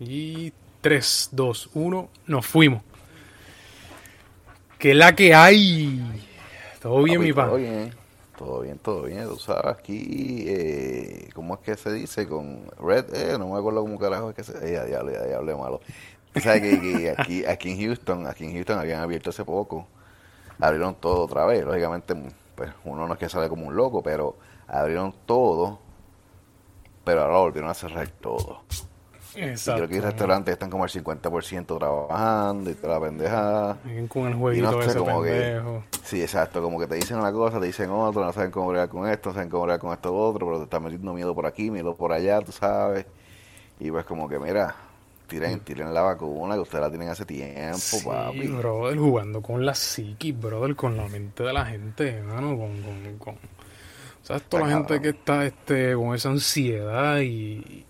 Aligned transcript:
Y 0.00 0.52
3, 0.80 1.30
2, 1.32 1.70
1, 1.74 2.08
nos 2.26 2.46
fuimos. 2.46 2.82
¿Qué 4.78 4.90
es 4.90 4.96
la 4.96 5.14
que 5.14 5.34
hay? 5.34 6.02
Todo 6.80 7.02
bien, 7.02 7.18
Papi, 7.18 7.26
mi 7.26 7.32
pan. 7.32 7.46
Todo 7.46 7.56
bien, 7.56 7.94
todo 8.36 8.60
bien, 8.60 8.78
todo 8.78 9.02
bien. 9.04 9.28
Tú 9.28 9.36
sabes, 9.36 9.64
aquí, 9.66 10.44
eh, 10.46 11.28
¿cómo 11.34 11.54
es 11.54 11.60
que 11.60 11.76
se 11.76 11.92
dice? 11.92 12.28
Con 12.28 12.66
Red, 12.78 13.14
eh, 13.14 13.38
no 13.38 13.48
me 13.48 13.58
acuerdo 13.58 13.80
cómo 13.80 13.98
carajo 13.98 14.30
es 14.30 14.36
que 14.36 14.44
se... 14.44 14.52
Eh, 14.58 14.72
ya 14.74 14.84
diablo, 14.84 15.12
ya 15.12 15.24
diablo, 15.24 15.58
malo. 15.58 15.80
Tú 16.32 16.40
sabes 16.40 16.60
que, 16.60 16.80
que 16.80 17.10
aquí, 17.16 17.46
aquí 17.46 17.70
en 17.70 17.80
Houston, 17.86 18.26
aquí 18.26 18.44
en 18.44 18.52
Houston 18.52 18.78
habían 18.78 19.00
abierto 19.00 19.30
hace 19.30 19.44
poco. 19.44 19.86
Abrieron 20.60 20.96
todo 20.96 21.22
otra 21.22 21.46
vez. 21.46 21.64
Lógicamente, 21.64 22.14
pues 22.54 22.70
uno 22.84 23.06
no 23.06 23.14
es 23.14 23.18
que 23.18 23.28
sale 23.28 23.48
como 23.48 23.66
un 23.66 23.76
loco, 23.76 24.02
pero 24.02 24.36
abrieron 24.66 25.14
todo. 25.24 25.78
Pero 27.04 27.22
ahora 27.22 27.38
volvieron 27.38 27.70
a 27.70 27.74
cerrar 27.74 28.08
todo. 28.08 28.62
Y 29.36 29.40
Exacto. 29.42 29.78
creo 29.78 29.88
que 29.88 29.94
hay 29.96 30.00
restaurantes 30.00 30.52
están 30.52 30.70
como 30.70 30.84
al 30.84 30.90
50% 30.90 31.78
trabajando 31.78 32.70
y 32.70 32.74
toda 32.74 32.94
la 33.00 33.06
pendejada. 33.06 33.78
Con 34.08 34.26
el 34.26 34.34
Y 34.34 34.38
jueguito 34.38 34.70
no 34.72 34.82
sé, 34.82 34.88
ese 34.90 34.98
como 34.98 35.22
que- 35.22 35.30
pendejo. 35.30 35.84
Sí, 36.04 36.22
exacto, 36.22 36.62
como 36.62 36.78
que 36.78 36.86
te 36.86 36.94
dicen 36.96 37.16
una 37.18 37.32
cosa, 37.32 37.58
te 37.58 37.66
dicen 37.66 37.90
otra, 37.90 38.22
no 38.26 38.32
saben 38.32 38.50
cómo 38.50 38.68
bregar 38.68 38.88
con 38.88 39.08
esto, 39.08 39.30
no 39.30 39.34
saben 39.34 39.48
cómo 39.48 39.64
bregar 39.64 39.80
con 39.80 39.92
esto 39.92 40.14
otro, 40.14 40.46
pero 40.46 40.58
te 40.58 40.64
están 40.64 40.82
metiendo 40.84 41.12
miedo 41.14 41.34
por 41.34 41.46
aquí, 41.46 41.70
miedo 41.70 41.94
por 41.96 42.12
allá, 42.12 42.40
tú 42.42 42.52
sabes. 42.52 43.06
Y 43.80 43.90
pues 43.90 44.04
como 44.04 44.28
que, 44.28 44.38
mira, 44.38 44.74
tiren, 45.26 45.60
tiren 45.60 45.92
la 45.94 46.02
vacuna, 46.02 46.54
que 46.54 46.60
ustedes 46.60 46.82
la 46.82 46.90
tienen 46.90 47.08
hace 47.08 47.24
tiempo, 47.24 47.78
Sí, 47.78 48.04
papi. 48.06 48.46
brother, 48.48 48.98
jugando 48.98 49.40
con 49.42 49.64
la 49.66 49.74
psiquis, 49.74 50.38
brother, 50.38 50.76
con 50.76 50.96
la 50.96 51.08
mente 51.08 51.42
de 51.42 51.52
la 51.52 51.64
gente, 51.66 52.08
hermano, 52.08 52.56
con, 52.56 52.82
con, 52.82 53.18
con... 53.18 53.34
¿Sabes? 54.22 54.42
Toda 54.44 54.66
la 54.68 54.74
gente 54.76 55.00
que 55.02 55.08
está 55.10 55.44
este, 55.44 55.94
con 55.94 56.14
esa 56.14 56.28
ansiedad 56.28 57.18
y... 57.20 57.84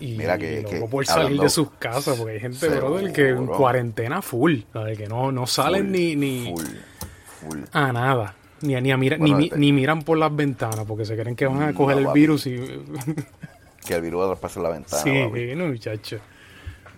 Y 0.00 0.16
Mira 0.16 0.38
que- 0.38 0.62
loco 0.62 0.70
que 0.70 0.80
por 0.90 1.06
salir 1.06 1.24
hablando- 1.24 1.42
de 1.44 1.50
sus 1.50 1.70
casas, 1.72 2.16
porque 2.16 2.32
hay 2.34 2.40
gente, 2.40 2.68
brother, 2.68 3.12
que 3.12 3.28
en 3.28 3.46
cuarentena 3.46 4.22
full, 4.22 4.60
¿sabes? 4.72 4.96
Que 4.98 5.06
no, 5.06 5.30
no 5.30 5.46
salen 5.46 5.82
Full, 5.86 5.92
ni, 5.92 6.16
ni 6.16 6.44
Full, 6.54 6.64
full. 7.40 7.58
a 7.72 7.92
nada. 7.92 8.34
Ni, 8.62 8.78
ni, 8.80 8.90
a 8.92 8.96
mira- 8.96 9.16
Bueno, 9.18 9.38
ni, 9.38 9.44
este- 9.46 9.58
ni 9.58 9.72
miran 9.72 10.02
por 10.02 10.18
las 10.18 10.34
ventanas 10.34 10.84
porque 10.86 11.04
se 11.04 11.16
creen 11.16 11.36
que 11.36 11.46
van 11.46 11.62
a 11.62 11.70
No, 11.72 11.74
coger 11.74 11.98
el 11.98 12.04
papi. 12.04 12.20
virus 12.20 12.46
y... 12.46 12.56
Que 13.86 13.94
el 13.94 14.02
virus 14.02 14.26
traspase 14.26 14.60
la 14.60 14.68
ventana, 14.68 15.02
sí, 15.02 15.24
papi. 15.26 15.54
no, 15.56 15.66
muchacho. 15.68 16.18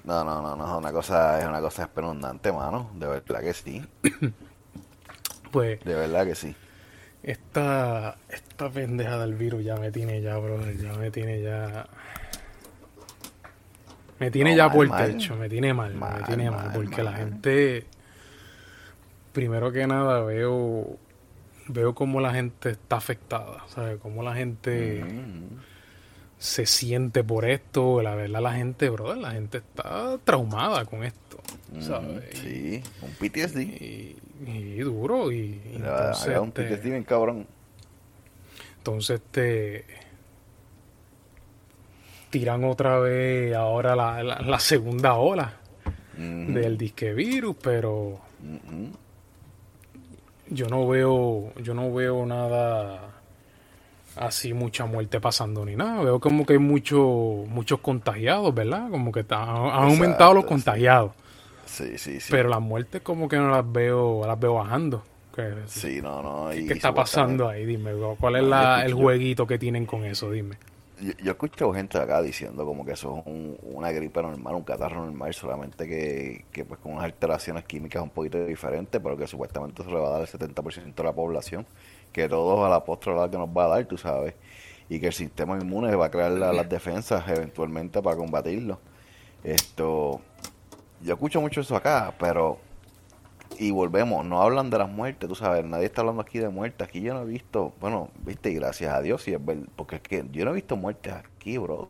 No, 0.04 0.24
no, 0.24 0.42
no, 0.42 0.56
no, 0.56 0.64
es 0.72 0.78
una 0.78 0.90
cosa, 0.92 1.40
es 1.40 1.46
una 1.46 1.60
cosa 1.60 1.82
espeluznante, 1.84 2.50
mano. 2.52 2.90
De 2.94 3.06
verdad 3.06 3.40
que 3.40 3.52
sí, 3.54 3.82
Pues 5.52 5.78
de 5.84 5.94
verdad 5.94 6.26
que 6.26 6.34
sí. 6.34 6.54
esta, 7.22 8.16
esta 8.28 8.70
pendeja 8.70 9.18
del 9.18 9.34
virus 9.34 9.62
ya 9.64 9.76
me 9.76 9.90
tiene 9.92 10.20
ya, 10.22 10.36
brother, 10.38 10.76
ya 10.76 10.92
me 10.94 11.10
tiene 11.10 11.40
ya... 11.42 11.86
Me 14.22 14.30
tiene 14.30 14.50
No, 14.52 14.56
ya 14.56 14.68
mal, 14.68 14.76
por 14.76 14.86
el 15.00 15.12
techo, 15.12 15.34
me 15.36 15.48
tiene 15.48 15.74
mal, 15.74 15.94
me 15.94 16.22
tiene 16.26 16.48
mal, 16.50 16.66
mal, 16.66 16.72
porque 16.74 17.02
la 17.02 17.12
gente, 17.12 17.86
primero 19.32 19.72
que 19.72 19.84
nada 19.86 20.20
veo, 20.22 20.96
veo 21.66 21.94
cómo 21.94 22.20
la 22.20 22.32
gente 22.32 22.70
está 22.70 22.96
afectada, 22.96 23.64
¿sabes? 23.68 23.98
Cómo 24.00 24.22
la 24.22 24.34
gente 24.36 25.02
Mm. 25.04 25.58
se 26.38 26.66
siente 26.66 27.24
por 27.24 27.44
esto, 27.44 28.00
la 28.00 28.14
verdad 28.14 28.40
la 28.42 28.52
gente, 28.52 28.90
brother, 28.90 29.18
la 29.18 29.32
gente 29.32 29.58
está 29.58 30.18
traumada 30.22 30.84
con 30.84 31.02
esto, 31.02 31.40
¿sabes? 31.80 32.24
Mm, 32.32 32.36
Sí, 32.36 32.82
un 33.02 33.10
PTSD. 33.14 33.60
Y, 33.62 34.16
y 34.46 34.78
duro, 34.80 35.32
y, 35.32 35.60
entonces, 35.74 36.38
un 36.38 36.48
este, 36.48 36.62
PTSD 36.76 36.90
bien 36.90 37.02
cabrón. 37.04 37.46
entonces 38.78 39.20
este 39.24 39.84
tiran 42.32 42.64
otra 42.64 42.98
vez 42.98 43.54
ahora 43.54 43.94
la, 43.94 44.22
la, 44.22 44.40
la 44.40 44.58
segunda 44.58 45.14
ola 45.16 45.52
del 46.16 46.78
disque 46.78 47.12
virus, 47.12 47.56
pero 47.62 48.18
yo 50.48 50.66
no 50.68 50.86
veo, 50.88 51.52
yo 51.62 51.74
no 51.74 51.92
veo 51.92 52.24
nada 52.26 53.00
así 54.16 54.52
mucha 54.52 54.84
muerte 54.86 55.20
pasando 55.20 55.64
ni 55.64 55.76
nada. 55.76 56.02
Veo 56.02 56.20
como 56.20 56.44
que 56.44 56.54
hay 56.54 56.58
muchos 56.58 56.98
muchos 57.48 57.80
contagiados, 57.80 58.54
¿verdad? 58.54 58.90
Como 58.90 59.12
que 59.12 59.20
está- 59.20 59.42
han 59.42 59.84
aumentado 59.90 60.34
los 60.34 60.44
contagiados. 60.44 61.12
Sí, 61.66 61.96
sí, 61.98 62.20
sí. 62.20 62.28
Pero 62.30 62.48
las 62.48 62.60
muertes 62.60 63.00
como 63.02 63.28
que 63.28 63.36
no 63.36 63.50
las 63.50 63.70
veo, 63.70 64.26
las 64.26 64.38
veo 64.38 64.54
bajando. 64.54 65.02
¿Qué, 65.34 65.54
Sí, 65.66 66.00
no, 66.02 66.22
no. 66.22 66.52
y 66.54 66.66
¿qué 66.66 66.74
está 66.74 66.92
pasando 66.94 67.48
ahí? 67.48 67.64
Dime, 67.64 67.92
¿cuál 68.20 68.36
es 68.36 68.42
la- 68.42 68.84
el 68.84 68.92
jueguito 68.92 69.46
que 69.46 69.58
tienen 69.58 69.86
con 69.86 70.04
eso? 70.04 70.30
Dime. 70.30 70.56
Yo, 71.02 71.12
yo 71.24 71.32
escucho 71.32 71.72
gente 71.72 71.98
acá 71.98 72.22
diciendo 72.22 72.64
como 72.64 72.84
que 72.84 72.92
eso 72.92 73.18
es 73.18 73.26
un- 73.26 73.58
una 73.62 73.90
gripe 73.90 74.22
normal, 74.22 74.54
un 74.54 74.62
catarro 74.62 75.04
normal, 75.04 75.34
solamente 75.34 75.88
que, 75.88 76.44
que 76.52 76.64
pues 76.64 76.78
con 76.80 76.92
unas 76.92 77.04
alteraciones 77.04 77.64
químicas 77.64 78.02
un 78.02 78.10
poquito 78.10 78.44
diferentes, 78.44 79.00
pero 79.02 79.16
que 79.16 79.26
supuestamente 79.26 79.82
se 79.82 79.88
le 79.90 79.96
va 79.98 80.08
a 80.08 80.10
dar 80.12 80.20
al 80.20 80.28
70% 80.28 81.02
de 81.02 81.08
la 81.08 81.12
población, 81.14 81.66
que 82.12 82.28
todos 82.28 82.64
a 82.64 82.68
la 82.68 82.84
postre 82.84 83.14
la 83.16 83.28
que 83.30 83.36
nos 83.38 83.48
va 83.48 83.64
a 83.64 83.68
dar, 83.68 83.84
tú 83.86 83.96
sabes, 83.98 84.34
y 84.88 85.00
que 85.00 85.08
el 85.08 85.12
sistema 85.12 85.58
inmune 85.58 85.94
va 85.96 86.06
a 86.06 86.10
crear 86.10 86.30
la- 86.32 86.52
las 86.52 86.68
defensas 86.68 87.26
eventualmente 87.28 88.00
para 88.02 88.16
combatirlo. 88.16 88.78
Esto, 89.44 90.20
yo 91.02 91.14
escucho 91.14 91.40
mucho 91.40 91.60
eso 91.62 91.76
acá, 91.76 92.14
pero 92.18 92.58
y 93.58 93.70
volvemos, 93.70 94.24
no 94.24 94.42
hablan 94.42 94.70
de 94.70 94.78
las 94.78 94.88
muertes, 94.90 95.28
tú 95.28 95.34
sabes, 95.34 95.64
nadie 95.64 95.86
está 95.86 96.00
hablando 96.00 96.22
aquí 96.22 96.38
de 96.38 96.48
muertes, 96.48 96.86
aquí 96.86 97.00
yo 97.00 97.14
no 97.14 97.22
he 97.22 97.26
visto, 97.26 97.72
bueno, 97.80 98.08
viste, 98.24 98.50
y 98.50 98.54
gracias 98.54 98.94
a 98.94 99.00
Dios, 99.00 99.22
sí 99.22 99.32
es 99.32 99.44
verdad, 99.44 99.64
porque 99.76 99.96
es 99.96 100.02
que 100.02 100.24
yo 100.32 100.44
no 100.44 100.52
he 100.52 100.54
visto 100.54 100.76
muertes 100.76 101.12
aquí, 101.12 101.58
bro, 101.58 101.88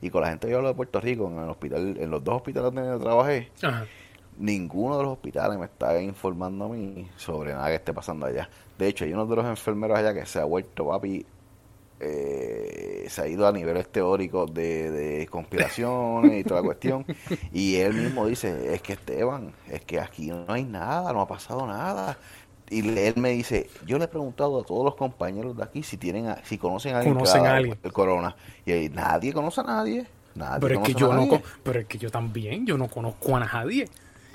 y 0.00 0.10
con 0.10 0.22
la 0.22 0.28
gente 0.28 0.48
que 0.48 0.54
hablo 0.54 0.68
de 0.68 0.74
Puerto 0.74 1.00
Rico, 1.00 1.28
en 1.28 1.38
el 1.38 1.50
hospital, 1.50 1.96
en 1.98 2.10
los 2.10 2.22
dos 2.22 2.36
hospitales 2.36 2.72
donde 2.72 2.98
trabajé, 2.98 3.50
Ajá. 3.62 3.84
ninguno 4.38 4.96
de 4.96 5.02
los 5.04 5.12
hospitales 5.12 5.58
me 5.58 5.66
está 5.66 6.00
informando 6.00 6.66
a 6.66 6.68
mí 6.68 7.08
sobre 7.16 7.52
nada 7.52 7.68
que 7.68 7.74
esté 7.76 7.92
pasando 7.92 8.26
allá. 8.26 8.48
De 8.78 8.86
hecho, 8.88 9.04
hay 9.04 9.12
uno 9.12 9.26
de 9.26 9.36
los 9.36 9.46
enfermeros 9.46 9.98
allá 9.98 10.14
que 10.14 10.24
se 10.26 10.38
ha 10.38 10.44
vuelto, 10.44 10.86
papi, 10.88 11.26
eh, 12.00 13.06
se 13.08 13.22
ha 13.22 13.26
ido 13.28 13.46
a 13.46 13.52
niveles 13.52 13.88
teóricos 13.88 14.52
de, 14.52 14.90
de 14.90 15.26
conspiraciones 15.26 16.40
y 16.40 16.44
toda 16.44 16.60
la 16.60 16.66
cuestión. 16.66 17.04
Y 17.52 17.76
él 17.76 17.94
mismo 17.94 18.26
dice, 18.26 18.74
es 18.74 18.82
que 18.82 18.92
Esteban, 18.94 19.52
es 19.70 19.84
que 19.84 20.00
aquí 20.00 20.28
no 20.28 20.44
hay 20.48 20.64
nada, 20.64 21.12
no 21.12 21.20
ha 21.20 21.28
pasado 21.28 21.66
nada. 21.66 22.16
Y 22.70 22.86
él 22.98 23.14
me 23.16 23.30
dice, 23.30 23.70
yo 23.86 23.98
le 23.98 24.04
he 24.04 24.08
preguntado 24.08 24.60
a 24.60 24.64
todos 24.64 24.84
los 24.84 24.94
compañeros 24.94 25.56
de 25.56 25.62
aquí 25.64 25.82
si 25.82 25.96
tienen, 25.96 26.26
a- 26.28 26.44
si 26.44 26.58
conocen 26.58 26.94
a 26.94 26.98
alguien 26.98 27.14
Conocen 27.14 27.46
a 27.46 27.56
alguien. 27.56 27.78
el 27.82 27.92
corona. 27.92 28.36
Y 28.66 28.72
ahí, 28.72 28.88
nadie 28.90 29.32
conoce 29.32 29.60
a 29.62 29.64
nadie. 29.64 30.06
Nadie 30.34 30.60
Pero 30.60 30.74
es 30.74 30.86
que 30.86 30.94
yo 30.94 31.12
no, 31.14 31.24
nadie. 31.24 31.42
pero 31.62 31.80
es 31.80 31.86
que 31.86 31.98
yo 31.98 32.10
también, 32.10 32.66
yo 32.66 32.76
no 32.76 32.88
conozco 32.88 33.36
a 33.36 33.40
nadie. 33.40 33.88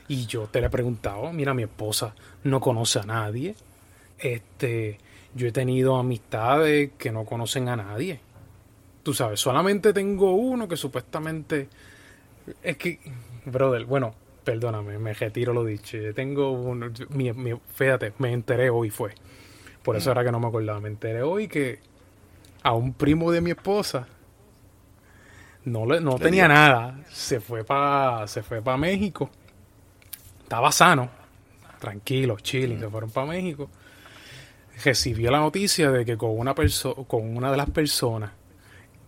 Y 0.08 0.26
yo 0.26 0.48
te 0.48 0.60
le 0.60 0.68
he 0.68 0.70
preguntado, 0.70 1.32
mira, 1.32 1.54
mi 1.54 1.64
esposa 1.64 2.14
no 2.44 2.60
conoce 2.60 3.00
a 3.00 3.04
nadie. 3.04 3.56
Este, 4.18 5.00
yo 5.36 5.48
he 5.48 5.52
tenido 5.52 5.98
amistades 5.98 6.92
que 6.98 7.12
no 7.12 7.26
conocen 7.26 7.70
a 7.70 7.76
nadie. 7.76 8.20
Tú 9.04 9.14
sabes, 9.14 9.40
solamente 9.40 9.92
tengo 9.94 10.34
uno 10.34 10.68
que 10.68 10.78
supuestamente 10.78 11.68
es 12.62 12.78
que, 12.78 13.00
brother, 13.46 13.86
bueno, 13.86 14.14
perdóname, 14.44 14.98
me 15.00 15.14
retiro 15.14 15.54
lo 15.54 15.64
dicho. 15.66 15.98
Yo 15.98 16.14
tengo 16.14 16.52
uno, 16.52 16.90
mi, 17.10 17.32
mi- 17.34 17.60
fíjate, 17.74 18.14
me 18.20 18.32
enteré 18.32 18.70
hoy 18.70 18.90
fue. 18.90 19.14
Por 19.84 19.96
eso 19.98 20.12
era 20.12 20.24
que 20.24 20.32
no 20.32 20.40
me 20.40 20.48
acordaba. 20.48 20.80
Me 20.80 20.88
enteré 20.90 21.22
hoy 21.24 21.48
que 21.50 21.80
a 22.64 22.74
un 22.74 22.94
primo 22.94 23.32
de 23.32 23.42
mi 23.42 23.52
esposa 23.52 24.08
no, 25.66 25.86
le, 25.86 26.00
no 26.02 26.18
tenía 26.18 26.48
nada. 26.48 27.00
Se 27.12 27.40
fue 27.40 27.64
para 27.64 28.28
se 28.28 28.44
fue 28.44 28.62
para 28.62 28.78
México. 28.78 29.30
Estaba 30.44 30.72
sano, 30.72 31.10
tranquilo, 31.80 32.38
chilling. 32.40 32.80
Se 32.80 32.90
fueron 32.90 33.10
para 33.12 33.28
México. 33.28 33.70
Recibió 34.84 35.30
la 35.32 35.40
noticia 35.40 35.92
de 35.92 36.04
que 36.06 36.18
con 36.18 36.38
una 36.38 36.56
persona, 36.56 36.96
con 37.08 37.36
una 37.38 37.52
de 37.52 37.58
las 37.58 37.70
personas 37.70 38.32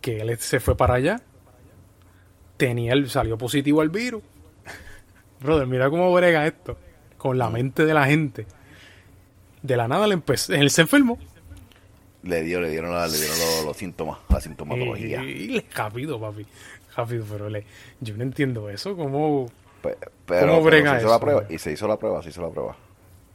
que 0.00 0.18
él 0.20 0.38
se 0.38 0.60
fue 0.60 0.76
para 0.76 0.94
allá, 0.94 1.20
tenía 2.56 2.92
el, 2.92 3.10
salió 3.10 3.36
positivo 3.36 3.80
al 3.80 3.90
virus. 3.90 4.22
Brother, 5.40 5.66
mira 5.66 5.90
cómo 5.90 6.12
brega 6.12 6.46
esto. 6.46 6.78
Con 7.18 7.38
la 7.38 7.50
mente 7.50 7.84
de 7.84 7.94
la 7.94 8.06
gente. 8.06 8.46
De 9.62 9.76
la 9.76 9.88
nada 9.88 10.06
le 10.06 10.14
empezó, 10.14 10.54
él 10.54 10.70
se 10.70 10.82
enfermó. 10.82 11.18
Le 12.22 12.42
dio, 12.42 12.60
le 12.60 12.70
dieron, 12.70 12.92
la- 12.92 13.06
le 13.08 13.16
dieron 13.16 13.38
los, 13.38 13.64
los 13.66 13.76
síntomas, 13.76 14.18
la 14.28 14.40
sintomatología. 14.40 15.22
Y, 15.22 15.60
rápido, 15.74 16.20
papi. 16.20 16.46
Rápido, 16.96 17.24
pero 17.30 17.48
le, 17.50 17.64
yo 18.00 18.16
no 18.16 18.22
entiendo 18.22 18.68
eso. 18.70 18.96
¿Cómo? 18.96 19.50
Pe- 19.82 19.96
Pero, 20.26 20.40
¿Cómo 20.52 20.52
pero 20.58 20.62
brega 20.62 20.92
se 20.92 20.96
hizo 20.98 21.06
eso? 21.06 21.14
la 21.14 21.20
prueba 21.20 21.44
y 21.48 21.58
se 21.58 21.72
hizo 21.72 21.86
la 21.88 21.96
prueba, 21.98 22.22
se 22.22 22.28
hizo 22.30 22.42
la 22.42 22.50
prueba. 22.50 22.76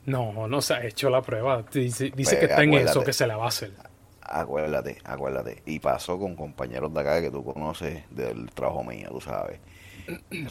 No, 0.06 0.48
no 0.48 0.62
se 0.62 0.74
ha 0.74 0.86
hecho 0.86 1.09
la 1.09 1.21
prueba. 1.21 1.63
Dice, 1.71 2.12
dice 2.15 2.36
Pues, 2.36 2.39
que 2.39 2.45
está 2.45 2.63
en 2.63 2.74
eso, 2.74 3.03
que 3.03 3.13
se 3.13 3.27
la 3.27 3.38
va 3.38 3.45
a 3.45 3.50
hacer. 3.50 3.71
Acuérdate, 4.21 4.98
acuérdate. 5.03 5.62
Y 5.65 5.80
pasó 5.80 6.18
con 6.18 6.36
compañeros 6.36 6.94
de 6.94 7.00
acá 7.01 7.21
que 7.21 7.31
tú 7.31 7.44
conoces 7.44 8.03
del 8.09 8.50
trabajo 8.51 8.83
mío, 8.83 9.09
tú 9.12 9.21
sabes. 9.21 9.59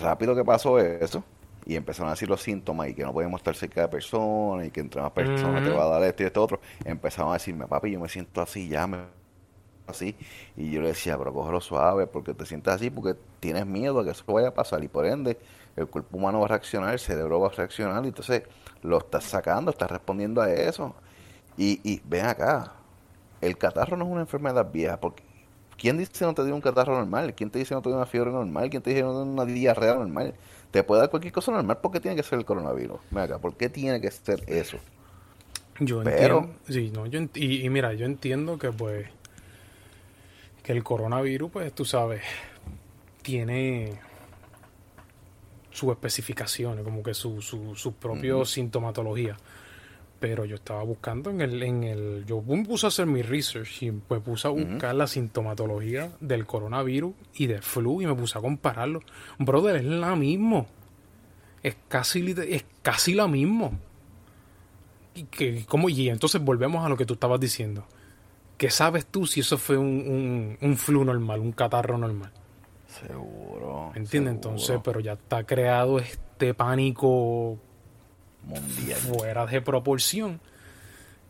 Rápido 0.00 0.34
que 0.34 0.44
pasó 0.44 0.78
eso 0.78 1.24
y 1.66 1.76
empezaron 1.76 2.08
a 2.08 2.12
decir 2.12 2.28
los 2.28 2.42
síntomas 2.42 2.88
y 2.88 2.94
que 2.94 3.02
no 3.04 3.12
podemos 3.12 3.40
estar 3.40 3.54
cerca 3.54 3.82
de 3.82 3.88
personas 3.88 4.66
y 4.66 4.70
que 4.70 4.80
entre 4.80 5.00
más 5.02 5.12
personas 5.12 5.62
te 5.62 5.70
va 5.70 5.84
a 5.84 5.88
dar 5.88 6.02
esto 6.04 6.22
y 6.22 6.26
esto 6.26 6.42
otro. 6.42 6.60
Empezaron 6.84 7.30
a 7.30 7.34
decirme, 7.34 7.66
papi, 7.66 7.92
yo 7.92 8.00
me 8.00 8.08
siento 8.08 8.40
así 8.40 8.68
ya, 8.68 8.86
me 8.86 8.98
así. 9.86 10.16
Y 10.56 10.70
yo 10.70 10.80
le 10.80 10.88
decía, 10.88 11.18
pero 11.18 11.32
cógelo 11.32 11.60
suave, 11.60 12.06
porque 12.06 12.34
te 12.34 12.46
sientes 12.46 12.72
así, 12.72 12.90
porque 12.90 13.18
tienes 13.40 13.66
miedo 13.66 14.00
a 14.00 14.04
que 14.04 14.10
eso 14.10 14.24
vaya 14.32 14.48
a 14.48 14.54
pasar. 14.54 14.82
Y 14.84 14.88
por 14.88 15.06
ende, 15.06 15.38
el 15.76 15.86
cuerpo 15.88 16.16
humano 16.16 16.40
va 16.40 16.46
a 16.46 16.48
reaccionar, 16.48 16.92
el 16.92 16.98
cerebro 16.98 17.40
va 17.40 17.48
a 17.48 17.52
reaccionar, 17.52 18.04
y 18.04 18.08
entonces 18.08 18.42
lo 18.82 18.98
estás 18.98 19.24
sacando, 19.24 19.70
estás 19.70 19.90
respondiendo 19.90 20.40
a 20.40 20.50
eso. 20.50 20.94
Y, 21.56 21.80
y 21.82 22.00
ven 22.04 22.26
acá, 22.26 22.72
el 23.40 23.56
catarro 23.56 23.96
no 23.96 24.04
es 24.04 24.10
una 24.10 24.20
enfermedad 24.22 24.70
vieja, 24.70 24.98
porque 25.00 25.22
¿quién 25.76 25.98
dice 25.98 26.24
no 26.24 26.34
te 26.34 26.44
dio 26.44 26.54
un 26.54 26.60
catarro 26.60 26.94
normal? 26.96 27.34
¿Quién 27.34 27.50
te 27.50 27.58
dice 27.58 27.74
no 27.74 27.82
te 27.82 27.88
dio 27.88 27.96
una 27.96 28.06
fiebre 28.06 28.30
normal? 28.30 28.70
¿Quién 28.70 28.82
te 28.82 28.90
dice 28.90 29.02
no 29.02 29.10
te 29.10 29.24
dio 29.24 29.32
una 29.32 29.44
diarrea 29.44 29.94
normal? 29.94 30.34
Te 30.70 30.82
puede 30.82 31.00
dar 31.00 31.10
cualquier 31.10 31.32
cosa 31.32 31.52
normal, 31.52 31.78
¿por 31.78 31.90
qué 31.90 32.00
tiene 32.00 32.16
que 32.16 32.22
ser 32.22 32.38
el 32.38 32.44
coronavirus? 32.44 33.00
Ven 33.10 33.24
acá, 33.24 33.38
¿por 33.38 33.54
qué 33.54 33.68
tiene 33.68 34.00
que 34.00 34.10
ser 34.10 34.42
eso? 34.46 34.78
Yo 35.80 36.02
entiendo, 36.02 36.50
sí, 36.68 36.90
no, 36.94 37.06
yo 37.06 37.20
y, 37.34 37.64
y, 37.64 37.70
mira, 37.70 37.94
yo 37.94 38.04
entiendo 38.04 38.58
que 38.58 38.70
pues 38.70 39.06
que 40.62 40.72
el 40.72 40.84
coronavirus, 40.84 41.50
pues 41.50 41.72
tú 41.72 41.86
sabes, 41.86 42.20
tiene 43.22 43.98
sus 45.70 45.90
especificaciones, 45.90 46.84
como 46.84 47.02
que 47.02 47.14
su, 47.14 47.40
su, 47.40 47.74
su 47.74 47.94
propia 47.94 48.44
sintomatología. 48.44 49.36
Pero 50.18 50.44
yo 50.44 50.56
estaba 50.56 50.82
buscando 50.82 51.30
en 51.30 51.40
el, 51.40 51.62
en 51.62 51.82
el, 51.84 52.24
yo 52.26 52.42
me 52.42 52.64
puse 52.64 52.86
a 52.86 52.88
hacer 52.88 53.06
mi 53.06 53.22
research 53.22 53.82
y 53.82 53.90
me 53.90 54.20
puse 54.20 54.48
a 54.48 54.50
buscar 54.50 54.94
la 54.94 55.06
sintomatología 55.06 56.12
del 56.20 56.46
coronavirus 56.46 57.14
y 57.34 57.46
del 57.46 57.62
flu 57.62 58.02
y 58.02 58.06
me 58.06 58.14
puse 58.14 58.38
a 58.38 58.42
compararlo. 58.42 59.00
Brother, 59.38 59.76
es 59.76 59.84
la 59.84 60.14
mismo. 60.16 60.66
Es 61.62 61.76
casi, 61.88 62.34
es 62.48 62.64
casi 62.82 63.14
la 63.14 63.28
mismo 63.28 63.78
y, 65.14 65.24
que, 65.24 65.64
¿cómo? 65.66 65.88
y 65.88 66.08
entonces 66.08 66.40
volvemos 66.42 66.84
a 66.84 66.88
lo 66.88 66.96
que 66.96 67.06
tú 67.06 67.14
estabas 67.14 67.40
diciendo. 67.40 67.84
¿Qué 68.56 68.70
sabes 68.70 69.06
tú 69.06 69.26
si 69.26 69.40
eso 69.40 69.56
fue 69.56 69.78
un, 69.78 70.58
un, 70.60 70.76
flu 70.76 71.04
normal, 71.04 71.40
un 71.40 71.52
catarro 71.52 71.96
normal? 71.96 72.30
Seguro. 73.06 73.92
¿Entiendes? 73.94 74.34
Entonces, 74.34 74.80
pero 74.82 75.00
ya 75.00 75.14
está 75.14 75.44
creado 75.44 75.98
este 75.98 76.54
pánico 76.54 77.58
mundial 78.44 78.98
fuera 78.98 79.46
de 79.46 79.60
proporción. 79.60 80.40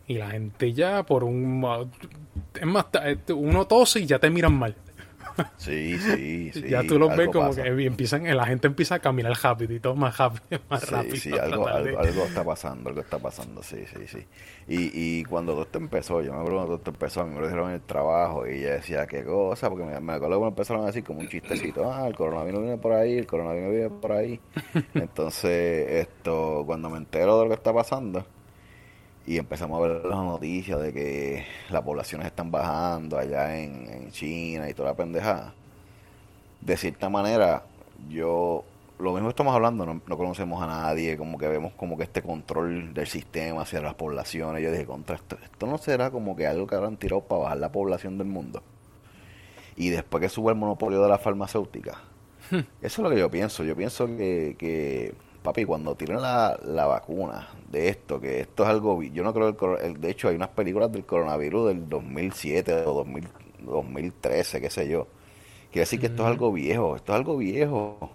Y 0.07 0.15
la 0.15 0.31
gente 0.31 0.73
ya 0.73 1.03
por 1.03 1.23
un... 1.23 1.89
Es 2.53 2.65
más, 2.65 2.85
uno 3.33 3.65
tose 3.67 4.01
y 4.01 4.05
ya 4.05 4.19
te 4.19 4.29
miran 4.29 4.53
mal. 4.53 4.75
Sí, 5.57 5.97
sí, 5.97 6.51
sí. 6.53 6.63
Ya 6.69 6.83
tú 6.83 6.97
los 6.97 7.15
ves 7.15 7.29
como 7.29 7.53
que 7.53 7.61
empiezan, 7.85 8.23
la 8.35 8.45
gente 8.45 8.67
empieza 8.67 8.95
a 8.95 8.99
caminar 8.99 9.33
rapidito, 9.41 9.95
más 9.95 10.17
rápido, 10.17 10.61
más 10.69 10.81
sí, 10.81 10.91
rápido. 10.91 11.15
Sí, 11.15 11.31
algo, 11.37 11.67
algo, 11.67 11.99
algo, 11.99 12.23
está 12.23 12.43
pasando, 12.43 12.89
algo 12.89 13.01
está 13.01 13.19
pasando, 13.19 13.63
sí, 13.63 13.83
sí, 13.93 14.07
sí. 14.07 14.25
Y, 14.67 14.91
y 14.93 15.23
cuando 15.23 15.53
todo 15.53 15.63
esto 15.63 15.77
empezó, 15.77 16.21
yo 16.21 16.31
me 16.31 16.39
acuerdo 16.39 16.57
cuando 16.57 16.67
todo 16.67 16.77
esto 16.77 16.91
empezó, 16.91 17.21
a 17.21 17.25
mí 17.25 17.33
me 17.33 17.39
lo 17.39 17.45
dijeron 17.47 17.69
en 17.69 17.75
el 17.75 17.81
trabajo 17.81 18.47
y 18.47 18.59
ella 18.59 18.73
decía, 18.73 19.05
qué 19.07 19.23
cosa, 19.23 19.69
porque 19.69 19.85
me, 19.85 19.99
me 19.99 20.13
acuerdo 20.13 20.41
me 20.41 20.47
empezaron 20.47 20.83
a 20.83 20.87
decir 20.87 21.03
como 21.03 21.19
un 21.19 21.27
chistecito, 21.27 21.91
ah, 21.91 22.07
el 22.07 22.15
coronavirus 22.15 22.61
viene 22.61 22.77
por 22.77 22.93
ahí, 22.93 23.17
el 23.17 23.27
coronavirus 23.27 23.71
viene 23.71 23.89
por 23.89 24.11
ahí. 24.11 24.39
Entonces, 24.93 26.07
esto, 26.07 26.63
cuando 26.65 26.89
me 26.89 26.97
entero 26.97 27.37
de 27.37 27.43
lo 27.43 27.49
que 27.49 27.55
está 27.55 27.73
pasando, 27.73 28.25
y 29.25 29.37
empezamos 29.37 29.77
a 29.77 29.87
ver 29.87 30.05
las 30.05 30.19
noticias 30.19 30.81
de 30.81 30.93
que 30.93 31.45
las 31.69 31.81
poblaciones 31.83 32.27
están 32.27 32.49
bajando 32.51 33.17
allá 33.17 33.57
en, 33.57 34.11
China 34.11 34.69
y 34.69 34.73
toda 34.73 34.89
la 34.89 34.95
pendejada. 34.95 35.53
De 36.59 36.75
cierta 36.75 37.09
manera, 37.09 37.63
yo, 38.09 38.63
lo 38.99 39.13
mismo 39.13 39.29
estamos 39.29 39.53
hablando, 39.55 39.85
no, 39.85 40.17
conocemos 40.17 40.61
a 40.61 40.67
nadie, 40.67 41.17
como 41.17 41.37
que 41.37 41.47
vemos 41.47 41.73
como 41.73 41.97
que 41.97 42.03
este 42.03 42.21
control 42.21 42.93
del 42.93 43.07
sistema 43.07 43.61
hacia 43.61 43.81
las 43.81 43.93
poblaciones. 43.93 44.63
Yo 44.63 44.71
dije, 44.71 44.85
contra 44.85 45.15
esto, 45.15 45.37
esto 45.43 45.67
no 45.67 45.77
será 45.77 46.09
como 46.11 46.35
que 46.35 46.47
algo 46.47 46.67
que 46.67 46.75
habrán 46.75 46.97
tirado 46.97 47.21
para 47.21 47.43
bajar 47.43 47.57
la 47.59 47.71
población 47.71 48.17
del 48.17 48.27
mundo. 48.27 48.63
Y 49.75 49.89
después 49.89 50.21
que 50.21 50.29
sube 50.29 50.51
el 50.51 50.57
monopolio 50.57 51.01
de 51.01 51.09
la 51.09 51.17
farmacéutica. 51.17 51.99
Hmm. 52.49 52.57
Eso 52.57 52.65
es 52.81 52.99
lo 52.99 53.09
que 53.09 53.19
yo 53.19 53.31
pienso. 53.31 53.63
Yo 53.63 53.75
pienso 53.75 54.07
que, 54.07 54.55
que 54.59 55.13
papi, 55.41 55.65
cuando 55.65 55.95
tiren 55.95 56.21
la, 56.21 56.57
la 56.63 56.85
vacuna 56.85 57.49
de 57.69 57.89
esto, 57.89 58.19
que 58.19 58.41
esto 58.41 58.63
es 58.63 58.69
algo, 58.69 59.01
yo 59.01 59.23
no 59.23 59.33
creo, 59.33 59.77
el, 59.79 59.99
de 59.99 60.09
hecho 60.11 60.27
hay 60.29 60.35
unas 60.35 60.49
películas 60.49 60.91
del 60.91 61.05
coronavirus 61.05 61.69
del 61.69 61.89
2007 61.89 62.73
o 62.85 62.93
2000, 62.93 63.27
2013, 63.65 64.61
qué 64.61 64.69
sé 64.69 64.87
yo. 64.87 65.07
Quiere 65.71 65.81
decir 65.83 65.99
que 65.99 66.07
esto 66.07 66.23
es 66.23 66.29
algo 66.29 66.51
viejo, 66.51 66.95
esto 66.95 67.13
es 67.13 67.17
algo 67.17 67.37
viejo. 67.37 68.11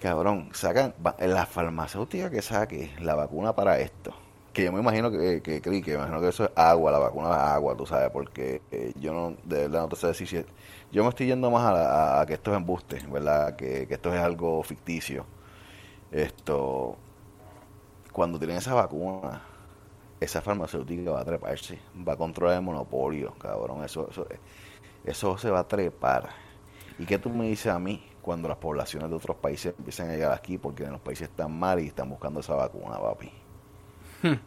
Cabrón, 0.00 0.50
sacan 0.52 0.94
la 1.18 1.46
farmacéutica 1.46 2.30
que 2.30 2.42
saque 2.42 2.90
la 3.00 3.14
vacuna 3.14 3.54
para 3.54 3.78
esto. 3.80 4.12
Que 4.52 4.64
yo 4.64 4.72
me 4.72 4.80
imagino 4.80 5.10
que, 5.10 5.40
que, 5.42 5.60
que, 5.60 5.82
que 5.82 5.94
imagino 5.94 6.20
que 6.20 6.28
eso 6.28 6.44
es 6.44 6.50
agua, 6.54 6.92
la 6.92 6.98
vacuna 6.98 7.30
es 7.30 7.36
agua, 7.36 7.76
tú 7.76 7.86
sabes, 7.86 8.10
porque 8.10 8.60
eh, 8.70 8.92
yo 9.00 9.12
no, 9.12 9.36
de 9.44 9.62
verdad 9.62 9.82
no 9.82 9.88
te 9.88 9.96
sé 9.96 10.08
decir 10.08 10.28
si 10.28 10.44
yo 10.92 11.02
me 11.02 11.08
estoy 11.08 11.26
yendo 11.26 11.50
más 11.50 11.62
a, 11.64 12.20
a, 12.20 12.26
que 12.26 12.34
esto 12.34 12.52
es 12.52 12.56
embuste, 12.58 12.98
¿verdad? 13.10 13.56
Que, 13.56 13.86
que 13.88 13.94
esto 13.94 14.14
es 14.14 14.20
algo 14.20 14.62
ficticio 14.62 15.24
esto, 16.14 16.96
cuando 18.12 18.38
tienen 18.38 18.58
esa 18.58 18.72
vacuna, 18.72 19.42
esa 20.20 20.40
farmacéutica 20.40 21.10
va 21.10 21.20
a 21.20 21.24
treparse, 21.24 21.78
va 22.06 22.12
a 22.12 22.16
controlar 22.16 22.56
el 22.56 22.62
monopolio, 22.62 23.34
cabrón, 23.34 23.84
eso, 23.84 24.08
eso, 24.10 24.26
eso 25.04 25.38
se 25.38 25.50
va 25.50 25.60
a 25.60 25.68
trepar. 25.68 26.30
¿Y 26.98 27.04
qué 27.04 27.18
tú 27.18 27.30
me 27.30 27.48
dices 27.48 27.72
a 27.72 27.78
mí 27.80 28.06
cuando 28.22 28.48
las 28.48 28.58
poblaciones 28.58 29.10
de 29.10 29.16
otros 29.16 29.36
países 29.36 29.74
empiezan 29.76 30.08
a 30.10 30.12
llegar 30.12 30.32
aquí 30.32 30.56
porque 30.56 30.84
en 30.84 30.92
los 30.92 31.00
países 31.00 31.28
están 31.28 31.52
mal 31.58 31.80
y 31.80 31.88
están 31.88 32.08
buscando 32.08 32.40
esa 32.40 32.54
vacuna, 32.54 32.98
papi? 32.98 33.30
Hmm. 34.22 34.38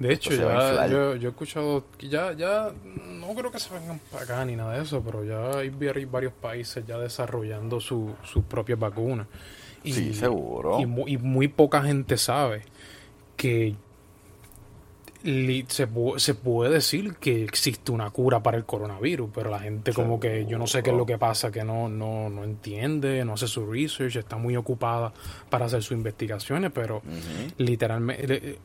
De 0.00 0.12
hecho, 0.12 0.34
ya, 0.34 0.88
yo, 0.88 1.14
yo, 1.14 1.28
he 1.28 1.30
escuchado 1.30 1.84
ya, 2.00 2.32
ya, 2.32 2.72
no 2.84 3.32
creo 3.36 3.52
que 3.52 3.60
se 3.60 3.72
vengan 3.72 4.00
para 4.10 4.24
acá 4.24 4.44
ni 4.44 4.56
nada 4.56 4.74
de 4.74 4.82
eso, 4.82 5.00
pero 5.00 5.22
ya 5.22 5.58
hay 5.58 5.70
varios 5.70 6.32
países 6.32 6.84
ya 6.84 6.98
desarrollando 6.98 7.78
sus 7.78 8.10
propias 8.48 8.80
vacunas. 8.80 9.28
Y, 9.84 9.92
sí, 9.92 10.14
seguro. 10.14 10.80
Y 10.80 10.86
muy, 10.86 11.18
muy, 11.18 11.48
poca 11.48 11.82
gente 11.82 12.16
sabe 12.16 12.62
que 13.36 13.74
se, 15.68 15.88
se, 16.16 16.34
puede 16.34 16.72
decir 16.72 17.14
que 17.16 17.44
existe 17.44 17.92
una 17.92 18.10
cura 18.10 18.42
para 18.42 18.56
el 18.56 18.64
coronavirus, 18.64 19.30
pero 19.32 19.50
la 19.50 19.60
gente 19.60 19.92
como 19.92 20.18
que 20.18 20.46
yo 20.46 20.58
no 20.58 20.66
sé 20.66 20.82
qué 20.82 20.90
es 20.90 20.96
lo 20.96 21.06
que 21.06 21.18
pasa, 21.18 21.50
que 21.50 21.64
no, 21.64 21.88
no, 21.88 22.28
no 22.28 22.44
entiende, 22.44 23.24
no 23.24 23.34
hace 23.34 23.46
su 23.46 23.64
research, 23.66 24.16
está 24.16 24.36
muy 24.36 24.56
ocupada 24.56 25.12
para 25.48 25.66
hacer 25.66 25.82
sus 25.82 25.92
investigaciones, 25.92 26.72
pero 26.74 27.02
literalmente 27.58 28.34
eh, 28.34 28.58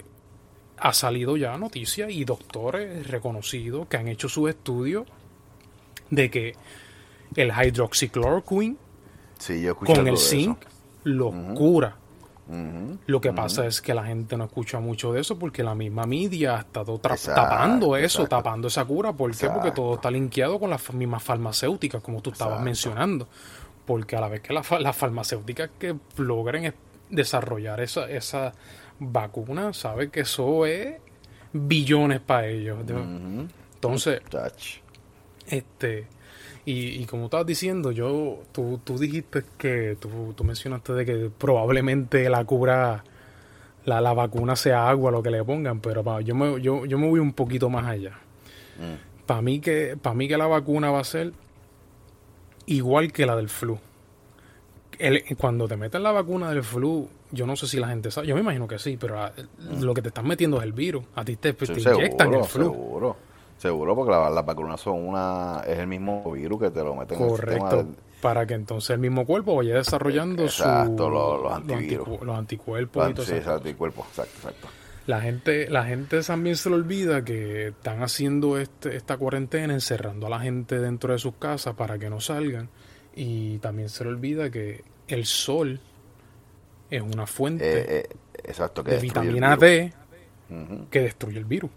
ha 0.80 0.94
salido 0.94 1.38
ya 1.38 1.58
noticias 1.58 2.12
y 2.12 2.24
doctores 2.26 3.08
reconocidos 3.08 3.88
que 3.88 3.98
han 3.98 4.08
hecho 4.08 4.30
sus 4.30 4.50
estudios 4.50 5.06
de 6.10 6.30
que 6.30 6.56
el 7.36 7.52
hydroxychloroquine 7.52 8.78
con 9.86 10.08
el 10.08 10.18
zinc 10.18 10.58
locura. 11.08 11.96
Lo 13.08 13.20
que 13.20 13.34
pasa 13.34 13.66
es 13.66 13.82
que 13.82 13.94
la 13.94 14.06
gente 14.06 14.38
no 14.38 14.46
escucha 14.46 14.80
mucho 14.80 15.12
de 15.12 15.20
eso 15.20 15.38
porque 15.38 15.64
la 15.64 15.76
misma 15.76 16.06
media 16.06 16.56
ha 16.56 16.60
estado 16.62 16.98
tapando 16.98 17.98
eso, 17.98 18.26
tapando 18.26 18.70
esa 18.70 18.86
cura. 18.86 19.12
¿Por 19.12 19.36
qué? 19.36 19.50
Porque 19.50 19.72
todo 19.72 19.96
está 19.96 20.10
linkeado 20.10 20.60
con 20.60 20.70
las 20.70 20.94
mismas 20.94 21.24
farmacéuticas, 21.24 22.02
como 22.02 22.22
tú 22.22 22.32
estabas 22.32 22.62
mencionando. 22.62 23.28
Porque 23.86 24.16
a 24.16 24.22
la 24.22 24.30
vez 24.30 24.42
que 24.42 24.54
las 24.54 24.96
farmacéuticas 24.96 25.72
que 25.78 25.96
logren 26.18 26.74
desarrollar 27.10 27.82
esa, 27.82 28.10
esa 28.10 28.54
vacuna, 29.00 29.74
sabe 29.74 30.10
que 30.10 30.22
eso 30.22 30.66
es 30.66 30.96
billones 31.52 32.22
para 32.22 32.48
ellos. 32.48 32.80
Entonces, 33.76 34.22
este 35.48 36.08
y, 36.70 37.06
como 37.06 37.26
estabas 37.26 37.46
diciendo, 37.46 37.94
yo, 37.94 38.40
tú, 38.52 38.82
tú 38.84 38.98
dijiste 38.98 39.46
que, 39.58 39.96
tú, 39.98 40.34
tú, 40.36 40.44
mencionaste 40.44 40.92
de 40.92 41.06
que 41.06 41.32
probablemente 41.38 42.30
la 42.30 42.44
cura, 42.44 43.06
la, 43.86 44.02
la 44.02 44.14
vacuna 44.14 44.58
sea 44.58 44.90
agua, 44.90 45.10
lo 45.10 45.24
que 45.24 45.32
le 45.32 45.42
pongan, 45.46 45.80
pero 45.80 46.20
yo, 46.20 46.36
me, 46.36 46.62
yo, 46.62 46.86
yo 46.86 47.00
me 47.00 47.08
voy 47.08 47.22
un 47.22 47.32
poquito 47.32 47.70
más 47.70 47.86
allá. 47.86 48.20
Mm. 48.80 49.26
Para 49.26 49.42
mí, 49.42 49.62
que, 49.62 49.96
para 50.02 50.14
mí 50.14 50.28
que 50.28 50.36
la 50.36 50.48
vacuna 50.48 50.92
va 50.92 51.00
a 51.00 51.06
ser 51.06 51.32
igual 52.66 53.14
que 53.14 53.26
la 53.26 53.38
del 53.38 53.48
flu. 53.48 53.80
cuando 55.38 55.70
te 55.70 55.78
meten 55.78 56.04
la 56.04 56.12
vacuna 56.12 56.50
del 56.50 56.64
flu, 56.64 57.08
yo 57.32 57.48
no 57.48 57.56
sé 57.56 57.66
si 57.68 57.80
la 57.80 57.88
gente 57.88 58.12
sabe, 58.12 58.28
yo 58.28 58.36
me 58.36 58.42
imagino 58.42 58.68
que 58.68 58.78
sí, 58.78 58.98
pero 59.00 59.16
mm. 59.26 59.84
lo 59.84 59.94
que 59.94 60.02
te 60.02 60.10
están 60.10 60.28
metiendo 60.28 60.58
es 60.58 60.66
el 60.66 60.74
virus. 60.74 61.06
A 61.16 61.24
ti 61.24 61.38
te, 61.38 61.54
te 61.54 61.80
inyectan 61.80 62.34
el 62.34 62.44
flu. 62.44 62.74
Seguro. 62.74 63.27
Seguro, 63.58 63.96
porque 63.96 64.12
las 64.12 64.32
la 64.32 64.42
vacunas 64.44 64.80
son 64.80 65.08
una. 65.08 65.64
Es 65.66 65.80
el 65.80 65.88
mismo 65.88 66.32
virus 66.32 66.62
que 66.62 66.70
te 66.70 66.84
lo 66.84 66.96
meten 66.96 67.18
Correcto. 67.18 67.80
En 67.80 67.88
el 67.88 67.96
Para 68.22 68.46
que 68.46 68.54
entonces 68.54 68.92
el 68.92 69.00
mismo 69.00 69.26
cuerpo 69.26 69.56
vaya 69.56 69.76
desarrollando 69.76 70.44
exacto, 70.44 71.10
los, 71.10 71.52
antivirus. 71.52 72.22
Los, 72.22 72.38
anticuerpos. 72.38 73.26
sí, 73.26 73.34
anticuerpos, 73.46 74.08
exacto, 74.10 74.38
exacto. 74.38 74.68
La 75.08 75.22
gente, 75.22 75.70
la 75.70 75.86
gente 75.86 76.22
también 76.22 76.58
se 76.58 76.70
le 76.70 76.76
olvida 76.76 77.24
que 77.24 77.70
están 77.70 78.04
haciendo 78.04 78.58
este, 78.58 78.96
esta 78.96 79.18
cuarentena, 79.18 79.74
encerrando 79.74 80.28
a 80.28 80.30
la 80.30 80.40
gente 80.40 80.80
dentro 80.80 81.14
de 81.14 81.20
sus 81.20 81.36
casas 81.36 81.76
para 81.76 81.98
que 81.98 82.10
no 82.10 82.20
salgan. 82.20 82.70
Y 83.16 83.58
también 83.60 83.90
se 83.90 84.04
le 84.04 84.12
olvida 84.12 84.52
que 84.52 84.84
el 85.08 85.26
sol 85.26 85.80
es 86.90 87.02
una 87.02 87.26
fuente 87.26 87.66
eh, 87.66 87.86
eh, 88.00 88.16
exacto, 88.44 88.84
de 88.84 89.00
vitamina 89.00 89.56
D 89.56 89.94
que 90.92 91.02
destruye 91.02 91.40
el 91.40 91.46
virus. 91.46 91.72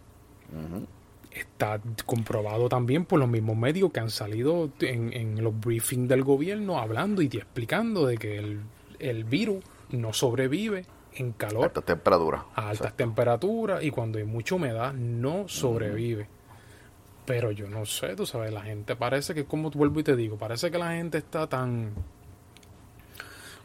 Está 1.31 1.81
comprobado 2.07 2.69
también 2.69 3.05
por 3.05 3.19
los 3.19 3.29
mismos 3.29 3.57
medios 3.57 3.93
que 3.93 4.01
han 4.01 4.11
salido 4.11 4.71
en, 4.81 5.13
en 5.13 5.43
los 5.43 5.59
briefings 5.59 6.09
del 6.09 6.25
gobierno 6.25 6.79
hablando 6.79 7.23
y 7.23 7.27
explicando 7.27 8.07
de 8.07 8.19
que 8.19 8.39
el, 8.39 8.61
el 8.99 9.25
virus 9.25 9.65
no 9.91 10.13
sobrevive 10.13 10.87
en 11.15 11.33
calor. 11.33 11.65
Altas 11.65 11.85
temperaturas. 11.85 12.43
A 12.55 12.71
altas 12.71 12.97
temperaturas 12.97 13.83
y 13.83 13.91
cuando 13.91 14.19
hay 14.19 14.25
mucha 14.25 14.55
humedad 14.55 14.93
no 14.93 15.49
sobrevive. 15.49 16.29
Pero 17.27 17.53
yo 17.53 17.69
no 17.69 17.87
sé, 17.87 18.17
tú 18.17 18.27
sabes, 18.27 18.53
la 18.53 18.63
gente 18.63 18.97
parece 18.97 19.35
que, 19.35 19.45
como 19.45 19.71
vuelvo 19.71 20.01
y 20.01 20.03
te 20.03 20.17
digo, 20.17 20.37
parece 20.37 20.71
que 20.71 20.79
la 20.79 20.93
gente 20.93 21.19
está 21.19 21.47
tan, 21.47 21.93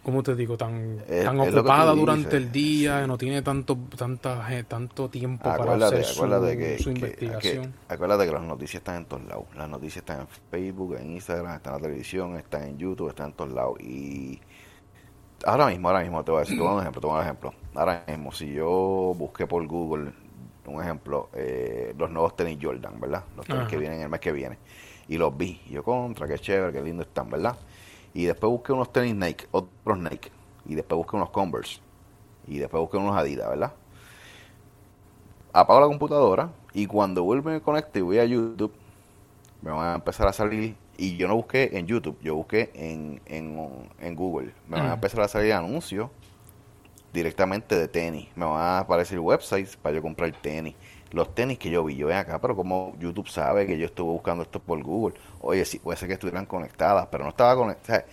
¿cómo 0.06 0.22
te 0.22 0.36
digo? 0.36 0.56
Tan, 0.56 1.00
tan 1.00 1.40
ocupada 1.40 1.94
durante 1.94 2.38
el 2.38 2.52
día, 2.52 3.08
no 3.08 3.18
tiene 3.18 3.42
tanto 3.42 3.76
tanta, 3.98 4.48
tanto 4.68 5.10
tiempo 5.10 5.44
para 5.44 5.88
hacer 5.88 6.06
su, 6.06 6.92
investigación. 6.92 7.74
acuérdate 7.90 8.28
que 8.28 8.32
las 8.32 8.44
noticias 8.44 8.82
están 8.82 8.98
en 8.98 9.06
todos 9.06 9.24
lados. 9.26 9.46
Las 9.56 9.68
noticias 9.68 9.98
están 9.98 10.22
en 10.22 10.28
Facebook, 10.52 10.96
en 11.00 11.14
Instagram, 11.14 11.56
están 11.56 11.74
en 11.74 11.82
la 11.82 11.88
televisión, 11.88 12.36
están 12.36 12.64
en 12.64 12.78
YouTube, 12.78 13.10
están 13.10 13.30
en 13.30 13.34
todos 13.34 13.52
lados. 13.52 13.80
Y 13.82 14.40
ahora 15.44 15.68
mismo, 15.68 15.90
ahora 15.90 16.02
mismo 16.02 16.24
te 16.24 16.32
voy 16.32 16.38
a 16.38 16.42
decir, 16.42 16.58
te 16.58 16.62
voy 16.62 16.70
a 16.70 16.76
dar 16.76 16.78
un 16.78 16.84
ejemplo, 16.84 17.02
te 17.02 17.08
voy 17.08 17.16
a 17.16 17.18
dar 17.18 17.24
un 17.24 17.28
ejemplo. 17.28 17.54
Ahora 17.74 18.04
mismo, 18.08 18.32
si 18.32 18.54
yo 18.54 19.16
busqué 19.18 19.48
por 19.48 19.66
Google, 19.66 20.12
un 20.68 20.82
ejemplo, 20.84 21.30
eh, 21.34 21.96
los 21.98 22.12
nuevos 22.12 22.36
tenis 22.36 22.60
Jordan, 22.62 23.00
¿verdad? 23.00 23.24
Los 23.36 23.48
tenis 23.48 23.68
que 23.68 23.78
vienen 23.78 24.02
el 24.02 24.10
mes 24.10 24.20
que 24.20 24.32
viene. 24.32 24.60
Y 25.08 25.18
los 25.18 25.36
vi. 25.36 25.62
yo 25.68 25.84
contra, 25.84 26.28
qué 26.28 26.38
chévere, 26.38 26.72
qué 26.74 26.82
lindo 26.84 27.02
están, 27.02 27.28
¿verdad? 27.30 27.56
Y 28.16 28.26
después 28.26 28.50
busqué 28.50 28.72
unos 28.72 28.92
tenis 28.94 29.14
Nike, 29.14 29.46
otros 29.52 30.00
Nike. 30.00 30.32
Y 30.66 30.74
después 30.74 30.98
busqué 30.98 31.18
unos 31.18 31.30
Converse. 31.30 31.80
Y 32.48 32.58
después 32.58 32.80
busqué 32.80 32.96
unos 32.96 33.16
Adidas, 33.16 33.50
¿verdad? 33.50 33.74
Apago 35.52 35.82
la 35.82 35.88
computadora 35.88 36.50
y 36.74 36.88
cuando 36.88 37.24
vuelvo 37.24 37.50
me 37.50 37.62
conecto 37.62 38.00
y 38.00 38.02
voy 38.02 38.20
a 38.20 38.26
YouTube, 38.26 38.74
me 39.62 39.72
van 39.72 39.88
a 39.88 39.96
empezar 39.96 40.28
a 40.28 40.34
salir 40.34 40.76
y 40.98 41.18
yo 41.18 41.28
no 41.28 41.36
busqué 41.36 41.78
en 41.78 41.88
YouTube, 41.88 42.18
yo 42.22 42.36
busqué 42.36 42.72
en, 42.74 43.22
en, 43.26 44.16
Google. 44.16 44.54
Me 44.68 44.78
van 44.78 44.92
a 44.92 44.94
empezar 44.94 45.22
a 45.22 45.28
salir 45.28 45.54
anuncios 45.54 46.10
directamente 47.12 47.76
de 47.78 47.88
tenis. 47.90 48.30
Me 48.36 48.46
van 48.46 48.62
a 48.62 48.80
aparecer 48.80 49.20
websites 49.20 49.76
para 49.76 49.96
yo 49.96 50.02
comprar 50.02 50.32
tenis. 50.42 50.76
Los 51.16 51.34
tenis 51.34 51.58
que 51.58 51.70
yo 51.70 51.82
vi, 51.86 51.96
yo 51.96 52.08
ven 52.08 52.18
acá, 52.18 52.40
pero 52.40 52.58
como 52.58 52.94
YouTube 53.00 53.30
sabe 53.30 53.66
que 53.66 53.78
yo 53.78 53.86
estuve 53.86 54.12
buscando 54.12 54.44
esto 54.44 54.60
por 54.60 54.84
Google. 54.84 55.16
Oye, 55.40 55.64
sí, 55.64 55.80
puede 55.80 55.98
ser 55.98 56.10
que 56.10 56.16
estuvieran 56.16 56.46
conectadas, 56.46 57.08
pero 57.10 57.24
no 57.24 57.30
estaba 57.30 57.56
conectada. 57.56 58.04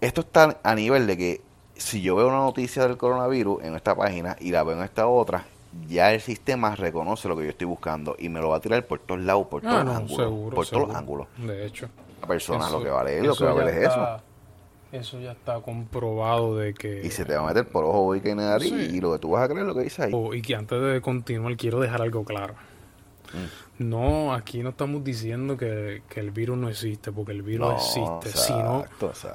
esto 0.00 0.20
está 0.20 0.60
a 0.62 0.74
nivel 0.76 1.08
de 1.08 1.16
que 1.16 1.40
si 1.74 2.00
yo 2.00 2.14
veo 2.14 2.28
una 2.28 2.38
noticia 2.38 2.86
del 2.86 2.96
coronavirus 2.96 3.64
en 3.64 3.74
esta 3.74 3.96
página 3.96 4.36
y 4.38 4.52
la 4.52 4.62
veo 4.62 4.76
en 4.76 4.84
esta 4.84 5.08
otra, 5.08 5.46
ya 5.88 6.12
el 6.12 6.20
sistema 6.20 6.76
reconoce 6.76 7.26
lo 7.26 7.36
que 7.36 7.42
yo 7.42 7.50
estoy 7.50 7.66
buscando 7.66 8.14
y 8.20 8.28
me 8.28 8.40
lo 8.40 8.50
va 8.50 8.58
a 8.58 8.60
tirar 8.60 8.86
por 8.86 9.00
todos 9.00 9.20
lados, 9.22 9.48
por 9.48 9.66
ah, 9.66 9.70
todos 9.70 9.84
los 9.84 9.96
ángulos. 9.96 10.54
por 10.54 10.66
todos 10.68 10.88
los 10.88 10.96
ángulos. 10.96 11.26
De 11.38 11.66
hecho. 11.66 11.88
La 12.20 12.28
persona 12.28 12.70
lo 12.70 12.84
que 12.84 12.90
vale 12.90 13.18
es, 13.18 13.24
lo 13.24 13.34
que 13.34 13.44
vale 13.44 13.70
es 13.72 13.88
eso. 13.88 14.20
Eso 14.94 15.20
ya 15.20 15.32
está 15.32 15.60
comprobado 15.60 16.56
de 16.56 16.74
que... 16.74 17.04
Y 17.04 17.10
se 17.10 17.24
te 17.24 17.34
va 17.34 17.42
a 17.42 17.46
meter 17.46 17.66
por 17.66 17.84
ojo 17.84 18.14
y 18.14 18.20
que 18.20 18.34
nariz 18.34 18.72
y 18.72 19.00
lo 19.00 19.12
que 19.12 19.18
tú 19.18 19.30
vas 19.30 19.44
a 19.44 19.48
creer 19.48 19.66
lo 19.66 19.74
que 19.74 19.82
dice 19.82 20.04
ahí. 20.04 20.12
Oh, 20.14 20.34
y 20.34 20.42
que 20.42 20.54
antes 20.54 20.80
de 20.80 21.00
continuar 21.00 21.56
quiero 21.56 21.80
dejar 21.80 22.02
algo 22.02 22.24
claro. 22.24 22.54
Mm. 23.32 23.90
No, 23.90 24.32
aquí 24.32 24.62
no 24.62 24.70
estamos 24.70 25.02
diciendo 25.02 25.56
que, 25.56 26.02
el 26.14 26.30
virus 26.30 26.56
no 26.56 26.68
existe, 26.68 27.10
porque 27.10 27.32
el 27.32 27.42
virus 27.42 27.74
existe, 27.74 28.30
sino 28.38 28.84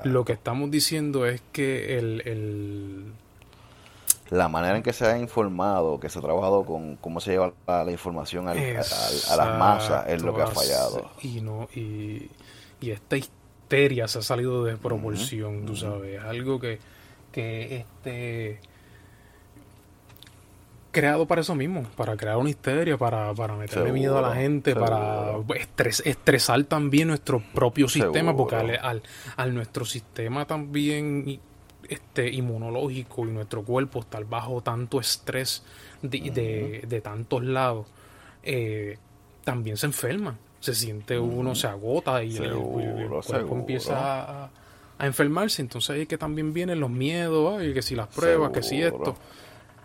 lo 0.05 0.23
que 0.23 0.33
estamos 0.33 0.71
diciendo 0.71 1.25
es 1.25 1.41
que 1.51 1.97
el 1.97 3.13
la 4.29 4.47
manera 4.47 4.77
en 4.77 4.83
que 4.83 4.93
se 4.93 5.07
ha 5.07 5.17
informado, 5.17 5.99
que 5.99 6.09
se 6.09 6.19
ha 6.19 6.21
trabajado 6.21 6.63
con 6.63 6.97
cómo 6.97 7.19
se 7.19 7.31
lleva 7.31 7.53
la, 7.67 7.91
información 7.91 8.47
a 8.47 8.53
las 8.53 9.59
masas 9.59 10.07
es 10.07 10.21
lo 10.21 10.35
que 10.35 10.43
ha 10.43 10.47
fallado. 10.47 11.09
Y 11.21 11.41
no 11.41 11.67
y, 11.73 12.29
esta 12.81 13.17
se 13.69 14.19
ha 14.19 14.21
salido 14.21 14.63
de 14.63 14.77
proporción, 14.77 15.65
tú 15.65 15.75
sabes, 15.75 16.19
algo 16.21 16.59
que, 16.59 16.79
que 17.31 17.77
este 17.77 18.59
creado 20.91 21.27
para 21.27 21.41
eso 21.41 21.55
mismo, 21.55 21.83
para 21.95 22.17
crear 22.17 22.37
una 22.37 22.49
histeria, 22.49 22.97
para, 22.97 23.33
para 23.33 23.55
meterle 23.55 23.91
miedo 23.91 24.17
a 24.17 24.21
la 24.21 24.35
gente, 24.35 24.75
para 24.75 25.33
estresar 26.03 26.63
también 26.63 27.09
nuestro 27.09 27.41
propio 27.53 27.87
sistema, 27.87 28.35
porque 28.35 28.55
al, 28.55 29.03
al, 29.35 29.53
nuestro 29.53 29.85
sistema 29.85 30.45
también 30.45 31.39
este, 31.87 32.29
inmunológico 32.29 33.27
y 33.27 33.31
nuestro 33.31 33.63
cuerpo 33.63 33.99
estar 33.99 34.25
bajo 34.25 34.61
tanto 34.61 34.99
estrés 34.99 35.63
de, 36.01 36.83
de, 36.87 37.01
tantos 37.01 37.43
lados, 37.43 37.87
eh, 38.43 38.97
también 39.43 39.77
se 39.77 39.85
enferma. 39.85 40.37
Se 40.59 40.75
siente 40.75 41.17
uno, 41.17 41.55
se 41.55 41.67
agota 41.67 42.23
y 42.23 42.35
el, 42.37 42.53
cuerpo 42.53 43.55
empieza 43.55 44.45
a, 44.45 44.49
enfermarse. 44.99 45.61
Entonces 45.61 45.91
ahí 45.91 46.05
que 46.05 46.17
también 46.17 46.53
vienen 46.53 46.79
los 46.79 46.89
miedos, 46.89 47.63
y 47.63 47.73
que 47.73 47.81
si 47.81 47.95
las 47.95 48.07
pruebas, 48.07 48.51
que 48.51 48.63
si 48.63 48.81
esto. 48.81 49.15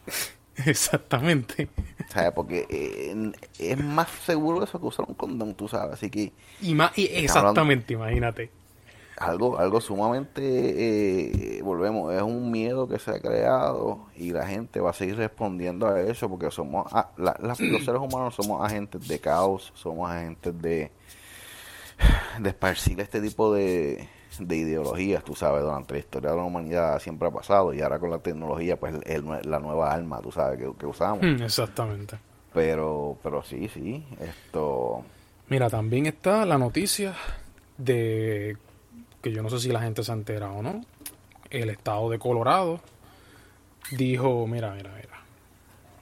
Exactamente. 0.66 1.70
¿Sabes? 2.10 2.32
Porque 2.32 2.66
eh, 2.70 3.32
es 3.60 3.84
más 3.84 4.10
seguro 4.26 4.64
eso 4.64 4.80
que 4.80 4.88
usar 4.88 5.06
un 5.08 5.16
condón, 5.16 5.54
tú 5.56 5.68
sabes. 5.68 5.94
Así 5.94 6.10
que. 6.10 6.34
Y 6.62 6.74
más, 6.74 6.92
exactamente, 6.96 7.94
imagínate. 7.94 8.50
Algo, 9.18 9.58
algo 9.58 9.82
sumamente, 9.82 11.58
eh, 11.58 11.62
volvemos, 11.64 12.14
es 12.14 12.22
un 12.22 12.52
miedo 12.52 12.88
que 12.88 13.00
se 13.00 13.10
ha 13.10 13.20
creado 13.20 14.06
y 14.16 14.30
la 14.30 14.46
gente 14.46 14.80
va 14.80 14.92
a 14.92 14.94
seguir 14.94 15.18
respondiendo 15.18 15.88
a 15.88 16.00
eso 16.02 16.30
porque 16.30 16.52
somos, 16.52 16.86
los 17.18 17.58
seres 17.58 18.00
humanos 18.00 18.36
somos 18.36 18.64
agentes 18.64 19.08
de 19.08 19.18
caos, 19.18 19.72
somos 19.74 20.12
agentes 20.12 20.62
de, 20.62 20.92
de 22.40 22.50
esparcir 22.50 23.00
este 23.00 23.20
tipo 23.20 23.52
de, 23.52 24.08
de 24.40 24.56
ideologías, 24.56 25.24
tú 25.24 25.36
sabes, 25.36 25.64
durante 25.64 25.94
la 25.94 26.00
historia 26.00 26.32
de 26.32 26.38
la 26.38 26.44
humanidad 26.44 27.00
siempre 27.00 27.28
ha 27.28 27.32
pasado 27.32 27.74
y 27.74 27.82
ahora 27.82 28.00
con 28.00 28.10
la 28.10 28.20
tecnología 28.20 28.78
pues 28.78 28.96
es 29.06 29.24
la 29.24 29.60
nueva 29.60 29.92
arma, 29.92 30.22
tú 30.22 30.32
sabes, 30.32 30.60
que, 30.78 30.86
usamos. 30.86 31.22
Mm, 31.22 31.44
exactamente. 31.44 32.18
Pero, 32.54 33.18
pero 33.22 33.44
sí, 33.44 33.68
sí, 33.68 34.04
esto... 34.20 35.04
Mira, 35.50 35.70
también 35.70 36.06
está 36.08 36.46
la 36.46 36.58
noticia 36.58 37.16
de 37.78 38.58
que 39.22 39.32
yo 39.32 39.42
no 39.42 39.50
sé 39.50 39.60
si 39.60 39.70
la 39.70 39.82
gente 39.82 40.04
se 40.04 40.12
entera 40.12 40.52
o 40.52 40.62
no. 40.62 40.82
El 41.50 41.70
estado 41.70 42.10
de 42.10 42.20
Colorado 42.20 42.82
dijo, 43.92 44.46
mira, 44.48 44.74
mira, 44.74 44.92
mira, 44.96 45.22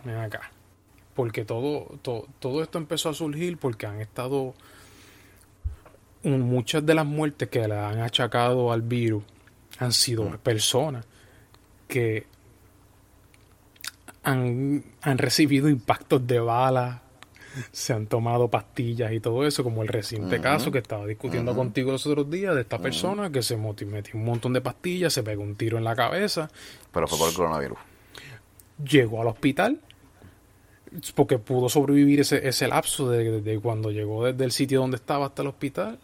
ven 0.03 0.15
acá. 0.23 0.51
Porque 1.13 1.45
todo, 1.45 1.97
todo, 2.01 2.25
todo 2.39 2.63
esto 2.63 2.77
empezó 2.77 3.09
a 3.09 3.13
surgir 3.13 3.57
porque 3.57 3.85
han 3.85 4.01
estado 4.01 4.53
muchas 6.25 6.85
de 6.85 6.93
las 6.95 7.05
muertes 7.05 7.49
que 7.49 7.67
le 7.67 7.75
han 7.77 7.99
achacado 8.01 8.71
al 8.71 8.81
virus 8.81 9.23
han 9.79 9.91
sido 9.91 10.23
Mm. 10.23 10.37
personas 10.39 11.05
que 11.87 12.25
han, 14.23 14.83
han 15.01 15.17
recibido 15.17 15.69
impactos 15.69 16.25
de 16.25 16.39
balas, 16.39 16.99
se 17.71 17.93
han 17.93 18.07
tomado 18.07 18.49
pastillas 18.49 19.13
y 19.13 19.19
todo 19.19 19.45
eso, 19.45 19.63
como 19.63 19.81
el 19.81 19.87
reciente 19.87 20.35
Ujú. 20.35 20.43
caso 20.43 20.71
que 20.71 20.79
estaba 20.79 21.05
discutiendo 21.05 21.51
Ujú. 21.51 21.59
contigo 21.61 21.91
los 21.91 22.05
otros 22.05 22.29
días 22.29 22.53
de 22.55 22.61
esta 22.61 22.79
persona 22.79 23.31
que 23.31 23.41
se 23.43 23.55
metió 23.55 24.15
un 24.19 24.25
montón 24.25 24.51
de 24.53 24.61
pastillas, 24.61 25.13
se 25.13 25.23
pegó 25.23 25.43
un 25.43 25.55
tiro 25.55 25.77
en 25.77 25.83
la 25.83 25.95
cabeza, 25.95 26.49
Pero 26.91 27.07
fue 27.07 27.17
por 27.19 27.29
el 27.29 27.35
coronavirus. 27.35 27.77
llegó 28.83 29.21
al 29.21 29.27
hospital 29.27 29.79
porque 31.13 31.37
pudo 31.39 31.69
sobrevivir 31.69 32.21
ese, 32.21 32.47
ese 32.47 32.67
lapso 32.67 33.09
de, 33.09 33.41
de 33.41 33.59
cuando 33.59 33.91
llegó 33.91 34.25
desde 34.25 34.43
el 34.45 34.51
sitio 34.51 34.79
donde 34.79 34.95
estaba 34.97 35.27
hasta 35.27 35.41
el 35.41 35.49
hospital 35.49 35.99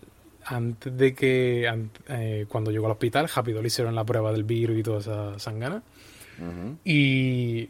antes 0.46 0.96
de 0.98 1.14
que 1.14 1.72
eh, 2.10 2.46
cuando 2.50 2.72
llegó 2.72 2.86
al 2.88 2.94
hospital 2.94 3.30
rápido 3.34 3.62
le 3.62 3.68
hicieron 3.68 3.96
la 3.96 4.04
prueba 4.04 4.32
del 4.32 4.44
virus 4.44 4.78
y 4.80 4.84
toda 4.84 5.00
esa 5.00 5.40
sangana. 5.40 5.84
Y 6.84 7.70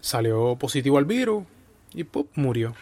salió 0.00 0.56
positivo 0.56 0.98
al 0.98 1.04
virus 1.04 1.44
y 1.92 2.04
¡pum! 2.04 2.26
murió. 2.34 2.74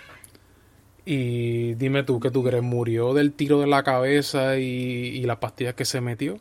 Y 1.04 1.74
dime 1.74 2.02
tú 2.02 2.18
qué 2.20 2.30
tú 2.30 2.42
crees 2.42 2.62
murió 2.62 3.14
del 3.14 3.32
tiro 3.32 3.60
de 3.60 3.66
la 3.68 3.82
cabeza 3.84 4.58
y, 4.58 4.62
y 4.64 5.22
las 5.22 5.38
pastillas 5.38 5.74
que 5.74 5.84
se 5.84 6.00
metió 6.00 6.38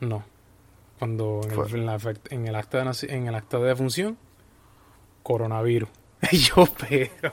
no. 0.00 0.24
Cuando 0.98 1.40
en, 1.44 1.50
el, 1.50 1.74
en 1.80 1.86
la 1.86 1.98
efect- 1.98 2.30
en 2.32 2.46
el 2.46 2.54
acta 2.54 2.82
de 2.82 3.06
en 3.14 3.26
el 3.28 3.34
acta 3.34 3.58
de 3.58 3.68
defunción 3.68 4.16
coronavirus. 5.22 5.88
Yo 6.32 6.64
pero 6.88 7.32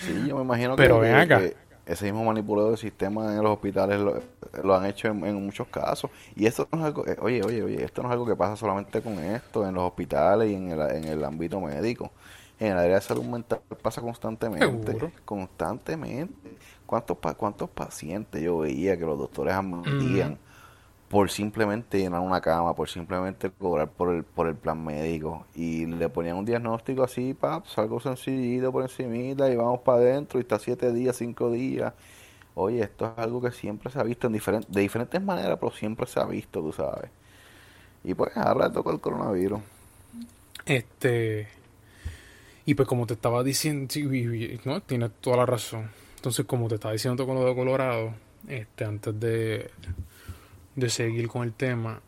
Sí, 0.00 0.26
yo 0.28 0.36
me 0.36 0.42
imagino 0.42 0.76
Pero 0.76 0.96
que, 0.96 1.00
ven 1.12 1.14
que- 1.28 1.34
acá. 1.34 1.38
que 1.40 1.56
ese 1.86 2.04
mismo 2.06 2.24
manipulado 2.24 2.68
del 2.68 2.78
sistema 2.78 3.34
en 3.34 3.42
los 3.42 3.52
hospitales 3.52 3.98
lo, 4.00 4.20
lo 4.62 4.74
han 4.74 4.84
hecho 4.86 5.08
en, 5.08 5.24
en 5.24 5.42
muchos 5.44 5.66
casos. 5.68 6.10
Y 6.36 6.44
esto 6.46 6.68
no 6.72 6.78
es 6.80 6.84
algo, 6.84 7.06
eh, 7.06 7.16
oye, 7.20 7.42
oye, 7.42 7.62
oye, 7.62 7.82
esto 7.84 8.02
no 8.02 8.08
es 8.08 8.12
algo 8.12 8.26
que 8.26 8.36
pasa 8.36 8.56
solamente 8.56 9.00
con 9.00 9.18
esto, 9.18 9.66
en 9.66 9.74
los 9.74 9.84
hospitales 9.84 10.50
y 10.50 10.54
en 10.54 10.70
el, 10.70 10.80
en 10.96 11.04
el 11.04 11.24
ámbito 11.24 11.60
médico. 11.60 12.10
En 12.60 12.72
el 12.72 12.78
área 12.78 12.96
de 12.96 13.00
salud 13.00 13.24
mental 13.24 13.60
pasa 13.82 14.00
constantemente, 14.02 14.86
Seguro. 14.92 15.12
constantemente. 15.24 16.34
¿Cuántos, 16.86 17.16
pa- 17.18 17.34
¿Cuántos 17.34 17.68
pacientes 17.70 18.42
yo 18.42 18.58
veía 18.58 18.96
que 18.98 19.04
los 19.04 19.18
doctores 19.18 19.54
admitían 19.54 20.38
por 21.08 21.30
simplemente 21.30 21.98
llenar 21.98 22.20
una 22.20 22.40
cama, 22.40 22.74
por 22.74 22.88
simplemente 22.88 23.50
cobrar 23.50 23.88
por 23.88 24.14
el, 24.14 24.24
por 24.24 24.46
el 24.46 24.54
plan 24.56 24.84
médico 24.84 25.46
y 25.54 25.86
le 25.86 26.08
ponían 26.10 26.36
un 26.36 26.44
diagnóstico 26.44 27.02
así, 27.02 27.32
pa, 27.32 27.60
pues, 27.60 27.76
algo 27.78 27.98
sencillito 27.98 28.70
por 28.70 28.82
encimita 28.82 29.50
y 29.50 29.56
vamos 29.56 29.80
para 29.80 29.98
adentro 29.98 30.38
y 30.38 30.42
está 30.42 30.58
siete 30.58 30.92
días, 30.92 31.16
cinco 31.16 31.50
días. 31.50 31.94
Oye, 32.54 32.82
esto 32.82 33.06
es 33.06 33.18
algo 33.18 33.40
que 33.40 33.52
siempre 33.52 33.90
se 33.90 33.98
ha 33.98 34.02
visto 34.02 34.26
en 34.26 34.34
diferentes, 34.34 34.70
de 34.70 34.80
diferentes 34.80 35.22
maneras, 35.22 35.58
pero 35.58 35.72
siempre 35.72 36.06
se 36.06 36.20
ha 36.20 36.24
visto, 36.24 36.60
tú 36.60 36.72
sabes. 36.72 37.10
Y 38.04 38.14
pues 38.14 38.36
ahora 38.36 38.70
toca 38.70 38.90
el 38.90 39.00
coronavirus. 39.00 39.60
Este. 40.66 41.48
Y 42.66 42.74
pues 42.74 42.86
como 42.86 43.06
te 43.06 43.14
estaba 43.14 43.42
diciendo, 43.42 43.94
no, 44.64 44.82
tienes 44.82 45.10
toda 45.20 45.38
la 45.38 45.46
razón. 45.46 45.90
Entonces, 46.16 46.44
como 46.44 46.68
te 46.68 46.74
estaba 46.74 46.92
diciendo 46.92 47.26
con 47.26 47.36
lo 47.36 47.44
de 47.46 47.54
Colorado, 47.54 48.12
este, 48.46 48.84
antes 48.84 49.18
de, 49.18 49.70
de 50.78 50.90
seguir 50.90 51.28
con 51.28 51.42
el 51.42 51.52
tema, 51.52 52.00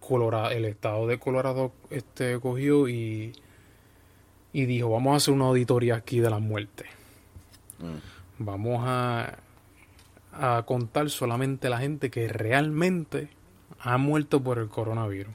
Colorado, 0.00 0.50
el 0.50 0.64
estado 0.64 1.06
de 1.06 1.18
Colorado 1.18 1.72
este, 1.90 2.38
cogió 2.40 2.88
y, 2.88 3.32
y 4.52 4.64
dijo, 4.66 4.88
vamos 4.90 5.12
a 5.12 5.16
hacer 5.16 5.34
una 5.34 5.46
auditoría 5.46 5.96
aquí 5.96 6.20
de 6.20 6.30
las 6.30 6.40
muertes. 6.40 6.86
Mm. 7.78 8.42
Vamos 8.44 8.80
a, 8.86 9.38
a 10.32 10.62
contar 10.64 11.10
solamente 11.10 11.68
la 11.68 11.78
gente 11.78 12.10
que 12.10 12.28
realmente 12.28 13.28
ha 13.80 13.98
muerto 13.98 14.40
por 14.42 14.58
el 14.58 14.68
coronavirus. 14.68 15.34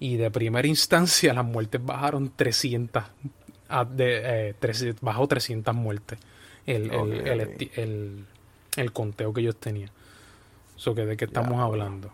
Y 0.00 0.16
de 0.16 0.30
primera 0.32 0.66
instancia 0.66 1.32
las 1.32 1.44
muertes 1.44 1.84
bajaron 1.84 2.32
300, 2.34 3.04
a- 3.68 3.84
de, 3.84 4.48
eh, 4.48 4.54
300 4.58 5.00
bajó 5.00 5.28
300 5.28 5.74
muertes 5.74 6.18
el, 6.66 6.90
el- 7.76 8.24
el 8.76 8.92
conteo 8.92 9.32
que 9.32 9.42
ellos 9.42 9.56
tenían. 9.56 9.90
Que 10.84 11.06
de 11.06 11.16
qué 11.16 11.24
estamos 11.26 11.52
Ya, 11.54 11.62
hablando. 11.62 12.10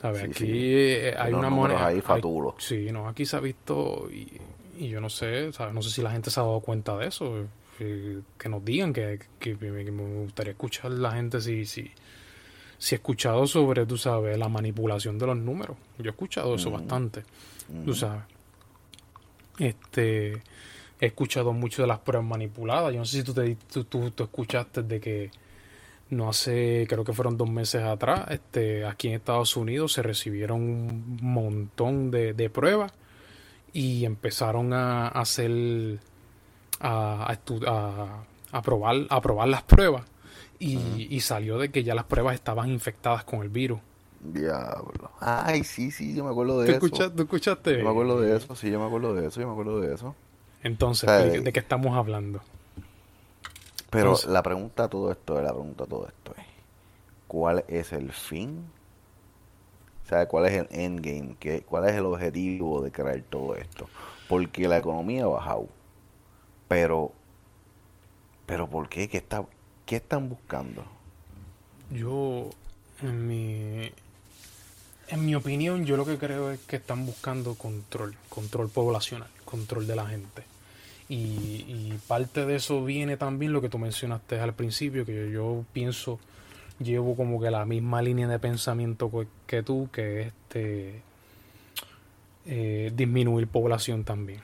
¿Sabes? 0.00 0.20
Sí, 0.20 0.26
aquí 0.26 0.34
sí. 0.36 0.52
eh, 0.54 1.14
hay 1.18 1.28
Unos 1.32 1.38
una 1.40 1.50
moneda. 1.50 1.86
ahí 1.86 2.00
hay- 2.06 2.22
sí, 2.58 2.88
no, 2.92 3.08
aquí 3.08 3.26
se 3.26 3.36
ha 3.36 3.40
visto 3.40 4.08
y, 4.10 4.40
y 4.78 4.88
yo 4.88 5.00
no 5.00 5.10
sé, 5.10 5.52
¿sabes? 5.52 5.74
no 5.74 5.82
sé 5.82 5.90
si 5.90 6.00
la 6.00 6.10
gente 6.10 6.30
se 6.30 6.40
ha 6.40 6.44
dado 6.44 6.60
cuenta 6.60 6.96
de 6.96 7.08
eso. 7.08 7.46
eh, 7.80 8.20
que 8.38 8.48
nos 8.48 8.64
digan, 8.64 8.92
que, 8.92 9.18
que 9.38 9.56
me, 9.56 9.84
que 9.84 9.90
me 9.90 10.22
gustaría 10.22 10.52
escuchar 10.52 10.90
la 10.92 11.12
gente 11.12 11.40
si, 11.40 11.64
si, 11.66 11.90
si 12.78 12.94
he 12.94 12.98
escuchado 12.98 13.46
sobre, 13.46 13.86
tú 13.86 13.96
sabes, 13.98 14.38
la 14.38 14.48
manipulación 14.48 15.18
de 15.18 15.26
los 15.26 15.36
números. 15.36 15.76
Yo 15.98 16.04
he 16.06 16.10
escuchado 16.10 16.54
eso 16.54 16.68
Ujú. 16.68 16.78
bastante, 16.78 17.22
tú 17.84 17.90
Ujú. 17.90 17.94
sabes. 17.94 18.22
Este, 19.58 20.32
he 21.00 21.06
escuchado 21.06 21.52
mucho 21.52 21.82
de 21.82 21.88
las 21.88 21.98
pruebas 21.98 22.26
manipuladas. 22.28 22.92
Yo 22.92 22.98
no 23.00 23.04
sé 23.04 23.18
si 23.18 23.22
tú, 23.24 23.34
te, 23.34 23.54
tú, 23.72 23.84
tú, 23.84 24.10
tú 24.10 24.24
escuchaste 24.24 24.82
de 24.82 25.00
que 25.00 25.30
no 26.10 26.28
hace, 26.28 26.86
creo 26.88 27.04
que 27.04 27.12
fueron 27.12 27.36
dos 27.36 27.48
meses 27.50 27.82
atrás, 27.82 28.26
este, 28.30 28.84
aquí 28.86 29.08
en 29.08 29.14
Estados 29.14 29.56
Unidos 29.56 29.92
se 29.92 30.02
recibieron 30.02 30.60
un 30.62 31.18
montón 31.22 32.10
de, 32.10 32.32
de 32.34 32.50
pruebas 32.50 32.92
y 33.72 34.04
empezaron 34.04 34.72
a 34.72 35.08
hacer, 35.08 35.98
a, 36.80 37.32
a, 37.32 38.24
a- 38.52 38.62
probar, 38.62 38.96
a 39.08 39.20
probar 39.20 39.48
las 39.48 39.62
pruebas 39.62 40.04
y, 40.58 41.06
y 41.10 41.20
salió 41.20 41.58
de 41.58 41.70
que 41.70 41.84
ya 41.84 41.94
las 41.94 42.04
pruebas 42.04 42.34
estaban 42.34 42.70
infectadas 42.70 43.24
con 43.24 43.42
el 43.42 43.48
virus. 43.48 43.80
Diablo. 44.22 45.10
Ay, 45.20 45.64
sí, 45.64 45.90
sí, 45.90 46.14
yo 46.14 46.24
me 46.24 46.30
acuerdo 46.30 46.60
de 46.60 46.66
¿Tú, 46.66 46.72
eso. 46.72 46.86
escucha- 46.86 47.10
tú 47.14 47.22
escuchaste? 47.22 47.78
Yo 47.78 47.84
me 47.84 47.90
acuerdo 47.90 48.20
de 48.20 48.36
eso, 48.36 48.54
sí, 48.54 48.70
yo 48.70 48.78
me 48.78 48.86
acuerdo 48.86 49.14
de 49.14 49.26
eso, 49.28 49.40
yo 49.40 49.46
me 49.46 49.52
acuerdo 49.52 49.80
de 49.80 49.94
eso. 49.94 50.14
Entonces, 50.62 51.04
O 51.04 51.12
sea, 51.12 51.22
¿de, 51.24 51.40
de 51.40 51.52
qué 51.52 51.60
estamos 51.60 51.96
hablando? 51.96 52.42
Pero 53.90 54.04
Entonces- 54.10 54.30
la 54.30 54.42
pregunta 54.42 54.84
a 54.84 54.88
todo 54.88 55.10
esto, 55.10 55.40
la 55.42 55.50
pregunta 55.52 55.84
a 55.84 55.86
todo 55.86 56.06
esto 56.06 56.32
es, 56.38 56.44
¿cuál 57.26 57.64
es 57.68 57.92
el 57.92 58.12
fin? 58.12 58.64
O 60.04 60.08
sea, 60.08 60.26
¿cuál 60.26 60.46
es 60.46 60.52
el 60.54 60.68
endgame? 60.70 61.36
¿Qué, 61.38 61.62
¿Cuál 61.62 61.88
es 61.88 61.94
el 61.96 62.06
objetivo 62.06 62.82
de 62.82 62.90
crear 62.90 63.20
todo 63.28 63.54
esto? 63.56 63.88
Porque 64.28 64.66
la 64.68 64.78
economía 64.78 65.24
ha 65.24 65.28
bajado. 65.28 65.68
Pero, 66.68 67.12
pero 68.46 68.68
¿por 68.68 68.88
qué? 68.88 69.08
¿Qué, 69.08 69.18
está, 69.18 69.44
qué 69.86 69.96
están 69.96 70.28
buscando? 70.28 70.84
Yo, 71.90 72.50
en 73.02 73.26
mi, 73.26 73.90
en 75.08 75.26
mi 75.26 75.34
opinión, 75.34 75.84
yo 75.84 75.96
lo 75.96 76.04
que 76.04 76.18
creo 76.18 76.50
es 76.52 76.60
que 76.60 76.76
están 76.76 77.06
buscando 77.06 77.54
control, 77.56 78.16
control 78.28 78.68
poblacional, 78.68 79.28
control 79.44 79.86
de 79.88 79.96
la 79.96 80.06
gente. 80.06 80.44
Y, 81.10 81.64
y 81.66 81.98
parte 82.08 82.46
de 82.46 82.54
eso 82.56 82.82
viene 82.84 83.16
también 83.18 83.52
lo 83.52 83.60
que 83.60 83.68
tú 83.68 83.78
mencionaste 83.78 84.38
al 84.40 84.54
principio, 84.54 85.04
que 85.04 85.14
yo, 85.14 85.26
yo 85.26 85.64
pienso, 85.72 86.18
llevo 86.78 87.16
como 87.16 87.40
que 87.40 87.50
la 87.50 87.64
misma 87.66 88.00
línea 88.00 88.28
de 88.28 88.38
pensamiento 88.38 89.10
que, 89.10 89.26
que 89.46 89.62
tú, 89.64 89.88
que 89.92 90.20
es 90.22 90.26
este, 90.28 91.02
eh, 92.46 92.92
disminuir 92.94 93.48
población 93.48 94.04
también. 94.04 94.40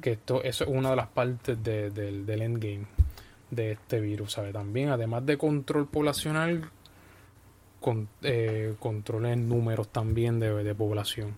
Que 0.00 0.12
esto, 0.12 0.42
eso 0.42 0.64
es 0.64 0.70
una 0.70 0.90
de 0.90 0.96
las 0.96 1.08
partes 1.08 1.62
de- 1.62 1.90
del, 1.90 2.24
del 2.24 2.42
endgame 2.42 2.86
de 3.50 3.72
este 3.72 4.00
virus, 4.00 4.32
¿sabe? 4.32 4.52
También, 4.52 4.88
además 4.90 5.26
de 5.26 5.36
control 5.36 5.86
poblacional, 5.88 6.70
con, 7.80 8.08
eh, 8.22 8.74
control 8.78 9.26
en 9.26 9.48
números 9.48 9.88
también 9.88 10.38
de, 10.40 10.62
de 10.64 10.74
población. 10.74 11.34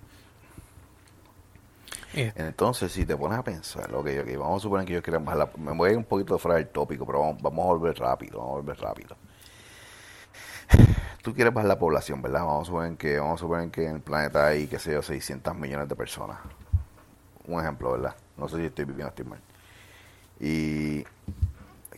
Entonces, 2.34 2.92
si 2.92 3.04
te 3.06 3.16
pones 3.16 3.38
a 3.38 3.44
pensar, 3.44 3.94
ok, 3.94 4.08
ok, 4.22 4.38
vamos 4.38 4.62
a 4.62 4.64
suponer 4.64 4.86
que 4.86 4.94
yo 4.94 5.02
quiera 5.02 5.18
bajar 5.18 5.38
la- 5.38 5.50
me 5.58 5.72
voy 5.72 5.88
a 5.90 5.92
ir 5.92 5.98
un 5.98 6.04
poquito 6.04 6.38
fuera 6.38 6.56
del 6.56 6.68
tópico, 6.68 7.06
pero 7.06 7.20
vamos, 7.20 7.42
vamos 7.42 7.64
a 7.64 7.68
volver 7.68 7.98
rápido, 7.98 8.38
vamos 8.38 8.52
a 8.52 8.56
volver 8.60 8.78
rápido. 8.80 9.16
Tú 11.22 11.34
quieres 11.34 11.52
bajar 11.52 11.68
la 11.68 11.78
población, 11.78 12.22
¿verdad? 12.22 12.40
Vamos 12.44 12.62
a 12.62 12.66
suponer 12.66 12.96
que, 12.96 13.18
vamos 13.18 13.40
a 13.40 13.42
suponer 13.44 13.70
que 13.70 13.84
en 13.86 13.96
el 13.96 14.00
planeta 14.00 14.46
hay, 14.46 14.66
qué 14.66 14.78
sé 14.78 14.92
yo, 14.92 15.02
600 15.02 15.54
millones 15.54 15.88
de 15.88 15.96
personas. 15.96 16.38
Un 17.46 17.60
ejemplo, 17.60 17.92
¿verdad? 17.92 18.14
No 18.36 18.48
sé 18.48 18.56
si 18.56 18.64
estoy 18.66 18.84
bien 18.86 19.02
o 19.02 19.08
estoy 19.08 19.24
mal. 19.24 19.40
Y 20.40 21.04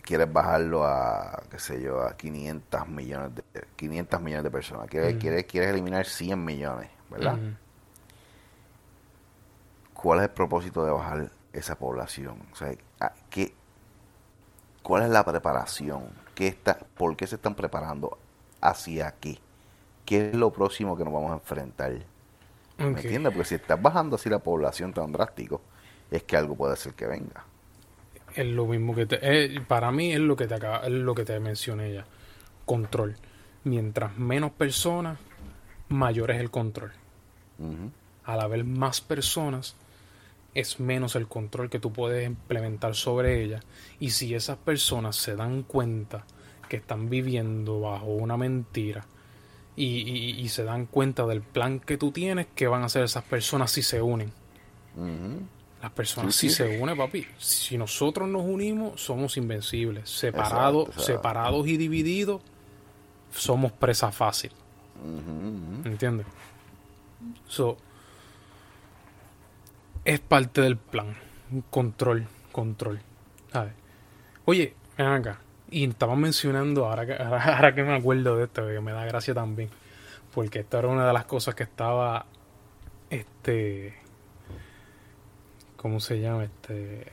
quieres 0.02 0.32
bajarlo 0.32 0.84
a, 0.84 1.42
qué 1.50 1.58
sé 1.58 1.80
yo, 1.82 2.02
a 2.02 2.16
500 2.16 2.88
millones 2.88 3.32
de, 3.36 3.42
500 3.76 4.20
millones 4.20 4.44
de 4.44 4.50
personas. 4.50 4.88
Quieres, 4.88 5.10
Ujú. 5.12 5.20
quieres, 5.20 5.44
quieres 5.44 5.70
eliminar 5.70 6.06
100 6.06 6.44
millones, 6.44 6.90
¿verdad? 7.10 7.34
ujú. 7.34 7.56
¿Cuál 10.02 10.18
es 10.18 10.24
el 10.24 10.30
propósito 10.30 10.84
de 10.84 10.90
bajar 10.90 11.30
esa 11.52 11.78
población? 11.78 12.36
O 12.52 12.56
sea, 12.56 12.74
¿qué, 13.30 13.54
¿cuál 14.82 15.04
es 15.04 15.10
la 15.10 15.24
preparación? 15.24 16.06
¿Qué 16.34 16.48
está, 16.48 16.78
¿Por 16.96 17.16
qué 17.16 17.26
se 17.26 17.36
están 17.36 17.54
preparando? 17.54 18.18
¿Hacia 18.60 19.14
qué? 19.20 19.38
¿Qué 20.04 20.30
es 20.30 20.34
lo 20.34 20.50
próximo 20.52 20.96
que 20.96 21.04
nos 21.04 21.12
vamos 21.12 21.30
a 21.30 21.34
enfrentar? 21.34 21.92
¿Me 22.78 22.86
entiendes? 22.86 23.32
Porque 23.32 23.48
si 23.48 23.54
estás 23.54 23.80
bajando 23.80 24.16
así 24.16 24.28
la 24.28 24.40
población 24.40 24.92
tan 24.92 25.12
drástico, 25.12 25.60
es 26.10 26.24
que 26.24 26.36
algo 26.36 26.56
puede 26.56 26.76
ser 26.76 26.94
que 26.94 27.06
venga. 27.06 27.44
Es 28.34 28.46
lo 28.46 28.66
mismo 28.66 28.94
que 28.94 29.06
te, 29.06 29.18
eh, 29.20 29.60
para 29.60 29.92
mí 29.92 30.12
es 30.12 30.18
lo 30.18 30.34
que 30.34 30.48
te 30.48 30.54
acaba, 30.54 30.78
es 30.78 30.90
lo 30.90 31.14
que 31.14 31.24
te 31.24 31.38
mencioné 31.38 31.92
ya. 31.92 32.04
Control. 32.64 33.16
Mientras 33.64 34.16
menos 34.16 34.50
personas, 34.50 35.18
mayor 35.88 36.32
es 36.32 36.40
el 36.40 36.50
control. 36.50 36.90
Al 38.24 38.40
haber 38.40 38.64
más 38.64 39.00
personas, 39.00 39.76
es 40.54 40.80
menos 40.80 41.16
el 41.16 41.28
control 41.28 41.70
que 41.70 41.78
tú 41.78 41.92
puedes 41.92 42.26
implementar 42.26 42.94
sobre 42.94 43.42
ellas. 43.42 43.64
Y 44.00 44.10
si 44.10 44.34
esas 44.34 44.58
personas 44.58 45.16
se 45.16 45.34
dan 45.36 45.62
cuenta 45.62 46.24
que 46.68 46.76
están 46.76 47.08
viviendo 47.08 47.80
bajo 47.80 48.06
una 48.06 48.36
mentira 48.36 49.06
y, 49.74 50.46
se 50.48 50.64
dan 50.64 50.86
cuenta 50.86 51.26
del 51.26 51.40
plan 51.40 51.80
que 51.80 51.96
tú 51.96 52.12
tienes, 52.12 52.46
¿qué 52.54 52.66
van 52.66 52.82
a 52.82 52.86
hacer 52.86 53.04
esas 53.04 53.24
personas 53.24 53.70
si 53.70 53.82
se 53.82 54.02
unen? 54.02 54.32
Las 55.80 55.90
personas 55.92 56.34
si 56.34 56.50
se 56.50 56.78
unen, 56.78 56.96
papi. 56.96 57.26
Si 57.38 57.78
nosotros 57.78 58.28
nos 58.28 58.42
unimos, 58.42 59.00
somos 59.00 59.36
invencibles. 59.36 60.10
Separados, 60.10 60.90
separados 60.96 61.66
y 61.66 61.76
divididos, 61.78 62.42
somos 63.32 63.72
presa 63.72 64.12
fácil. 64.12 64.52
¿Entiendes? 65.84 66.26
So, 67.48 67.76
es 70.04 70.20
parte 70.20 70.60
del 70.60 70.76
plan. 70.76 71.14
Control, 71.70 72.26
control. 72.50 73.00
¿sabes? 73.52 73.72
Oye, 74.44 74.74
ven 74.96 75.06
acá. 75.06 75.40
Y 75.70 75.88
estaba 75.88 76.16
mencionando, 76.16 76.86
ahora 76.86 77.06
que, 77.06 77.14
ahora, 77.14 77.74
que 77.74 77.82
me 77.82 77.94
acuerdo 77.94 78.36
de 78.36 78.44
esto, 78.44 78.66
que 78.66 78.80
me 78.80 78.92
da 78.92 79.04
gracia 79.04 79.34
también. 79.34 79.70
Porque 80.34 80.60
esto 80.60 80.78
era 80.78 80.88
una 80.88 81.06
de 81.06 81.12
las 81.12 81.24
cosas 81.24 81.54
que 81.54 81.62
estaba. 81.62 82.26
Este. 83.10 83.94
¿Cómo 85.76 86.00
se 86.00 86.20
llama? 86.20 86.44
Este. 86.44 87.12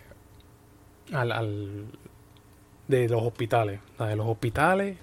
Al. 1.14 1.32
al 1.32 1.86
de 2.88 3.08
los 3.08 3.22
hospitales. 3.22 3.80
De 4.00 4.16
los 4.16 4.28
hospitales 4.28 4.98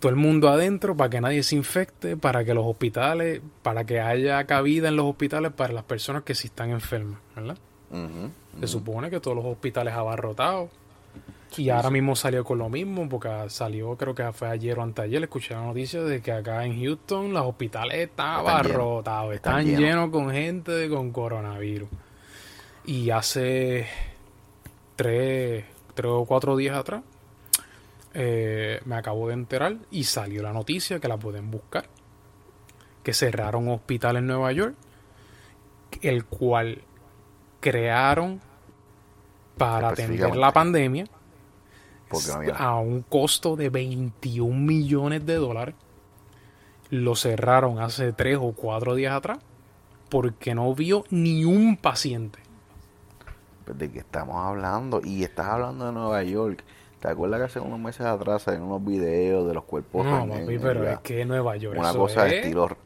todo 0.00 0.10
el 0.10 0.16
mundo 0.16 0.48
adentro 0.48 0.96
para 0.96 1.10
que 1.10 1.20
nadie 1.20 1.42
se 1.42 1.56
infecte, 1.56 2.16
para 2.16 2.44
que 2.44 2.54
los 2.54 2.64
hospitales, 2.66 3.40
para 3.62 3.84
que 3.84 4.00
haya 4.00 4.44
cabida 4.44 4.88
en 4.88 4.96
los 4.96 5.06
hospitales 5.06 5.52
para 5.52 5.72
las 5.72 5.84
personas 5.84 6.22
que 6.22 6.34
sí 6.34 6.48
están 6.48 6.70
enfermas, 6.70 7.20
¿verdad? 7.34 7.58
Se 8.60 8.66
supone 8.66 9.10
que 9.10 9.20
todos 9.20 9.36
los 9.36 9.46
hospitales 9.46 9.94
abarrotados. 9.94 10.70
y 11.56 11.70
ahora 11.70 11.90
mismo 11.90 12.14
salió 12.14 12.44
con 12.44 12.58
lo 12.58 12.68
mismo, 12.68 13.08
porque 13.08 13.30
salió, 13.48 13.96
creo 13.96 14.14
que 14.14 14.30
fue 14.32 14.48
ayer 14.48 14.78
o 14.78 14.82
anteayer, 14.82 15.22
escuché 15.22 15.54
la 15.54 15.62
noticia 15.62 16.02
de 16.02 16.20
que 16.20 16.32
acá 16.32 16.64
en 16.64 16.80
Houston 16.80 17.32
los 17.32 17.46
hospitales 17.46 18.08
están, 18.08 18.40
abarrotados, 18.40 19.34
están, 19.34 19.64
llenos. 19.64 20.10
con 20.10 20.30
gente 20.30 20.88
con 20.88 21.10
coronavirus. 21.10 21.88
Y 22.84 23.10
hace 23.10 23.86
tres, 24.96 25.64
tres 25.94 26.10
o 26.10 26.24
cuatro 26.24 26.56
días 26.56 26.76
atrás, 26.76 27.02
eh, 28.14 28.80
me 28.84 28.96
acabo 28.96 29.28
de 29.28 29.34
enterar 29.34 29.76
y 29.90 30.04
salió 30.04 30.42
la 30.42 30.52
noticia 30.52 31.00
que 31.00 31.08
la 31.08 31.16
pueden 31.16 31.50
buscar. 31.50 31.88
Que 33.02 33.12
cerraron 33.14 33.68
un 33.68 33.74
hospital 33.74 34.16
en 34.16 34.26
Nueva 34.26 34.52
York, 34.52 34.74
el 36.02 36.24
cual 36.24 36.82
crearon 37.60 38.40
para 39.56 39.88
atender 39.88 40.36
la 40.36 40.52
pandemia 40.52 41.06
a 42.56 42.76
un 42.76 43.02
costo 43.02 43.56
de 43.56 43.68
21 43.70 44.54
millones 44.58 45.26
de 45.26 45.34
dólares. 45.34 45.74
Lo 46.90 47.16
cerraron 47.16 47.80
hace 47.80 48.12
tres 48.12 48.38
o 48.40 48.52
cuatro 48.52 48.94
días 48.94 49.14
atrás 49.14 49.38
porque 50.08 50.54
no 50.54 50.74
vio 50.74 51.04
ni 51.10 51.44
un 51.44 51.76
paciente. 51.76 52.38
Pues, 53.64 53.78
¿De 53.78 53.90
qué 53.90 53.98
estamos 53.98 54.36
hablando? 54.36 55.02
Y 55.04 55.22
estás 55.22 55.46
hablando 55.46 55.86
de 55.86 55.92
Nueva 55.92 56.22
York 56.22 56.64
¿Te 57.00 57.08
acuerdas 57.08 57.38
que 57.38 57.44
hace 57.44 57.60
unos 57.60 57.78
meses 57.78 58.06
atrás 58.06 58.48
hay 58.48 58.56
unos 58.56 58.84
videos 58.84 59.46
de 59.46 59.54
los 59.54 59.64
cuerpos? 59.64 60.04
No, 60.04 60.26
pero 60.60 60.88
es 60.88 60.98
que 61.00 61.24
Nueva 61.24 61.56
York. 61.56 61.78
Una 61.78 61.92
cosa 61.92 62.24
de 62.24 62.38
estilo. 62.38 62.76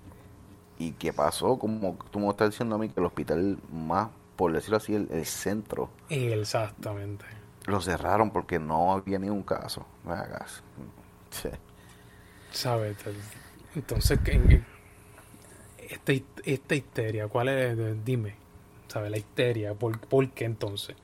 ¿Y 0.78 0.92
qué 0.92 1.12
pasó? 1.12 1.58
Como 1.58 1.96
tú 2.10 2.18
me 2.18 2.28
estás 2.28 2.50
diciendo 2.50 2.74
a 2.74 2.78
mí 2.78 2.88
que 2.88 3.00
el 3.00 3.06
hospital 3.06 3.58
más, 3.72 4.08
por 4.36 4.52
decirlo 4.52 4.76
así, 4.78 4.94
el, 4.94 5.26
centro. 5.26 5.90
Exactamente. 6.10 7.24
Lo 7.66 7.80
cerraron 7.80 8.30
porque 8.30 8.58
no 8.58 8.92
había 8.92 9.18
ningún 9.18 9.42
caso. 9.42 9.86
No 10.04 10.12
hagas. 10.12 10.62
Sí. 11.30 11.48
¿Sabes? 12.50 12.98
Entonces, 13.74 14.18
esta, 15.78 16.12
esta 16.44 16.74
histeria, 16.74 17.26
¿cuál 17.26 17.48
es? 17.48 18.04
Dime. 18.04 18.34
¿Sabes? 18.88 19.10
La 19.10 19.16
histeria, 19.16 19.72
¿por, 19.72 19.98
¿por 19.98 20.28
qué 20.28 20.44
entonces? 20.44 20.94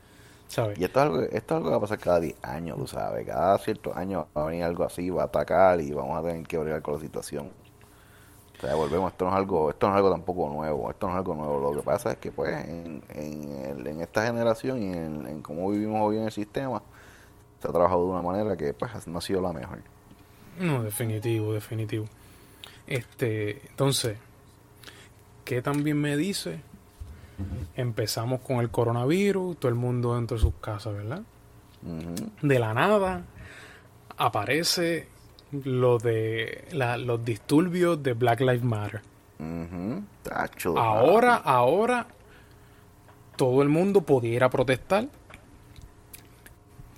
Y 0.77 0.85
esto 0.85 1.01
es, 1.01 1.07
algo, 1.07 1.21
esto 1.21 1.37
es 1.37 1.53
algo 1.53 1.65
que 1.65 1.71
va 1.71 1.77
a 1.77 1.81
pasar 1.81 1.99
cada 1.99 2.21
10 2.21 2.37
años, 2.43 2.79
tú 2.79 2.87
sabes. 2.87 3.27
Cada 3.27 3.59
ciertos 3.59 3.95
años 3.97 4.27
va 4.37 4.43
a 4.43 4.47
venir 4.47 4.65
algo 4.65 4.85
así, 4.85 5.11
va 5.11 5.23
a 5.23 5.27
atacar 5.27 5.81
y 5.81 5.93
vamos 5.93 6.19
a 6.19 6.27
tener 6.27 6.47
que 6.47 6.57
bregar 6.57 6.81
con 6.81 6.95
la 6.95 7.01
situación. 7.01 7.51
O 8.57 8.61
sea, 8.61 8.75
volvemos, 8.75 9.13
esto 9.13 9.27
no 9.27 9.31
es 9.31 9.37
algo, 9.37 9.71
esto 9.71 9.87
no 9.87 9.93
es 9.93 9.97
algo 9.99 10.11
tampoco 10.11 10.49
nuevo, 10.49 10.91
esto 10.91 11.07
no 11.07 11.13
es 11.13 11.19
algo 11.19 11.35
nuevo. 11.35 11.61
Lo 11.61 11.79
que 11.79 11.85
pasa 11.85 12.13
es 12.13 12.19
que 12.19 12.33
pues 12.33 12.67
en, 12.67 13.03
en, 13.11 14.01
esta 14.01 14.27
generación 14.27 14.83
y 14.83 14.93
en, 14.93 15.43
cómo 15.43 15.71
vivimos 15.71 16.01
hoy 16.01 16.17
en 16.17 16.25
el 16.25 16.33
sistema, 16.33 16.83
se 17.61 17.69
ha 17.69 17.71
trabajado 17.71 18.05
de 18.07 18.11
una 18.11 18.23
manera 18.23 18.57
que 18.57 18.73
pues 18.73 19.07
no 19.07 19.19
ha 19.19 19.21
sido 19.21 19.41
la 19.43 19.53
mejor. 19.53 19.79
No, 20.59 20.83
definitivo, 20.83 21.53
definitivo. 21.53 22.07
Este, 22.89 23.61
entonces, 23.69 24.19
¿qué 25.45 25.63
también 25.63 26.01
me 26.01 26.17
dice? 26.17 26.61
Empezamos 27.77 28.41
con 28.41 28.59
el 28.59 28.71
coronavirus, 28.71 29.59
todo 29.59 29.69
el 29.69 29.75
mundo 29.77 30.17
dentro 30.17 30.37
de 30.37 30.43
sus 30.43 30.55
casas, 30.61 30.95
¿verdad? 30.95 31.23
De 32.43 32.59
la 32.59 32.75
nada 32.75 33.25
aparece 34.17 35.09
lo 35.53 35.99
de 35.99 36.67
los 36.99 37.25
disturbios 37.25 38.03
de 38.03 38.15
Black 38.15 38.41
Lives 38.41 38.65
Matter. 38.65 39.01
Ahora, 40.77 41.37
ahora 41.37 42.07
todo 43.37 43.63
el 43.63 43.69
mundo 43.69 44.01
pudiera 44.01 44.51
protestar 44.51 45.07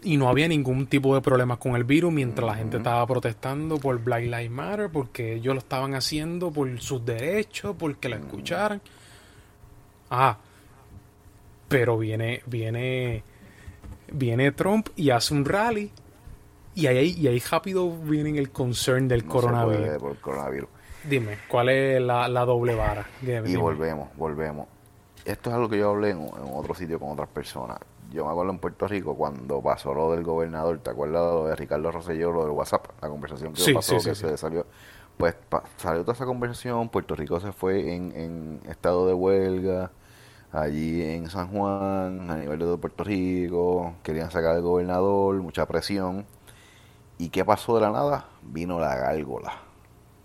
y 0.02 0.16
no 0.16 0.28
había 0.30 0.48
ningún 0.48 0.86
tipo 0.86 1.14
de 1.14 1.20
problemas 1.20 1.58
con 1.58 1.76
el 1.76 1.84
virus 1.84 2.10
mientras 2.12 2.46
la 2.46 2.54
gente 2.54 2.78
estaba 2.78 3.06
protestando 3.06 3.76
por 3.78 4.02
Black 4.02 4.22
Lives 4.22 4.50
Matter 4.50 4.90
porque 4.90 5.34
ellos 5.34 5.54
lo 5.54 5.60
estaban 5.60 5.94
haciendo 5.94 6.50
por 6.50 6.80
sus 6.80 7.04
derechos, 7.04 7.76
porque 7.78 8.08
la 8.08 8.16
escucharan. 8.16 8.80
Ah, 10.10 10.38
pero 11.68 11.96
viene, 11.98 12.42
viene, 12.46 13.22
viene 14.12 14.52
Trump 14.52 14.88
y 14.96 15.10
hace 15.10 15.32
un 15.34 15.44
rally 15.44 15.92
y 16.74 16.86
ahí, 16.86 17.14
y 17.18 17.28
ahí 17.28 17.38
rápido 17.38 17.90
viene 17.90 18.38
el 18.38 18.50
concern 18.50 19.08
del 19.08 19.24
coronavirus. 19.24 20.68
Dime, 21.04 21.38
¿cuál 21.48 21.68
es 21.70 22.00
la, 22.00 22.28
doble 22.44 22.74
vara? 22.74 23.06
y 23.22 23.56
volvemos, 23.56 24.08
volvemos. 24.16 24.66
Esto 25.24 25.50
es 25.50 25.56
algo 25.56 25.68
que 25.68 25.78
yo 25.78 25.90
hablé 25.90 26.10
en, 26.10 26.28
otro 26.52 26.74
sitio 26.74 26.98
con 26.98 27.10
otras 27.10 27.28
personas. 27.28 27.78
Yo 28.12 28.24
me 28.24 28.32
acuerdo 28.32 28.52
en 28.52 28.58
Puerto 28.58 28.88
Rico 28.88 29.14
cuando 29.14 29.62
pasó 29.62 29.94
lo 29.94 30.10
del 30.12 30.24
gobernador, 30.24 30.78
¿te 30.78 30.90
acuerdas 30.90 31.22
lo 31.22 31.46
de 31.46 31.56
Ricardo 31.56 31.92
Rosselló, 31.92 32.32
lo 32.32 32.42
del 32.44 32.50
WhatsApp? 32.50 32.86
La 33.00 33.08
conversación 33.08 33.52
que 33.52 33.72
pasó, 33.72 33.98
que 33.98 34.14
se 34.14 34.36
salió. 34.36 34.66
Pues 35.16 35.36
salió 35.76 36.00
toda 36.00 36.14
esa 36.14 36.24
conversación, 36.24 36.88
Puerto 36.88 37.14
Rico 37.14 37.38
se 37.40 37.52
fue 37.52 37.94
en, 37.94 38.12
en 38.16 38.60
estado 38.68 39.06
de 39.06 39.12
huelga, 39.12 39.90
allí 40.52 41.02
en 41.02 41.30
San 41.30 41.48
Juan, 41.48 42.30
a 42.30 42.36
nivel 42.36 42.58
de 42.58 42.76
Puerto 42.76 43.04
Rico, 43.04 43.94
querían 44.02 44.30
sacar 44.30 44.56
al 44.56 44.62
gobernador, 44.62 45.36
mucha 45.42 45.66
presión. 45.66 46.26
¿Y 47.18 47.28
qué 47.30 47.44
pasó 47.44 47.74
de 47.76 47.82
la 47.82 47.90
nada? 47.90 48.26
Vino 48.42 48.80
la 48.80 48.96
gárgola. 48.96 49.52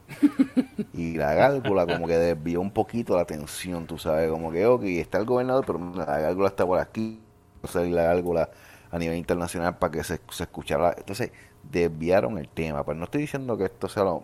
y 0.93 1.15
la 1.15 1.33
gárgola 1.33 1.85
como 1.87 2.07
que 2.07 2.17
desvió 2.17 2.61
un 2.61 2.71
poquito 2.71 3.15
la 3.15 3.23
atención, 3.23 3.87
tú 3.87 3.97
sabes, 3.97 4.29
como 4.29 4.51
que, 4.51 4.65
ok, 4.65 4.83
está 4.83 5.17
el 5.17 5.25
gobernador, 5.25 5.65
pero 5.65 5.79
la 5.95 6.19
gárgola 6.19 6.49
está 6.49 6.65
por 6.65 6.79
aquí, 6.79 7.19
y 7.63 7.89
la 7.89 8.03
gárgola 8.03 8.49
a 8.91 8.99
nivel 8.99 9.17
internacional 9.17 9.77
para 9.77 9.91
que 9.91 10.03
se, 10.03 10.19
se 10.29 10.43
escuchara. 10.43 10.93
Entonces, 10.97 11.31
desviaron 11.63 12.37
el 12.37 12.47
tema. 12.49 12.83
Pero 12.85 12.97
no 12.97 13.05
estoy 13.05 13.21
diciendo 13.21 13.57
que 13.57 13.65
esto 13.65 13.89
sea 13.89 14.03
lo... 14.03 14.23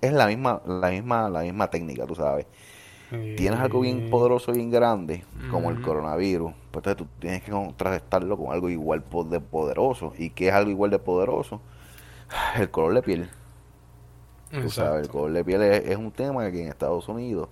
Es 0.00 0.12
la 0.12 0.26
misma, 0.26 0.60
la 0.66 0.90
misma, 0.90 1.30
la 1.30 1.40
misma 1.40 1.70
técnica, 1.70 2.06
tú 2.06 2.14
sabes 2.14 2.46
tienes 3.10 3.58
algo 3.60 3.80
bien 3.80 4.10
poderoso, 4.10 4.52
bien 4.52 4.70
grande, 4.70 5.24
como 5.50 5.70
el 5.70 5.80
coronavirus, 5.80 6.52
pues 6.70 6.86
entonces 6.86 6.96
tú 6.96 7.06
tienes 7.20 7.42
que 7.42 7.50
contrarrestarlo 7.50 8.36
con 8.36 8.52
algo 8.52 8.68
igual 8.68 9.04
de 9.30 9.40
poderoso. 9.40 10.12
¿Y 10.18 10.30
qué 10.30 10.48
es 10.48 10.54
algo 10.54 10.70
igual 10.70 10.90
de 10.90 10.98
poderoso? 10.98 11.60
El 12.56 12.70
color 12.70 12.94
de 12.94 13.02
piel. 13.02 13.30
Tú 14.50 14.70
sabes, 14.70 15.02
el 15.02 15.08
color 15.08 15.32
de 15.32 15.44
piel 15.44 15.62
es, 15.62 15.96
un 15.96 16.12
tema 16.12 16.48
que 16.50 16.62
en 16.62 16.68
Estados 16.68 17.08
Unidos 17.08 17.48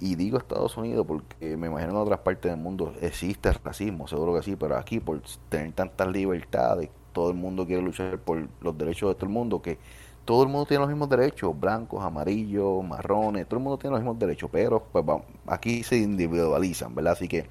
y 0.00 0.14
digo 0.14 0.38
Estados 0.38 0.76
Unidos 0.76 1.04
porque 1.06 1.56
me 1.56 1.66
imagino 1.66 1.90
en 1.90 1.96
otras 1.96 2.20
partes 2.20 2.50
del 2.50 2.60
mundo 2.60 2.94
existe 3.00 3.52
racismo, 3.52 4.06
seguro 4.06 4.34
que 4.34 4.42
sí, 4.42 4.56
pero 4.56 4.76
aquí 4.76 5.00
por 5.00 5.20
tener 5.48 5.72
tantas 5.72 6.08
libertades, 6.08 6.90
todo 7.12 7.30
el 7.30 7.36
mundo 7.36 7.66
quiere 7.66 7.82
luchar 7.82 8.18
por 8.18 8.48
los 8.60 8.78
derechos 8.78 9.10
de 9.10 9.14
todo 9.16 9.26
el 9.26 9.32
mundo, 9.32 9.60
que 9.60 9.78
todo 10.24 10.42
el 10.44 10.48
mundo 10.48 10.66
tiene 10.66 10.80
los 10.80 10.88
mismos 10.88 11.08
derechos, 11.08 11.58
blancos, 11.58 12.02
amarillos, 12.04 12.84
marrones, 12.84 13.46
todo 13.48 13.58
el 13.58 13.64
mundo 13.64 13.78
tiene 13.78 13.92
los 13.94 14.02
mismos 14.02 14.18
derechos, 14.18 14.50
pero 14.52 14.84
pues 14.92 15.04
aquí 15.46 15.82
se 15.82 15.96
individualizan, 15.98 16.94
¿verdad? 16.94 17.14
Así 17.14 17.28
que, 17.28 17.46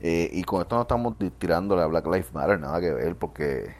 eh, 0.00 0.30
y 0.32 0.42
con 0.44 0.62
esto 0.62 0.76
no 0.76 0.82
estamos 0.82 1.14
tirando 1.38 1.78
a 1.80 1.86
Black 1.86 2.06
Lives 2.06 2.32
Matter, 2.34 2.60
nada 2.60 2.80
que 2.80 2.92
ver, 2.92 3.16
porque 3.16 3.74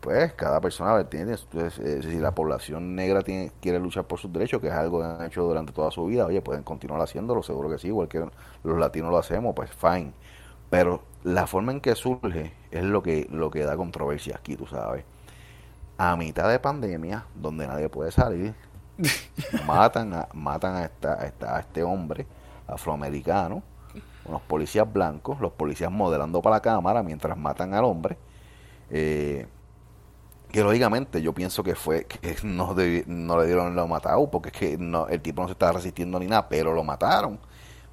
pues 0.00 0.34
cada 0.34 0.60
persona 0.60 1.08
tiene, 1.08 1.32
eh, 1.34 2.00
si 2.02 2.18
la 2.18 2.34
población 2.34 2.94
negra 2.94 3.22
tiene, 3.22 3.52
quiere 3.62 3.78
luchar 3.78 4.04
por 4.06 4.18
sus 4.18 4.30
derechos, 4.32 4.60
que 4.60 4.68
es 4.68 4.74
algo 4.74 5.00
que 5.00 5.06
han 5.06 5.24
hecho 5.24 5.42
durante 5.44 5.72
toda 5.72 5.90
su 5.90 6.04
vida, 6.06 6.26
oye, 6.26 6.42
pueden 6.42 6.62
continuar 6.62 7.00
haciéndolo, 7.00 7.42
seguro 7.42 7.70
que 7.70 7.78
sí, 7.78 7.88
igual 7.88 8.08
que 8.08 8.26
los 8.64 8.78
latinos 8.78 9.10
lo 9.10 9.18
hacemos, 9.18 9.54
pues 9.54 9.70
fine. 9.72 10.12
Pero 10.70 11.02
la 11.22 11.46
forma 11.46 11.72
en 11.72 11.80
que 11.80 11.94
surge 11.94 12.52
es 12.70 12.84
lo 12.84 13.02
que, 13.02 13.26
lo 13.30 13.50
que 13.50 13.60
da 13.64 13.76
controversia 13.76 14.36
aquí, 14.36 14.56
tú 14.56 14.66
sabes. 14.66 15.04
A 15.96 16.16
mitad 16.16 16.48
de 16.48 16.58
pandemia, 16.58 17.26
donde 17.34 17.66
nadie 17.66 17.88
puede 17.88 18.10
salir, 18.10 18.54
matan 19.66 20.14
a, 20.14 20.28
matan 20.32 20.76
a, 20.76 20.84
esta, 20.84 21.14
a, 21.14 21.56
a 21.56 21.60
este 21.60 21.82
hombre 21.82 22.26
afroamericano, 22.66 23.62
unos 24.24 24.42
policías 24.42 24.90
blancos, 24.90 25.40
los 25.40 25.52
policías 25.52 25.90
modelando 25.90 26.40
para 26.42 26.56
la 26.56 26.60
cámara 26.60 27.02
mientras 27.02 27.36
matan 27.36 27.74
al 27.74 27.84
hombre. 27.84 28.16
Eh, 28.90 29.46
que 30.50 30.62
lógicamente 30.62 31.20
yo 31.20 31.32
pienso 31.32 31.64
que 31.64 31.74
fue 31.74 32.04
que 32.04 32.36
no, 32.44 32.74
no 33.06 33.40
le 33.40 33.46
dieron 33.46 33.74
lo 33.74 33.88
matado 33.88 34.30
porque 34.30 34.50
es 34.50 34.54
que 34.54 34.78
no, 34.78 35.08
el 35.08 35.20
tipo 35.20 35.42
no 35.42 35.48
se 35.48 35.52
estaba 35.52 35.72
resistiendo 35.72 36.18
ni 36.18 36.26
nada, 36.26 36.48
pero 36.48 36.72
lo 36.72 36.84
mataron 36.84 37.40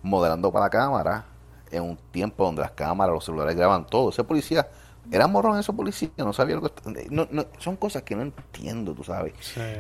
modelando 0.04 0.52
para 0.52 0.66
la 0.66 0.70
cámara 0.70 1.26
en 1.72 1.84
un 1.84 1.98
tiempo 2.12 2.46
donde 2.46 2.62
las 2.62 2.72
cámaras, 2.72 3.14
los 3.14 3.26
celulares 3.26 3.56
graban 3.56 3.86
todo. 3.88 4.10
Ese 4.10 4.24
policía 4.24 4.68
era 5.12 5.28
morrón 5.28 5.60
esos 5.60 5.76
policías, 5.76 6.12
no 6.18 6.32
sabía 6.32 6.56
lo 6.56 6.64
que 6.64 7.10
no, 7.10 7.28
no, 7.32 7.46
son 7.60 7.76
cosas 7.76 8.04
que 8.04 8.16
no 8.16 8.22
entiendo, 8.22 8.94
tú 8.94 9.04
sabes. 9.04 9.34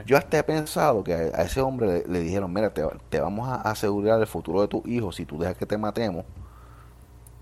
Yo 0.05 0.17
hasta 0.17 0.39
he 0.39 0.43
pensado 0.43 1.03
que 1.03 1.13
a, 1.13 1.41
ese 1.43 1.61
hombre 1.61 2.03
le, 2.07 2.19
dijeron, 2.19 2.51
mira, 2.51 2.73
te, 2.73 2.83
te, 3.09 3.19
vamos 3.21 3.47
a 3.47 3.61
asegurar 3.61 4.19
el 4.19 4.27
futuro 4.27 4.61
de 4.61 4.67
tu 4.67 4.83
hijo 4.85 5.11
si 5.11 5.25
tú 5.25 5.39
dejas 5.39 5.55
que 5.55 5.65
te 5.65 5.77
matemos. 5.77 6.25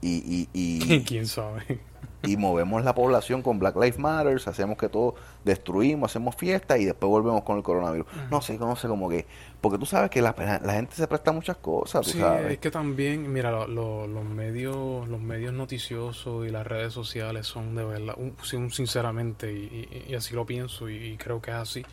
Y, 0.02 0.48
y, 0.54 0.80
y 0.88 1.04
quién 1.08 1.26
sabe 1.26 1.89
y 2.24 2.36
movemos 2.36 2.84
la 2.84 2.94
población 2.94 3.42
con 3.42 3.60
Black 3.60 3.76
Lives 3.76 3.98
Matter, 3.98 4.42
hacemos 4.46 4.78
que 4.78 4.90
todo 4.90 5.16
destruimos, 5.46 6.12
hacemos 6.12 6.36
fiestas 6.36 6.80
y 6.80 6.86
después 6.86 7.10
volvemos 7.10 7.44
con 7.44 7.58
el 7.58 7.64
coronavirus. 7.64 8.08
No 8.30 8.42
sé, 8.42 8.58
no 8.58 8.76
sé, 8.76 8.88
como 8.88 9.10
que, 9.10 9.26
porque 9.62 9.78
tú 9.78 9.86
sabes 9.86 10.10
que 10.10 10.22
la, 10.22 10.34
gente 10.34 10.96
se 10.96 11.08
presta 11.08 11.32
muchas 11.32 11.58
cosas, 11.58 12.06
tú 12.06 12.12
sí, 12.12 12.20
sabes. 12.20 12.52
es 12.52 12.58
que 12.58 12.72
también, 12.72 13.32
mira, 13.32 13.68
los 13.68 14.26
medios 14.26 15.08
los 15.08 15.22
medios 15.22 15.54
noticiosos 15.54 16.46
y 16.48 16.50
las 16.50 16.68
redes 16.68 16.94
sociales 16.94 17.48
son 17.48 17.76
de 17.76 17.86
verdad, 17.86 18.16
sinceramente, 18.44 19.52
y, 19.52 20.14
así 20.14 20.36
lo 20.36 20.46
pienso 20.46 20.90
y, 20.90 21.16
creo 21.18 21.42
que 21.42 21.52
es 21.52 21.58
así, 21.58 21.86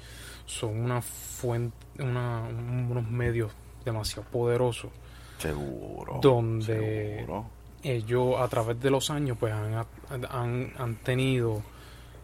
son 0.45 0.81
una 0.81 1.03
fuente, 1.03 1.77
una, 2.01 2.43
unos 2.43 3.09
medios 3.09 3.53
demasiado 3.85 4.29
poderosos. 4.31 4.91
Seguro. 5.39 6.19
Donde 6.23 7.19
seguro 7.21 7.56
ellos 7.83 8.35
a 8.39 8.49
través 8.49 8.81
de 8.81 8.91
los 8.91 9.11
años 9.11 9.37
pues 9.39 9.53
han, 9.53 9.87
han, 10.31 10.73
han 10.77 10.97
tenido, 10.97 11.63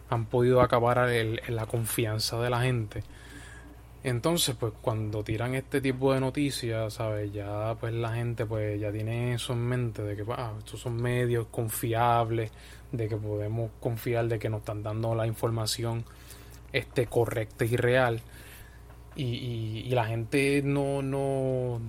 han 0.09 0.25
podido 0.25 0.61
acabar 0.61 1.09
en 1.09 1.55
la 1.55 1.65
confianza 1.65 2.39
de 2.41 2.49
la 2.49 2.61
gente. 2.61 3.03
Entonces, 4.03 4.55
pues 4.59 4.73
cuando 4.81 5.23
tiran 5.23 5.55
este 5.55 5.79
tipo 5.79 6.13
de 6.13 6.19
noticias, 6.19 6.95
¿sabes? 6.95 7.31
Ya 7.31 7.75
pues 7.79 7.93
la 7.93 8.13
gente 8.13 8.45
pues 8.45 8.79
ya 8.79 8.91
tiene 8.91 9.35
eso 9.35 9.53
en 9.53 9.59
mente 9.59 10.03
de 10.03 10.17
que 10.17 10.25
ah, 10.29 10.51
estos 10.59 10.81
son 10.81 11.01
medios 11.01 11.47
confiables, 11.47 12.51
de 12.91 13.07
que 13.07 13.15
podemos 13.15 13.71
confiar 13.79 14.27
de 14.27 14.39
que 14.39 14.49
nos 14.49 14.59
están 14.59 14.83
dando 14.83 15.15
la 15.15 15.25
información 15.25 16.03
este 16.73 17.07
correcta 17.07 17.63
y 17.63 17.77
real. 17.77 18.19
Y, 19.15 19.23
y, 19.23 19.83
y 19.87 19.89
la 19.91 20.05
gente 20.05 20.61
no, 20.65 21.01
no, 21.01 21.79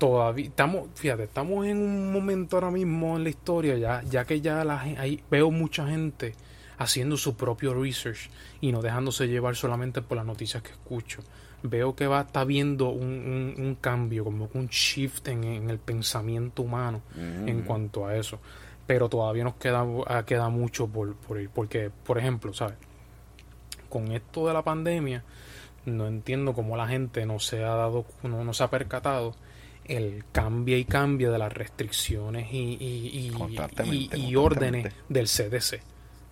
todavía 0.00 0.46
estamos, 0.46 0.88
fíjate, 0.94 1.24
estamos 1.24 1.66
en 1.66 1.76
un 1.76 2.10
momento 2.10 2.56
ahora 2.56 2.70
mismo 2.70 3.18
en 3.18 3.22
la 3.24 3.28
historia 3.28 3.76
ya, 3.76 4.02
ya 4.08 4.24
que 4.24 4.40
ya 4.40 4.64
la 4.64 4.80
ahí 4.80 5.22
veo 5.30 5.50
mucha 5.50 5.86
gente 5.86 6.34
haciendo 6.78 7.18
su 7.18 7.36
propio 7.36 7.74
research 7.74 8.30
y 8.62 8.72
no 8.72 8.80
dejándose 8.80 9.28
llevar 9.28 9.56
solamente 9.56 10.00
por 10.00 10.16
las 10.16 10.24
noticias 10.24 10.62
que 10.62 10.70
escucho. 10.70 11.20
Veo 11.62 11.94
que 11.94 12.06
va 12.06 12.22
está 12.22 12.44
viendo 12.44 12.88
un, 12.88 13.54
un, 13.58 13.76
cambio, 13.78 14.24
como 14.24 14.48
un 14.54 14.68
shift 14.68 15.28
en, 15.28 15.68
el 15.68 15.78
pensamiento 15.78 16.62
humano 16.62 17.02
en 17.14 17.60
cuanto 17.60 18.06
a 18.06 18.16
eso. 18.16 18.40
Pero 18.86 19.10
todavía 19.10 19.44
nos 19.44 19.56
queda, 19.56 19.84
ah, 20.06 20.24
queda 20.24 20.48
mucho 20.48 20.88
por, 20.88 21.14
por 21.14 21.38
ir. 21.38 21.50
Porque, 21.50 21.90
por 21.90 22.16
ejemplo, 22.16 22.54
¿sabes? 22.54 22.76
Con 23.90 24.12
esto 24.12 24.46
de 24.46 24.54
la 24.54 24.62
pandemia, 24.62 25.22
no 25.84 26.06
entiendo 26.06 26.54
cómo 26.54 26.78
la 26.78 26.88
gente 26.88 27.26
no 27.26 27.38
se 27.38 27.62
ha 27.62 27.74
dado, 27.74 28.06
no, 28.22 28.42
no 28.42 28.54
se 28.54 28.64
ha 28.64 28.70
percatado 28.70 29.34
el 29.90 30.24
cambia 30.32 30.76
y 30.76 30.84
cambia 30.84 31.30
de 31.30 31.38
las 31.38 31.52
restricciones 31.52 32.52
y, 32.52 32.76
y, 32.80 33.32
y, 34.14 34.36
órdenes 34.36 34.92
del 35.08 35.26
CDC. 35.26 35.80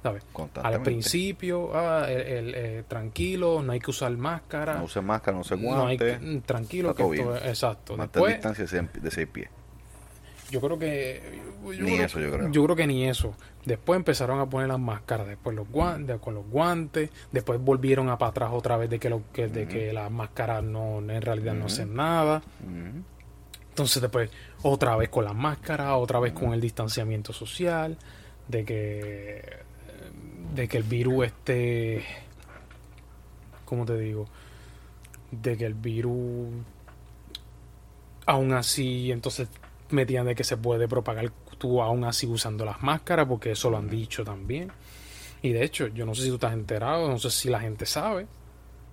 ¿sabes? 0.02 0.22
Al 0.62 0.82
principio, 0.82 1.74
ah, 1.74 2.06
el, 2.08 2.54
eh, 2.54 2.84
tranquilo, 2.86 3.62
no 3.62 3.72
hay 3.72 3.80
que 3.80 3.90
usar 3.90 4.16
máscara. 4.16 4.74
No 4.74 4.84
use 4.84 5.00
máscara, 5.00 5.36
no 5.36 5.44
se 5.44 5.56
guante. 5.56 6.18
No 6.20 6.40
tranquilo, 6.42 6.94
que 6.94 7.02
esto, 7.02 7.36
exacto. 7.36 7.96
Mantén 7.96 8.26
distancia 8.26 8.64
de 8.64 9.10
seis 9.10 9.28
pies. 9.28 9.50
Yo 10.50 10.60
creo 10.60 10.78
que. 10.78 11.40
Yo 11.64 11.84
ni 11.84 11.96
eso, 11.96 12.20
yo 12.20 12.30
creo. 12.30 12.50
Yo 12.50 12.64
creo 12.64 12.76
que 12.76 12.86
ni 12.86 13.06
eso. 13.06 13.34
Después 13.64 13.98
empezaron 13.98 14.40
a 14.40 14.46
poner 14.46 14.68
las 14.68 14.78
máscaras, 14.78 15.26
después 15.26 15.54
los 15.54 15.68
guantes, 15.68 16.18
con 16.20 16.34
los 16.34 16.48
guantes, 16.48 17.10
después 17.32 17.60
volvieron 17.60 18.08
a 18.08 18.16
para 18.16 18.30
atrás 18.30 18.50
otra 18.52 18.78
vez 18.78 18.88
de 18.88 18.98
que, 18.98 19.10
lo, 19.10 19.24
que, 19.32 19.48
de 19.48 19.68
que 19.68 19.92
las 19.92 20.10
máscaras 20.10 20.62
no, 20.62 20.98
en 20.98 21.20
realidad 21.20 21.52
no 21.54 21.66
hacen 21.66 21.94
nada. 21.94 22.42
Entonces 23.78 24.02
después 24.02 24.28
otra 24.62 24.96
vez 24.96 25.08
con 25.08 25.24
la 25.24 25.32
máscara, 25.32 25.96
otra 25.98 26.18
vez 26.18 26.32
con 26.32 26.52
el 26.52 26.60
distanciamiento 26.60 27.32
social, 27.32 27.96
de 28.48 28.64
que 28.64 29.56
de 30.52 30.66
que 30.66 30.78
el 30.78 30.82
virus 30.82 31.26
esté 31.26 32.04
¿cómo 33.64 33.86
te 33.86 33.96
digo? 33.96 34.26
De 35.30 35.56
que 35.56 35.64
el 35.64 35.74
virus 35.74 36.48
aún 38.26 38.52
así 38.52 39.12
entonces 39.12 39.48
metían 39.90 40.26
de 40.26 40.34
que 40.34 40.42
se 40.42 40.56
puede 40.56 40.88
propagar 40.88 41.30
tú 41.56 41.80
aún 41.80 42.02
así 42.02 42.26
usando 42.26 42.64
las 42.64 42.82
máscaras 42.82 43.28
porque 43.28 43.52
eso 43.52 43.70
lo 43.70 43.76
han 43.76 43.88
dicho 43.88 44.24
también. 44.24 44.72
Y 45.40 45.52
de 45.52 45.62
hecho, 45.62 45.86
yo 45.86 46.04
no 46.04 46.16
sé 46.16 46.22
si 46.22 46.30
tú 46.30 46.34
estás 46.34 46.52
enterado, 46.52 47.08
no 47.08 47.20
sé 47.20 47.30
si 47.30 47.48
la 47.48 47.60
gente 47.60 47.86
sabe. 47.86 48.26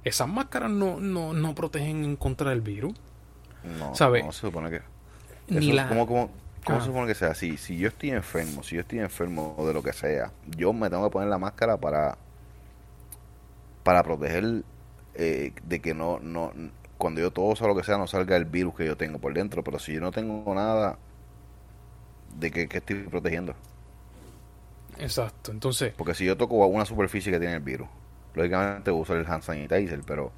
Esas 0.04 0.28
máscaras 0.28 0.70
no, 0.70 1.00
no, 1.00 1.34
no 1.34 1.56
protegen 1.56 2.04
en 2.04 2.16
contra 2.18 2.52
del 2.52 2.62
virus. 2.62 2.94
No, 3.80 3.96
¿sabe? 3.96 4.24
se 4.32 4.42
supone 4.42 4.70
que. 4.70 4.82
¿Cómo, 5.90 6.30
ah. 6.66 6.80
se 6.80 6.86
supone 6.88 7.08
que 7.08 7.16
sea? 7.16 7.36
Si, 7.36 7.58
si 7.58 7.78
yo 7.78 7.90
estoy 7.90 8.12
enfermo, 8.12 8.64
si 8.64 8.76
yo 8.76 8.82
estoy 8.82 9.00
enfermo 9.00 9.56
de 9.66 9.74
lo 9.74 9.84
que 9.84 9.94
sea, 9.94 10.32
yo 10.58 10.74
me 10.74 10.90
tengo 10.90 11.04
que 11.06 11.12
poner 11.12 11.30
la 11.30 11.38
máscara 11.38 11.78
para 11.78 12.18
para 13.86 14.02
proteger 14.02 14.64
eh, 15.14 15.54
de 15.64 15.80
que 15.80 15.94
no, 15.94 16.20
no, 16.20 16.52
cuando 16.98 17.22
yo 17.22 17.30
toso 17.30 17.66
o 17.66 17.68
lo 17.68 17.76
que 17.76 17.84
sea, 17.84 18.00
no 18.00 18.08
salga 18.08 18.36
el 18.36 18.46
virus 18.46 18.74
que 18.76 18.86
yo 18.86 18.98
tengo 18.98 19.20
por 19.20 19.32
dentro. 19.32 19.64
Pero 19.64 19.78
si 19.78 19.94
yo 19.94 20.02
no 20.02 20.12
tengo 20.12 20.54
nada, 20.56 20.98
¿de 22.36 22.50
qué, 22.50 22.68
estoy 22.72 23.04
protegiendo? 23.04 23.54
Exacto, 24.98 25.52
entonces. 25.52 25.94
Porque 25.96 26.16
si 26.16 26.26
yo 26.26 26.36
toco 26.36 26.66
una 26.66 26.86
superficie 26.86 27.32
que 27.32 27.40
tiene 27.40 27.54
el 27.54 27.62
virus, 27.62 27.88
lógicamente 28.34 28.90
uso 28.90 29.16
el 29.16 29.28
hand 29.28 29.44
sanitizer, 29.44 30.02
pero 30.04 30.32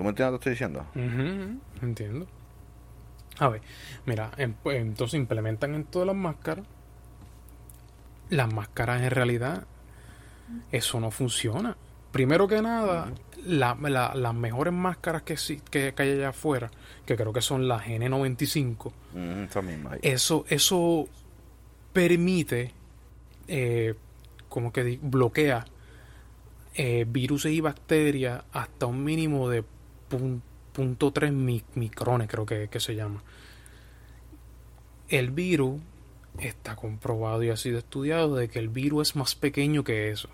¿Tú 0.00 0.04
me 0.04 0.10
entiendes 0.10 0.32
lo 0.32 0.38
que 0.38 0.48
estoy 0.48 0.52
diciendo? 0.52 0.86
entiendo. 1.82 2.26
A 3.38 3.48
ver, 3.50 3.60
mira, 4.06 4.30
entonces 4.38 5.20
implementan 5.20 5.74
en 5.74 5.84
todas 5.84 6.06
las 6.06 6.16
máscaras. 6.16 6.64
Las 8.30 8.50
máscaras 8.50 9.02
en 9.02 9.10
realidad, 9.10 9.66
eso 10.72 11.00
no 11.00 11.10
funciona. 11.10 11.76
Primero 12.12 12.48
que 12.48 12.62
nada, 12.62 13.12
las 13.44 14.34
mejores 14.34 14.72
máscaras 14.72 15.20
que, 15.20 15.36
que, 15.70 15.92
hay 15.94 16.12
allá 16.12 16.30
afuera, 16.30 16.70
que 17.04 17.14
creo 17.14 17.34
que 17.34 17.42
son 17.42 17.68
las 17.68 17.84
N95, 17.84 18.92
eso, 20.00 20.46
eso 20.48 21.08
permite, 21.92 22.72
eh, 23.48 23.94
como 24.48 24.72
que 24.72 24.98
bloquea 25.02 25.66
eh, 26.74 27.04
virus 27.06 27.44
y 27.44 27.60
bacterias 27.60 28.44
hasta 28.54 28.86
un 28.86 29.04
mínimo 29.04 29.50
de 29.50 29.62
punto 30.10 31.12
.3 31.12 31.64
micrones, 31.74 32.28
creo 32.28 32.46
que, 32.46 32.80
se 32.80 32.94
llama. 32.94 33.22
El 35.08 35.30
virus 35.30 35.80
está 36.38 36.76
comprobado 36.76 37.42
y 37.42 37.50
ha 37.50 37.56
sido 37.56 37.78
estudiado 37.78 38.36
de 38.36 38.48
que 38.48 38.58
el 38.58 38.68
virus 38.68 39.10
es 39.10 39.16
más 39.16 39.34
pequeño 39.34 39.84
que 39.84 40.10
eso. 40.10 40.28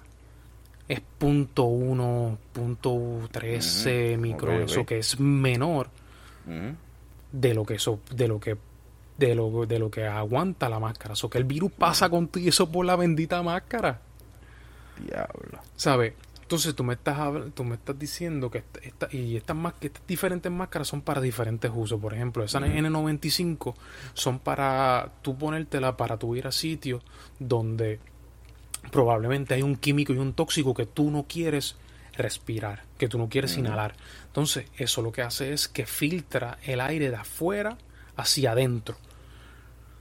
Es 0.89 1.01
punto 1.19 1.67
.1, 1.67 2.37
punto 2.53 2.95
.13 3.33 4.19
micrones, 4.19 4.77
que 4.87 4.99
es 4.99 5.19
menor 5.19 5.91
de 7.33 7.55
lo 7.55 7.65
que 7.65 7.75
eso, 7.75 8.01
de 8.15 8.29
lo 8.29 8.39
que 8.39 8.57
de 9.19 9.35
lo, 9.35 9.67
de 9.67 9.79
lo 9.79 9.91
que 9.91 10.07
aguanta 10.07 10.69
la 10.69 10.79
máscara. 10.79 11.15
O 11.21 11.31
que 11.31 11.39
el 11.39 11.45
virus 11.45 11.73
pasa 11.73 12.09
con 12.09 12.31
y 12.35 12.49
eso 12.49 12.71
por 12.71 12.85
la 12.85 12.97
bendita 12.97 13.43
máscara. 13.43 14.01
Diablo. 14.99 15.61
¿Sabes? 15.75 16.15
Entonces 16.47 16.77
tú 16.77 16.85
me 16.85 16.95
estás 16.95 17.19
tú 17.55 17.65
me 17.65 17.75
estás 17.75 17.99
diciendo 17.99 18.53
que 18.53 18.63
esta, 18.81 19.09
y 19.11 19.37
estas, 19.37 19.57
estas 19.81 20.07
diferentes 20.07 20.53
máscaras 20.53 20.87
son 20.87 21.01
para 21.01 21.21
diferentes 21.21 21.69
usos. 21.75 22.01
Por 22.01 22.15
ejemplo, 22.15 22.45
esa 22.45 22.61
N95 22.61 23.75
son 24.15 24.39
para 24.39 25.11
tú 25.23 25.37
ponértela 25.37 25.97
para 25.97 26.17
tu 26.17 26.37
ir 26.37 26.47
a 26.47 26.53
sitios 26.53 27.03
donde 27.41 27.99
probablemente 28.93 29.55
hay 29.55 29.63
un 29.63 29.75
químico 29.75 30.13
y 30.13 30.19
un 30.19 30.35
tóxico 30.35 30.73
que 30.73 30.87
tú 30.87 31.11
no 31.11 31.25
quieres 31.25 31.75
respirar, 32.17 32.85
que 32.97 33.09
tú 33.09 33.19
no 33.19 33.29
quieres 33.29 33.59
inhalar. 33.59 33.97
Entonces, 34.29 34.67
eso 34.77 35.03
lo 35.03 35.11
que 35.11 35.23
hace 35.23 35.53
es 35.53 35.67
que 35.67 35.85
filtra 35.85 36.59
el 36.63 36.81
aire 36.81 37.11
de 37.11 37.17
afuera 37.17 37.77
hacia 38.15 38.53
adentro. 38.53 38.97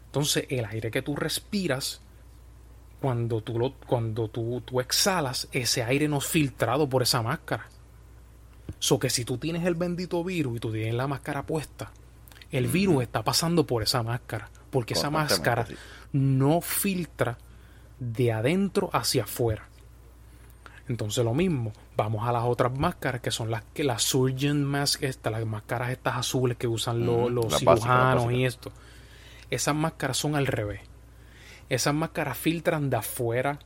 Entonces, 0.05 0.45
el 0.49 0.65
aire 0.65 0.91
que 0.91 1.01
tú 1.01 1.15
respiras 1.15 2.01
cuando 3.05 3.41
tú, 3.41 3.59
lo, 3.59 3.73
cuando 3.85 4.29
tú, 4.29 4.63
tú 4.65 4.81
exhalas, 4.81 5.47
ese 5.51 5.83
aire 5.83 6.07
no 6.07 6.17
es 6.17 6.25
filtrado 6.25 6.89
por 6.89 7.03
esa 7.03 7.21
máscara. 7.21 7.67
So 8.79 8.97
que 8.97 9.11
si 9.11 9.23
tú 9.23 9.37
tienes 9.37 9.63
el 9.63 9.75
bendito 9.75 10.23
virus 10.23 10.57
y 10.57 10.59
tú 10.59 10.71
tienes 10.71 10.95
la 10.95 11.05
máscara 11.05 11.43
puesta, 11.45 11.91
el 12.49 12.65
virus 12.65 13.03
está 13.03 13.21
pasando 13.23 13.67
por 13.67 13.83
esa 13.83 14.01
máscara. 14.01 14.49
Porque 14.71 14.95
esa 14.95 15.11
máscara 15.11 15.67
no 16.13 16.61
filtra 16.61 17.37
de 17.99 18.31
adentro 18.31 18.89
hacia 18.91 19.25
afuera. 19.25 19.69
Entonces 20.87 21.23
lo 21.23 21.35
mismo, 21.35 21.73
vamos 21.95 22.27
a 22.27 22.31
las 22.31 22.45
otras 22.45 22.75
máscaras 22.75 23.21
que 23.21 23.29
son 23.29 23.51
las 23.51 23.61
que 23.75 23.83
las 23.83 24.01
surgeon 24.01 24.63
mask, 24.63 25.03
estas, 25.03 25.31
las 25.31 25.45
máscaras 25.45 25.91
estas 25.91 26.17
azules 26.17 26.57
que 26.57 26.65
usan 26.65 27.05
los, 27.05 27.55
cirujanos 27.55 28.31
y 28.31 28.45
esto. 28.45 28.71
Esas 29.51 29.75
máscaras 29.75 30.17
son 30.17 30.35
al 30.35 30.47
revés 30.47 30.94
esas 31.69 31.93
máscaras 31.93 32.37
filtran 32.37 32.89
de 32.89 32.97
afuera, 32.97 33.59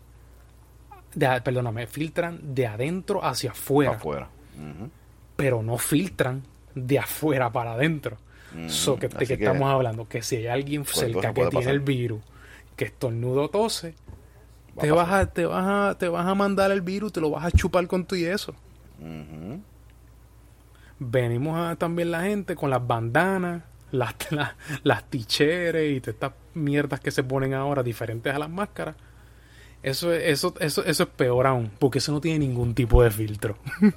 de, 1.14 1.42
perdóname, 1.42 1.88
filtran 1.88 2.40
de 2.54 2.68
adentro 2.68 3.24
hacia 3.24 3.52
afuera. 3.52 3.92
Afuera. 3.92 4.30
Pero 5.36 5.64
no 5.64 5.78
filtran 5.78 6.44
de 6.76 7.00
afuera 7.00 7.52
para 7.52 7.74
adentro. 7.74 8.18
que, 8.52 9.08
¿De 9.08 9.26
qué 9.26 9.34
estamos 9.34 9.70
hablando? 9.70 10.08
Que 10.08 10.22
si 10.22 10.38
hay 10.38 10.48
alguien 10.48 10.86
cerca 10.86 11.34
que 11.34 11.48
tiene 11.48 11.72
el 11.72 11.80
virus, 11.80 12.22
que 12.76 12.86
estornudo 12.86 13.50
tose, 13.50 13.94
te 14.80 14.92
vas, 14.92 15.12
a, 15.12 15.26
te, 15.26 15.46
vas 15.46 15.66
a, 15.68 15.98
te 15.98 16.08
vas 16.08 16.26
a 16.26 16.36
mandar 16.36 16.72
el 16.72 16.82
virus, 16.82 17.12
te 17.12 17.22
lo 17.22 17.30
vas 17.30 17.46
a 17.46 17.52
chupar 17.52 17.86
con 17.88 18.06
tu 18.06 18.16
y 18.16 18.26
eso. 18.26 18.54
Venimos 21.00 21.58
a, 21.58 21.76
también 21.76 22.12
la 22.12 22.24
gente 22.24 22.56
con 22.56 22.70
las 22.70 22.86
bandanas, 22.86 23.64
las, 23.97 24.15
las, 24.84 25.10
ticheres 25.10 25.91
y 25.91 26.10
estas 26.10 26.34
mierdas 26.54 26.99
que 26.99 27.12
se 27.12 27.23
ponen 27.23 27.54
ahora 27.54 27.84
diferentes 27.84 28.34
a 28.34 28.39
las 28.39 28.49
máscaras. 28.49 28.95
Eso, 29.82 30.13
eso, 30.13 30.54
eso, 30.60 30.84
eso 30.84 31.04
es 31.04 31.10
peor 31.10 31.47
aún, 31.47 31.71
porque 31.80 31.99
eso 31.99 32.12
no 32.12 32.19
tiene 32.19 32.39
ningún 32.39 32.75
tipo 32.75 33.02
de 33.02 33.12
filtro. 33.12 33.58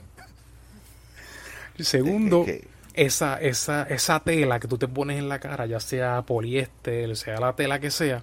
Segundo, 1.79 2.47
esa, 2.95 3.41
esa, 3.41 3.83
esa 3.85 4.21
tela 4.21 4.61
que 4.61 4.69
tú 4.69 4.79
te 4.79 4.87
pones 4.87 5.19
en 5.19 5.29
la 5.29 5.41
cara, 5.41 5.67
ya 5.67 5.81
sea 5.81 6.23
poliéster, 6.23 7.17
sea 7.17 7.41
la 7.41 7.57
tela 7.57 7.81
que 7.81 7.91
sea, 7.91 8.23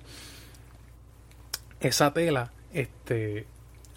esa 1.82 2.13
tela, 2.13 2.53
este, 2.73 3.45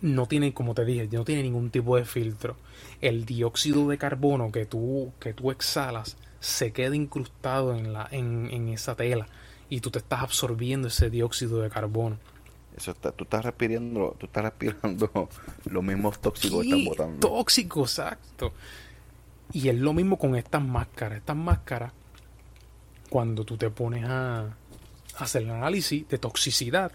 no 0.00 0.26
tiene, 0.26 0.52
como 0.52 0.74
te 0.74 0.85
dije, 0.85 1.08
no 1.12 1.24
tiene 1.24 1.44
ningún 1.44 1.70
tipo 1.70 1.96
de 1.96 2.04
filtro. 2.04 2.56
El 3.00 3.24
dióxido 3.24 3.88
de 3.88 3.98
carbono 3.98 4.50
que 4.50 4.66
tú, 4.66 5.12
que 5.20 5.32
tú 5.32 5.50
exhalas 5.50 6.16
se 6.42 6.72
queda 6.72 6.96
incrustado 6.96 7.76
en, 7.76 7.92
la, 7.92 8.09
en, 8.11 8.48
en 8.50 8.68
esa 8.68 8.96
tela 8.96 9.28
y 9.70 9.81
tú 9.81 9.92
te 9.92 10.00
estás 10.00 10.22
absorbiendo 10.22 10.88
ese 10.88 11.09
dióxido 11.09 11.62
de 11.62 11.70
carbono. 11.70 12.18
Eso 12.76 12.90
está, 12.90 13.12
tú 13.12 13.24
estás 13.24 13.44
respirando, 13.44 14.16
tú 14.18 14.26
estás 14.26 14.42
respirando 14.42 15.28
los 15.66 15.85
mismos 15.85 16.20
tóxicos 16.20 16.62
que 16.62 16.68
están 16.68 16.85
botando. 16.85 17.28
Tóxico, 17.28 17.83
exacto. 17.83 18.52
Y 19.52 19.68
es 19.68 19.76
lo 19.76 19.92
mismo 19.92 20.18
con 20.18 20.35
estas 20.35 20.62
máscaras. 20.62 21.18
Estas 21.18 21.37
máscaras, 21.37 21.92
cuando 23.09 23.44
tú 23.44 23.57
te 23.57 23.70
pones 23.70 24.05
a, 24.05 24.57
hacer 25.18 25.42
el 25.42 25.50
análisis 25.50 26.09
de 26.09 26.18
toxicidad, 26.18 26.90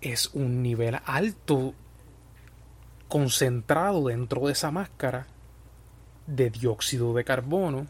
es 0.00 0.30
un 0.32 0.62
nivel 0.62 0.98
alto 1.04 1.74
concentrado 3.06 4.06
dentro 4.08 4.46
de 4.46 4.52
esa 4.52 4.70
máscara 4.70 5.26
de 6.26 6.50
dióxido 6.50 7.14
de 7.14 7.24
carbono, 7.24 7.86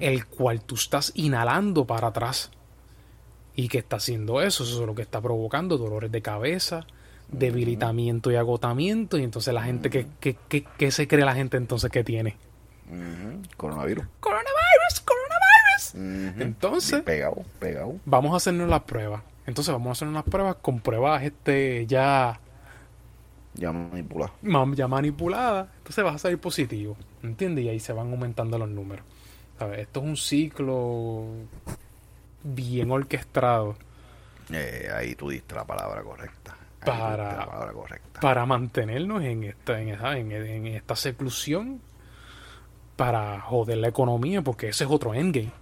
el 0.00 0.26
cual 0.26 0.60
tú 0.62 0.74
estás 0.74 1.12
inhalando 1.14 1.86
para 1.86 2.08
atrás. 2.08 2.50
¿Y 3.54 3.68
qué 3.68 3.78
está 3.78 3.96
haciendo 3.96 4.42
eso? 4.42 4.64
Eso 4.64 4.80
es 4.80 4.86
lo 4.86 4.94
que 4.94 5.02
está 5.02 5.20
provocando 5.20 5.78
dolores 5.78 6.12
de 6.12 6.20
cabeza, 6.20 6.86
debilitamiento 7.28 8.30
y 8.30 8.36
agotamiento. 8.36 9.16
Y 9.16 9.24
entonces 9.24 9.54
la 9.54 9.62
gente, 9.62 9.88
¿qué, 9.88 10.06
qué, 10.78 10.90
se 10.90 11.08
cree 11.08 11.24
la 11.24 11.34
gente 11.34 11.56
entonces 11.56 11.90
que 11.90 12.04
tiene? 12.04 12.36
Coronavirus. 13.56 14.06
Coronavirus, 14.20 15.04
coronavirus. 15.04 16.40
Entonces, 16.42 17.02
pegado, 17.02 17.44
pegado. 17.58 17.94
Vamos 18.04 18.34
a 18.34 18.36
hacernos 18.36 18.68
las 18.68 18.82
pruebas. 18.82 19.22
Entonces 19.46 19.72
vamos 19.72 19.88
a 19.88 19.92
hacer 19.92 20.08
unas 20.08 20.24
pruebas 20.24 20.56
con 20.56 20.80
pruebas 20.80 21.22
este 21.22 21.86
ya 21.86 22.40
ya 23.56 23.72
manipulada. 23.72 24.32
Ya 24.74 24.88
manipulada. 24.88 25.68
Entonces 25.78 26.04
vas 26.04 26.16
a 26.16 26.18
salir 26.18 26.38
positivo. 26.38 26.96
¿Entiendes? 27.22 27.64
Y 27.64 27.68
ahí 27.68 27.80
se 27.80 27.92
van 27.92 28.10
aumentando 28.10 28.58
los 28.58 28.68
números. 28.68 29.04
¿Sabes? 29.58 29.80
Esto 29.80 30.00
es 30.00 30.06
un 30.06 30.16
ciclo 30.16 31.24
bien 32.42 32.90
orquestado. 32.90 33.76
Eh, 34.52 34.88
ahí 34.94 35.14
tú 35.14 35.30
diste 35.30 35.54
la 35.54 35.64
palabra 35.64 36.02
correcta. 36.02 36.56
para, 36.84 37.72
para 38.20 38.46
mantenernos 38.46 39.22
en 39.24 39.44
esta, 39.44 39.80
en, 39.80 39.88
esa, 39.88 40.16
en, 40.16 40.66
esta 40.66 40.94
seclusión. 40.94 41.80
Para 42.96 43.40
joder 43.40 43.78
la 43.78 43.88
economía. 43.88 44.42
Porque 44.42 44.68
ese 44.68 44.84
es 44.84 44.90
otro 44.90 45.14
endgame. 45.14 45.52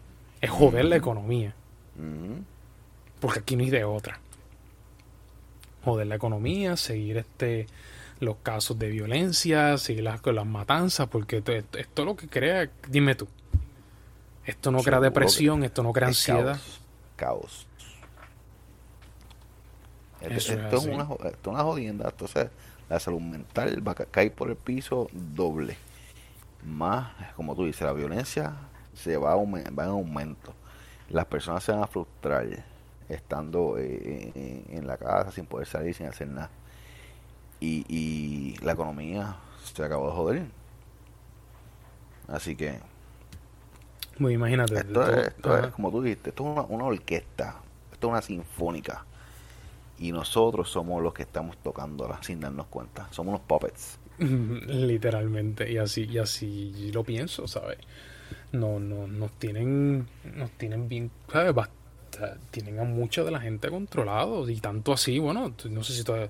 Es 0.41 0.51
joder 0.51 0.85
la 0.85 0.97
economía. 0.97 1.55
Porque 3.21 3.39
aquí 3.39 3.57
no 3.57 3.63
hay 3.63 3.71
de 3.71 3.85
otra 3.85 4.21
joder 5.85 6.07
la 6.07 6.17
economía, 6.17 6.77
seguir 6.77 7.19
este 7.19 7.67
los 8.21 8.37
casos 8.43 8.79
de 8.79 8.89
violencia, 8.89 9.77
seguir 9.79 10.05
las, 10.05 10.25
las 10.25 10.47
matanzas, 10.47 11.09
porque 11.09 11.39
esto, 11.39 11.53
es 11.53 11.89
lo 11.97 12.17
que 12.17 12.29
crea, 12.29 12.71
dime 12.89 13.15
tú, 13.15 13.29
esto 14.45 14.71
no 14.71 14.83
crea 14.83 15.01
depresión, 15.01 15.65
esto 15.65 15.83
no 15.83 15.93
crea 15.93 16.09
ansiedad. 16.09 16.59
Caos. 17.17 17.67
Esto, 20.21 20.37
es, 20.37 20.85
una, 20.87 21.07
esto 21.25 21.51
una 21.51 21.63
jodienda, 21.63 22.09
entonces 22.09 22.49
la 22.89 22.99
salud 22.99 23.21
mental 23.21 23.87
va 23.87 23.93
a 23.93 23.95
caer 23.95 24.33
por 24.33 24.49
el 24.49 24.57
piso 24.57 25.09
doble. 25.13 25.77
Más, 26.65 27.13
como 27.37 27.55
tú 27.55 27.67
dices, 27.67 27.83
la 27.83 27.93
violencia 27.93 28.55
se 28.95 29.17
va, 29.19 29.35
va 29.37 29.85
en 29.85 29.91
aumento. 29.91 30.55
Las 31.11 31.27
personas 31.27 31.63
se 31.63 31.73
van 31.73 31.83
a 31.83 31.87
frustrar 31.87 32.47
estando 33.09 33.77
eh, 33.79 34.65
en 34.69 34.87
la 34.87 34.97
casa 34.97 35.31
sin 35.31 35.47
poder 35.47 35.67
salir, 35.67 35.95
sin 35.95 36.07
hacer 36.07 36.29
nada. 36.29 36.51
Y, 37.61 37.85
y 37.89 38.57
la 38.65 38.73
economía 38.73 39.37
se 39.73 39.85
acabó 39.85 40.09
de 40.09 40.13
joder. 40.13 40.47
Así 42.29 42.57
que... 42.57 42.79
Muy 44.19 44.35
imagínate. 44.35 44.77
Esto, 44.79 45.59
es, 45.59 45.67
como 45.73 45.91
tú 45.91 46.03
dijiste, 46.03 46.31
esto 46.31 46.61
es 46.61 46.67
una, 46.69 46.85
orquesta, 46.85 47.57
esto 47.93 48.07
es 48.07 48.11
una 48.11 48.23
sinfónica. 48.23 49.05
Y 49.99 50.13
nosotros 50.13 50.71
somos 50.71 51.03
los 51.03 51.15
que 51.15 51.23
estamos 51.23 51.57
tocándola 51.59 52.23
sin 52.23 52.41
darnos 52.41 52.67
cuenta. 52.67 53.09
Somos 53.11 53.35
unos 53.35 53.47
puppets. 53.47 53.99
Literalmente. 54.19 55.71
Y 55.71 55.79
así, 55.79 56.05
y 56.05 56.19
así 56.19 56.93
lo 56.93 57.03
pienso, 57.03 57.49
¿sabes? 57.49 57.79
No, 58.53 58.79
no, 58.79 59.09
nos 59.09 59.33
tienen, 59.33 60.07
nos 60.37 60.51
tienen 60.53 60.89
bien, 60.89 61.11
¿sabes? 61.31 61.55
Tienen 62.51 62.79
a 62.79 62.85
mucha 62.85 63.25
de 63.25 63.31
la 63.31 63.41
gente 63.41 63.69
controlado 63.71 64.49
y 64.49 64.61
tanto 64.61 64.93
así, 64.93 65.19
bueno, 65.19 65.53
no 65.71 65.85
sé 65.85 65.93
si 65.93 66.05
te, 66.05 66.29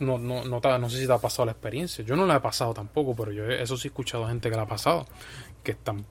no, 0.00 0.18
no, 0.18 0.44
no, 0.44 0.60
no 0.60 0.90
sé 0.90 0.98
si 0.98 1.06
te 1.06 1.12
ha 1.12 1.18
pasado 1.18 1.46
la 1.46 1.52
experiencia. 1.52 2.04
Yo 2.04 2.16
no 2.16 2.26
la 2.26 2.36
he 2.36 2.40
pasado 2.40 2.74
tampoco, 2.74 3.14
pero 3.14 3.32
yo 3.32 3.44
eso 3.46 3.76
sí 3.76 3.88
he 3.88 3.90
escuchado 3.90 4.26
gente 4.28 4.50
que 4.50 4.56
la 4.56 4.62
ha 4.62 4.66
pasado, 4.66 5.06
que 5.62 5.72
están 5.72 6.04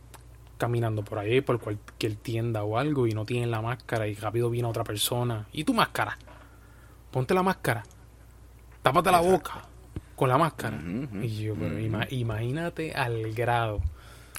caminando 0.57 1.03
por 1.03 1.19
ahí, 1.19 1.41
por 1.41 1.59
cualquier 1.59 2.15
tienda 2.15 2.63
o 2.63 2.77
algo 2.77 3.07
y 3.07 3.11
no 3.11 3.25
tienen 3.25 3.51
la 3.51 3.61
máscara 3.61 4.07
y 4.07 4.15
rápido 4.15 4.49
viene 4.49 4.67
otra 4.67 4.83
persona. 4.83 5.47
¿Y 5.53 5.63
tu 5.63 5.73
máscara? 5.73 6.17
Ponte 7.11 7.33
la 7.33 7.43
máscara. 7.43 7.83
Tápate 8.81 9.11
la 9.11 9.21
boca 9.21 9.63
con 10.15 10.29
la 10.29 10.37
máscara. 10.37 10.79
y 11.21 11.43
yo, 11.43 11.55
pero 11.55 11.79
imagínate 12.09 12.93
al 12.93 13.33
grado, 13.33 13.81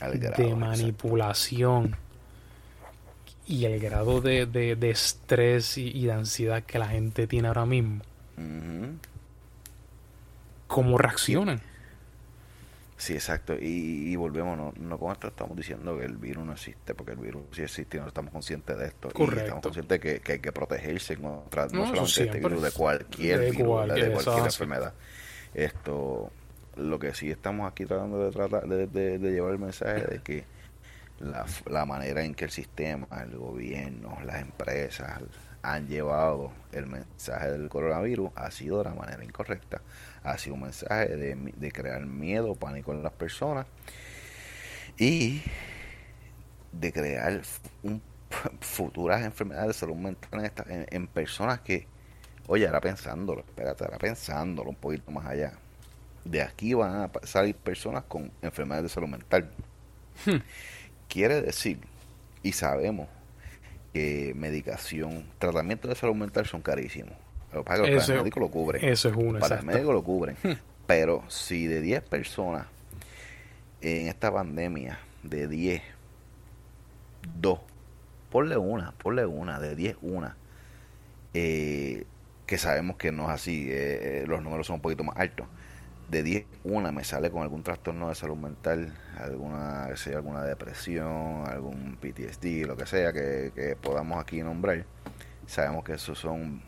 al 0.00 0.18
grado 0.18 0.42
de 0.42 0.54
manipulación 0.54 1.96
y 3.48 3.64
el 3.64 3.80
grado 3.80 4.20
de, 4.20 4.46
de, 4.46 4.90
estrés 4.90 5.78
y, 5.78 6.04
de 6.04 6.12
ansiedad 6.12 6.62
que 6.62 6.78
la 6.78 6.88
gente 6.88 7.26
tiene 7.26 7.48
ahora 7.48 7.64
mismo. 7.64 8.02
¿Cómo 10.66 10.98
reaccionan? 10.98 11.62
Sí, 12.98 13.14
exacto. 13.14 13.54
Y, 13.58 14.14
volvemos, 14.16 14.58
no, 14.58 14.74
no 14.76 14.98
con 14.98 15.12
esto 15.12 15.28
estamos 15.28 15.56
diciendo 15.56 15.96
que 15.98 16.04
el 16.04 16.16
virus 16.16 16.44
no 16.44 16.52
existe, 16.52 16.94
porque 16.94 17.12
el 17.12 17.18
virus 17.18 17.42
sí 17.52 17.62
existe 17.62 17.96
y 17.96 18.00
no 18.00 18.08
estamos 18.08 18.32
conscientes 18.32 18.76
de 18.76 18.86
esto. 18.86 19.08
Correcto. 19.10 19.36
Y 19.36 19.44
estamos 19.44 19.62
conscientes 19.62 20.00
que, 20.00 20.20
que 20.20 20.32
hay 20.32 20.38
que 20.40 20.52
protegerse 20.52 21.16
contra 21.16 21.66
no, 21.68 21.86
solamente 21.86 22.24
este 22.24 22.38
virus, 22.40 22.62
de 22.62 22.70
cualquier 22.72 23.52
virus, 23.52 23.94
de 23.94 24.12
cualquier 24.12 24.44
enfermedad. 24.44 24.92
Esto, 25.54 26.30
lo 26.76 26.98
que 26.98 27.14
sí 27.14 27.30
estamos 27.30 27.70
aquí 27.70 27.86
tratando 27.86 28.24
de 28.24 28.30
tratar 28.30 28.66
de, 28.66 28.86
de, 28.86 29.30
llevar 29.30 29.52
el 29.52 29.58
mensaje 29.58 30.02
de 30.02 30.18
que 30.20 30.44
la, 31.20 31.84
manera 31.84 32.24
en 32.24 32.34
que 32.34 32.44
el 32.44 32.50
sistema, 32.50 33.06
el 33.22 33.36
gobierno, 33.36 34.18
las 34.24 34.40
empresas 34.40 35.20
han 35.62 35.88
llevado 35.88 36.52
el 36.72 36.86
mensaje 36.86 37.50
del 37.50 37.68
coronavirus 37.68 38.30
ha 38.36 38.50
sido 38.50 38.78
de 38.78 38.84
la 38.84 38.94
manera 38.94 39.24
incorrecta 39.24 39.80
ha 40.22 40.38
sido 40.38 40.54
un 40.54 40.62
mensaje 40.62 41.16
de, 41.16 41.72
crear 41.72 42.04
miedo, 42.04 42.54
pánico 42.54 42.92
en 42.92 43.02
las 43.02 43.12
personas 43.12 43.66
y 44.98 45.42
de 46.72 46.92
crear 46.92 47.42
futuras 48.60 49.24
enfermedades 49.24 49.68
de 49.68 49.74
salud 49.74 49.96
mental 49.96 50.52
en, 50.66 51.06
personas 51.06 51.60
que, 51.60 51.86
oye, 52.46 52.66
ahora 52.66 52.80
pensándolo, 52.80 53.40
espérate, 53.40 53.84
ahora 53.84 53.98
pensándolo 53.98 54.70
un 54.70 54.76
poquito 54.76 55.10
más 55.10 55.26
allá. 55.26 55.52
De 56.24 56.42
aquí 56.42 56.74
van 56.74 56.94
a 57.02 57.26
salir 57.26 57.54
personas 57.54 58.04
con 58.04 58.30
enfermedades 58.42 58.84
de 58.84 58.88
salud 58.94 59.08
mental. 59.08 59.50
Hmm. 60.26 60.42
Quiere 61.08 61.40
decir, 61.40 61.78
y 62.42 62.52
sabemos, 62.52 63.08
que 63.92 64.32
medicación, 64.36 65.24
tratamiento 65.38 65.88
de 65.88 65.94
salud 65.94 66.14
mental 66.14 66.46
son 66.46 66.62
carísimos. 66.62 67.14
Lo 67.52 67.64
para 67.64 67.84
que 67.84 67.92
los 67.92 68.08
médicos 68.08 68.40
lo 68.40 68.50
cubren. 68.50 68.84
Eso 68.84 69.08
es 69.08 69.16
uno, 69.16 69.38
Para 69.38 69.56
los 69.56 69.64
médicos 69.64 69.94
lo 69.94 70.04
cubren. 70.04 70.36
Pero 70.86 71.24
si 71.28 71.66
de 71.66 71.80
10 71.80 72.02
personas 72.02 72.66
en 73.80 74.08
esta 74.08 74.32
pandemia, 74.32 74.98
de 75.22 75.48
10, 75.48 75.82
2, 77.40 77.60
ponle 78.30 78.56
una, 78.56 78.92
ponle 78.92 79.26
una, 79.26 79.60
de 79.60 79.74
10, 79.74 79.96
una, 80.02 80.36
eh, 81.34 82.04
que 82.46 82.58
sabemos 82.58 82.96
que 82.96 83.12
no 83.12 83.24
es 83.24 83.30
así, 83.30 83.68
eh, 83.70 84.24
los 84.26 84.42
números 84.42 84.66
son 84.66 84.74
un 84.76 84.80
poquito 84.80 85.04
más 85.04 85.16
altos. 85.16 85.46
De 86.08 86.22
10, 86.22 86.46
una 86.64 86.90
me 86.90 87.04
sale 87.04 87.30
con 87.30 87.42
algún 87.42 87.62
trastorno 87.62 88.08
de 88.08 88.14
salud 88.14 88.36
mental, 88.36 88.94
alguna, 89.18 89.94
sea, 89.96 90.16
alguna 90.16 90.42
depresión, 90.42 91.46
algún 91.46 91.98
PTSD, 92.00 92.66
lo 92.66 92.76
que 92.76 92.86
sea 92.86 93.12
que, 93.12 93.52
que 93.54 93.76
podamos 93.76 94.18
aquí 94.18 94.42
nombrar. 94.42 94.86
Sabemos 95.46 95.84
que 95.84 95.94
esos 95.94 96.18
son 96.18 96.62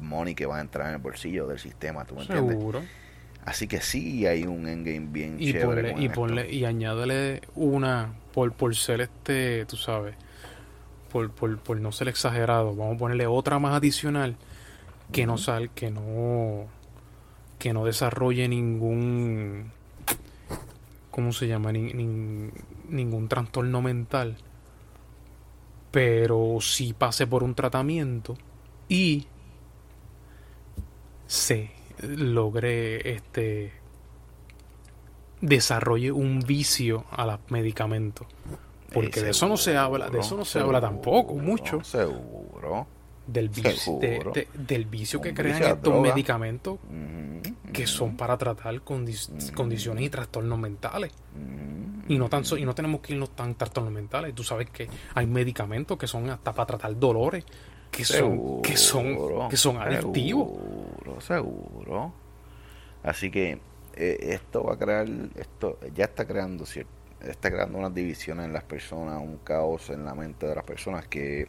money 0.00 0.34
que 0.34 0.46
va 0.46 0.58
a 0.58 0.60
entrar 0.60 0.88
en 0.88 0.94
el 0.94 1.00
bolsillo 1.00 1.46
del 1.46 1.58
sistema, 1.58 2.04
¿tú 2.04 2.14
me 2.14 2.22
entiendes? 2.22 2.56
Seguro. 2.56 2.82
Así 3.44 3.68
que 3.68 3.80
sí 3.80 4.26
hay 4.26 4.42
un 4.42 4.66
endgame 4.66 5.06
bien 5.08 5.36
y 5.38 5.52
chévere. 5.52 5.94
y, 5.98 6.08
ponle, 6.08 6.52
y 6.52 6.64
añádele 6.64 7.42
una, 7.54 8.14
por, 8.32 8.52
por 8.52 8.74
ser 8.74 9.02
este, 9.02 9.64
tú 9.66 9.76
sabes, 9.76 10.16
por, 11.12 11.30
por, 11.30 11.56
por 11.58 11.80
no 11.80 11.92
ser 11.92 12.08
exagerado, 12.08 12.74
vamos 12.74 12.96
a 12.96 12.98
ponerle 12.98 13.26
otra 13.28 13.60
más 13.60 13.74
adicional 13.74 14.36
que 15.12 15.26
no 15.26 15.38
sal, 15.38 15.70
que 15.70 15.92
no 15.92 16.66
que 17.58 17.72
no 17.72 17.84
desarrolle 17.84 18.48
ningún 18.48 19.72
¿cómo 21.10 21.32
se 21.32 21.48
llama? 21.48 21.72
ningún 21.72 23.28
trastorno 23.28 23.82
mental 23.82 24.36
pero 25.90 26.58
si 26.60 26.92
pase 26.92 27.26
por 27.26 27.42
un 27.42 27.54
tratamiento 27.54 28.36
y 28.88 29.26
se 31.26 31.70
logre 32.02 33.14
este 33.14 33.72
desarrolle 35.40 36.12
un 36.12 36.40
vicio 36.40 37.04
a 37.10 37.26
los 37.26 37.40
medicamentos 37.48 38.26
porque 38.92 39.20
de 39.20 39.30
eso 39.30 39.48
no 39.48 39.56
se 39.56 39.76
habla 39.76 40.08
de 40.08 40.20
eso 40.20 40.36
no 40.36 40.44
se 40.44 40.60
habla 40.60 40.80
tampoco 40.80 41.34
mucho. 41.34 41.82
Seguro 41.82 42.86
del 43.26 43.48
vicio, 43.48 43.98
del 44.54 44.84
vicio 44.84 45.20
que 45.20 45.34
crean 45.34 45.62
estos 45.62 46.00
medicamentos 46.00 46.78
que 47.72 47.86
son 47.86 48.16
para 48.16 48.36
tratar 48.36 48.80
condiciones 48.82 50.04
y 50.04 50.10
trastornos 50.10 50.58
mentales. 50.58 51.12
Y 52.08 52.18
no 52.18 52.28
tan 52.28 52.44
y 52.56 52.64
no 52.64 52.74
tenemos 52.74 53.00
que 53.00 53.14
irnos 53.14 53.30
tan 53.30 53.54
trastornos 53.54 53.92
mentales. 53.92 54.34
Tú 54.34 54.44
sabes 54.44 54.70
que 54.70 54.88
hay 55.14 55.26
medicamentos 55.26 55.98
que 55.98 56.06
son 56.06 56.30
hasta 56.30 56.52
para 56.52 56.66
tratar 56.66 56.98
dolores 56.98 57.44
que 57.90 58.04
son 58.04 58.62
que 58.62 58.76
son 58.76 59.48
que 59.48 59.56
son 59.56 59.76
adictivos. 59.78 60.48
seguro 60.48 61.20
seguro. 61.20 62.12
Así 63.02 63.30
que 63.30 63.58
eh, 63.94 64.18
esto 64.20 64.64
va 64.64 64.74
a 64.74 64.78
crear 64.78 65.08
esto 65.36 65.78
ya 65.94 66.04
está 66.04 66.26
creando 66.26 66.66
cierto 66.66 66.92
está 67.20 67.50
creando 67.50 67.78
unas 67.78 67.94
divisiones 67.94 68.46
en 68.46 68.52
las 68.52 68.64
personas 68.64 69.20
un 69.20 69.38
caos 69.38 69.88
en 69.90 70.04
la 70.04 70.14
mente 70.14 70.46
de 70.46 70.54
las 70.54 70.64
personas 70.64 71.06
que 71.08 71.48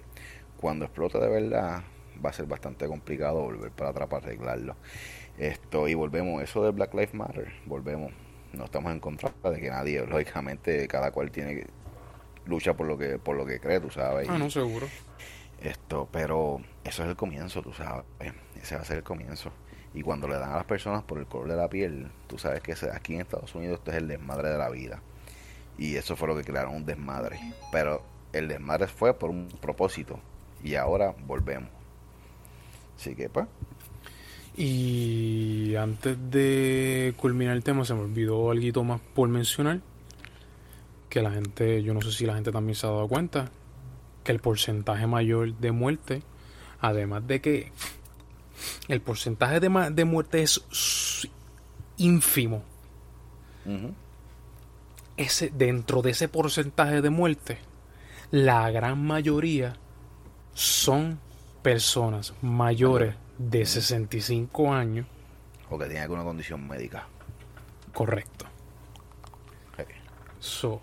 cuando 0.59 0.85
explote 0.85 1.19
de 1.19 1.27
verdad 1.27 1.83
va 2.23 2.29
a 2.29 2.33
ser 2.33 2.45
bastante 2.45 2.87
complicado 2.87 3.41
volver 3.41 3.71
para 3.71 3.89
atrás 3.89 4.07
para 4.07 4.25
arreglarlo 4.25 4.75
esto 5.37 5.87
y 5.87 5.93
volvemos 5.93 6.41
eso 6.41 6.63
de 6.63 6.71
Black 6.71 6.93
Lives 6.93 7.13
Matter 7.13 7.51
volvemos 7.65 8.11
no 8.53 8.65
estamos 8.65 8.91
en 8.91 8.99
contra 8.99 9.31
de 9.43 9.59
que 9.59 9.69
nadie 9.69 10.05
lógicamente 10.05 10.87
cada 10.87 11.11
cual 11.11 11.31
tiene 11.31 11.67
lucha 12.45 12.75
por 12.75 12.87
lo 12.87 12.97
que 12.97 13.19
por 13.19 13.35
lo 13.35 13.45
que 13.45 13.59
cree 13.59 13.79
tú 13.79 13.89
sabes 13.89 14.27
ah 14.29 14.37
no 14.37 14.49
seguro 14.49 14.87
esto, 15.61 16.07
pero 16.11 16.61
eso 16.83 17.03
es 17.03 17.09
el 17.09 17.15
comienzo, 17.15 17.61
tú 17.61 17.73
sabes. 17.73 18.05
Ese 18.61 18.75
va 18.75 18.81
a 18.81 18.85
ser 18.85 18.97
el 18.97 19.03
comienzo. 19.03 19.51
Y 19.93 20.03
cuando 20.03 20.27
le 20.27 20.35
dan 20.35 20.51
a 20.51 20.57
las 20.57 20.65
personas 20.65 21.03
por 21.03 21.17
el 21.17 21.25
color 21.25 21.49
de 21.49 21.55
la 21.55 21.69
piel, 21.69 22.11
tú 22.27 22.37
sabes 22.37 22.61
que 22.61 22.73
aquí 22.91 23.15
en 23.15 23.21
Estados 23.21 23.55
Unidos 23.55 23.79
esto 23.79 23.91
es 23.91 23.97
el 23.97 24.07
desmadre 24.07 24.49
de 24.49 24.57
la 24.57 24.69
vida. 24.69 25.01
Y 25.77 25.95
eso 25.95 26.15
fue 26.15 26.27
lo 26.27 26.35
que 26.35 26.43
crearon, 26.43 26.75
un 26.75 26.85
desmadre. 26.85 27.39
Pero 27.71 28.03
el 28.33 28.47
desmadre 28.47 28.87
fue 28.87 29.13
por 29.13 29.29
un 29.29 29.47
propósito. 29.47 30.19
Y 30.63 30.75
ahora 30.75 31.15
volvemos. 31.25 31.69
Así 32.95 33.15
que, 33.15 33.29
pues. 33.29 33.47
Y 34.57 35.75
antes 35.75 36.17
de 36.31 37.13
culminar 37.15 37.55
el 37.55 37.63
tema, 37.63 37.85
se 37.85 37.93
me 37.93 38.01
olvidó 38.01 38.49
algo 38.49 38.83
más 38.83 38.99
por 39.13 39.29
mencionar. 39.29 39.81
Que 41.09 41.21
la 41.21 41.29
gente, 41.31 41.83
yo 41.83 41.93
no 41.93 42.01
sé 42.01 42.11
si 42.11 42.25
la 42.25 42.33
gente 42.33 42.51
también 42.51 42.75
se 42.75 42.87
ha 42.87 42.89
dado 42.89 43.07
cuenta, 43.07 43.51
que 44.23 44.31
el 44.31 44.39
porcentaje 44.39 45.05
mayor 45.05 45.53
de 45.53 45.71
muerte, 45.71 46.23
además 46.81 47.27
de 47.27 47.39
que 47.39 47.71
el 48.87 48.99
porcentaje 48.99 49.59
de, 49.59 49.91
de 49.91 50.05
muerte 50.05 50.41
es 50.41 51.29
ínfimo. 51.97 52.63
ese, 55.17 55.51
dentro 55.51 56.01
de 56.01 56.11
ese 56.11 56.29
porcentaje 56.29 57.03
de 57.03 57.11
muerte, 57.11 57.59
la 58.31 58.71
gran 58.71 59.05
mayoría 59.05 59.77
son 60.55 61.19
personas 61.61 62.33
mayores 62.41 63.13
de 63.37 63.65
65 63.65 64.73
años. 64.73 65.07
O 65.69 65.77
que 65.77 65.85
tienen 65.85 66.03
alguna 66.03 66.23
condición 66.23 66.67
médica. 66.67 67.07
Correcto. 67.93 68.45
So, 70.39 70.79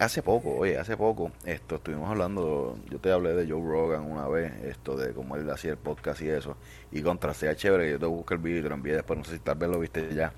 Hace 0.00 0.22
poco, 0.22 0.56
oye, 0.56 0.78
hace 0.78 0.96
poco, 0.96 1.30
esto, 1.44 1.74
estuvimos 1.74 2.08
hablando, 2.08 2.78
yo 2.88 2.98
te 3.00 3.12
hablé 3.12 3.34
de 3.34 3.46
Joe 3.46 3.60
Rogan 3.60 4.10
una 4.10 4.26
vez, 4.28 4.50
esto 4.64 4.96
de 4.96 5.12
cómo 5.12 5.36
él 5.36 5.50
hacía 5.50 5.72
el 5.72 5.76
podcast 5.76 6.22
y 6.22 6.30
eso, 6.30 6.56
y 6.90 7.02
contra 7.02 7.34
sea 7.34 7.54
chévere, 7.54 7.90
yo 7.90 7.98
te 7.98 8.06
busqué 8.06 8.32
el 8.32 8.40
video 8.40 8.60
y 8.60 8.62
te 8.62 8.68
lo 8.70 8.76
envié 8.76 8.94
después, 8.94 9.18
no 9.18 9.26
sé 9.26 9.32
si 9.32 9.40
tal 9.40 9.58
vez 9.58 9.68
lo 9.68 9.78
viste 9.78 10.14
ya, 10.14 10.32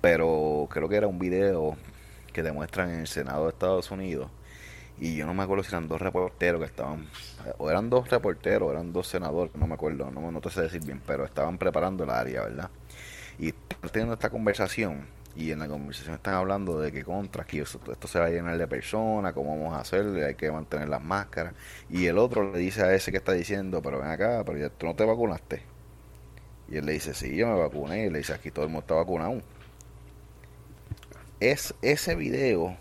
pero 0.00 0.66
creo 0.68 0.88
que 0.88 0.96
era 0.96 1.06
un 1.06 1.20
video 1.20 1.76
que 2.32 2.42
demuestran 2.42 2.90
en 2.90 3.00
el 3.02 3.06
Senado 3.06 3.44
de 3.44 3.50
Estados 3.50 3.88
Unidos, 3.92 4.32
y 5.00 5.16
yo 5.16 5.26
no 5.26 5.34
me 5.34 5.42
acuerdo 5.42 5.64
si 5.64 5.70
eran 5.70 5.88
dos 5.88 6.00
reporteros 6.00 6.60
que 6.60 6.66
estaban, 6.66 7.06
o 7.58 7.70
eran 7.70 7.88
dos 7.90 8.08
reporteros, 8.10 8.70
eran 8.70 8.92
dos 8.92 9.06
senadores, 9.06 9.54
no 9.54 9.66
me 9.66 9.74
acuerdo, 9.74 10.10
no, 10.10 10.30
no 10.30 10.40
te 10.40 10.50
sé 10.50 10.62
decir 10.62 10.84
bien, 10.84 11.00
pero 11.06 11.24
estaban 11.24 11.58
preparando 11.58 12.04
el 12.04 12.10
área, 12.10 12.42
¿verdad? 12.42 12.70
Y 13.38 13.52
teniendo 13.92 14.14
esta 14.14 14.30
conversación, 14.30 15.06
y 15.38 15.52
en 15.52 15.60
la 15.60 15.68
conversación 15.68 16.16
están 16.16 16.34
hablando 16.34 16.80
de 16.80 16.90
que 16.90 17.04
contra, 17.04 17.44
que 17.44 17.60
esto, 17.60 18.08
se 18.08 18.18
va 18.18 18.26
a 18.26 18.30
llenar 18.30 18.58
de 18.58 18.66
personas, 18.66 19.32
cómo 19.34 19.56
vamos 19.56 19.74
a 19.74 19.80
hacer, 19.80 20.04
hay 20.24 20.34
que 20.34 20.50
mantener 20.50 20.88
las 20.88 21.00
máscaras. 21.00 21.54
Y 21.88 22.06
el 22.06 22.18
otro 22.18 22.52
le 22.52 22.58
dice 22.58 22.82
a 22.82 22.92
ese 22.92 23.12
que 23.12 23.18
está 23.18 23.32
diciendo, 23.32 23.80
pero 23.80 24.00
ven 24.00 24.08
acá, 24.08 24.42
pero 24.44 24.58
ya 24.58 24.68
tú 24.68 24.86
no 24.86 24.96
te 24.96 25.04
vacunaste. 25.04 25.62
Y 26.68 26.78
él 26.78 26.86
le 26.86 26.92
dice, 26.92 27.14
sí, 27.14 27.36
yo 27.36 27.46
me 27.46 27.54
vacuné. 27.54 28.06
Y 28.06 28.10
le 28.10 28.18
dice, 28.18 28.32
aquí 28.32 28.50
todo 28.50 28.64
el 28.64 28.70
mundo 28.70 28.80
está 28.80 28.94
vacunado. 28.94 29.40
Es, 31.38 31.72
ese 31.82 32.16
video 32.16 32.76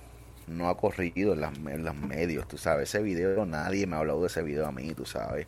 no 0.48 0.70
ha 0.70 0.78
corrido 0.78 1.34
en, 1.34 1.42
las, 1.42 1.58
en 1.58 1.84
los 1.84 1.96
medios, 1.96 2.48
tú 2.48 2.58
sabes. 2.58 2.90
Ese 2.90 3.04
video, 3.04 3.46
nadie 3.46 3.86
me 3.86 3.96
ha 3.96 4.00
hablado 4.00 4.22
de 4.22 4.28
ese 4.28 4.42
video 4.42 4.66
a 4.68 4.72
mí, 4.72 4.94
tú 4.94 5.06
sabes. 5.06 5.48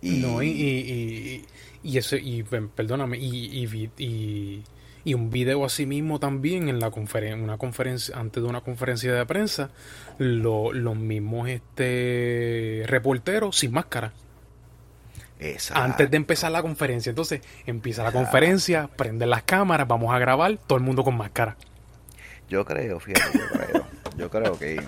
Y... 0.00 0.18
No, 0.18 0.42
y, 0.42 0.48
y, 0.48 1.44
y, 1.82 1.98
ese, 1.98 2.18
y 2.18 2.42
perdóname, 2.42 3.18
y, 3.18 3.66
y 3.98 4.64
y 5.04 5.14
un 5.14 5.30
video 5.30 5.64
así 5.64 5.86
mismo 5.86 6.18
también 6.18 6.68
en 6.68 6.78
la 6.78 6.90
conferencia 6.90 7.42
una 7.42 7.58
conferencia 7.58 8.16
antes 8.18 8.42
de 8.42 8.48
una 8.48 8.60
conferencia 8.60 9.14
de 9.14 9.26
prensa 9.26 9.70
los 10.18 10.96
mismos 10.96 11.48
este 11.48 12.84
reporteros 12.86 13.56
sin 13.56 13.72
máscara 13.72 14.12
antes 15.72 16.10
de 16.10 16.16
empezar 16.18 16.52
la 16.52 16.60
conferencia 16.60 17.10
entonces 17.10 17.40
empieza 17.66 18.02
la 18.02 18.12
conferencia 18.12 18.88
prenden 18.88 19.30
las 19.30 19.42
cámaras 19.44 19.88
vamos 19.88 20.14
a 20.14 20.18
grabar 20.18 20.58
todo 20.58 20.76
el 20.76 20.84
mundo 20.84 21.02
con 21.02 21.16
máscara 21.16 21.56
Yo 22.50 22.64
creo, 22.66 23.00
fíjate, 23.00 23.38
yo 23.38 23.48
creo. 23.48 23.86
Yo 24.18 24.30
creo 24.30 24.58
que. 24.58 24.82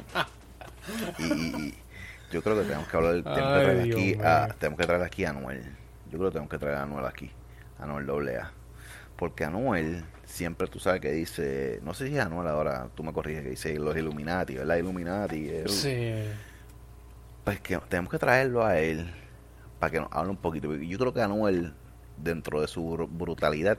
Y, 1.19 1.23
y- 1.25 1.75
yo 2.31 2.43
creo 2.43 2.57
que 2.57 2.63
tenemos 2.65 2.89
que 2.89 2.97
hablar. 2.97 3.15
Tenemos 3.23 3.35
que 3.37 3.63
traer 3.63 3.83
Dios 3.85 3.97
aquí, 3.97 4.15
a, 4.23 4.49
tenemos 4.59 4.79
que 4.81 4.87
traer 4.87 5.03
aquí 5.03 5.25
a 5.25 5.31
Anuel. 5.31 5.63
Yo 6.11 6.19
creo 6.19 6.25
que 6.31 6.33
tenemos 6.33 6.51
que 6.51 6.59
traer 6.59 6.77
a 6.77 6.83
Anuel 6.83 7.05
aquí. 7.07 7.31
Anuel 7.79 8.07
doble 8.07 8.37
A. 8.39 8.51
Porque 9.17 9.45
Anuel 9.45 10.05
siempre 10.25 10.67
tú 10.67 10.79
sabes 10.81 11.01
que 11.01 11.13
dice. 11.13 11.79
No 11.85 11.95
sé 11.95 12.09
si 12.09 12.17
es 12.17 12.25
Anuel 12.25 12.49
ahora, 12.49 12.89
tú 12.95 13.03
me 13.05 13.13
corriges, 13.13 13.43
que 13.45 13.51
dice 13.51 13.79
los 13.79 13.97
Illuminati, 13.97 14.55
¿verdad? 14.57 14.77
Illuminati. 14.77 15.51
Sí. 15.69 16.13
Pues 17.45 17.61
que 17.61 17.77
tenemos 17.89 18.11
que 18.11 18.19
traerlo 18.19 18.65
a 18.65 18.79
él 18.79 19.11
para 19.79 19.91
que 19.91 20.01
nos 20.01 20.09
hable 20.13 20.31
un 20.31 20.37
poquito. 20.37 20.75
Yo 20.75 20.99
creo 20.99 21.13
que 21.13 21.21
Anuel, 21.23 21.75
dentro 22.17 22.61
de 22.61 22.67
su 22.69 22.83
bru- 22.97 23.09
brutalidad, 23.11 23.79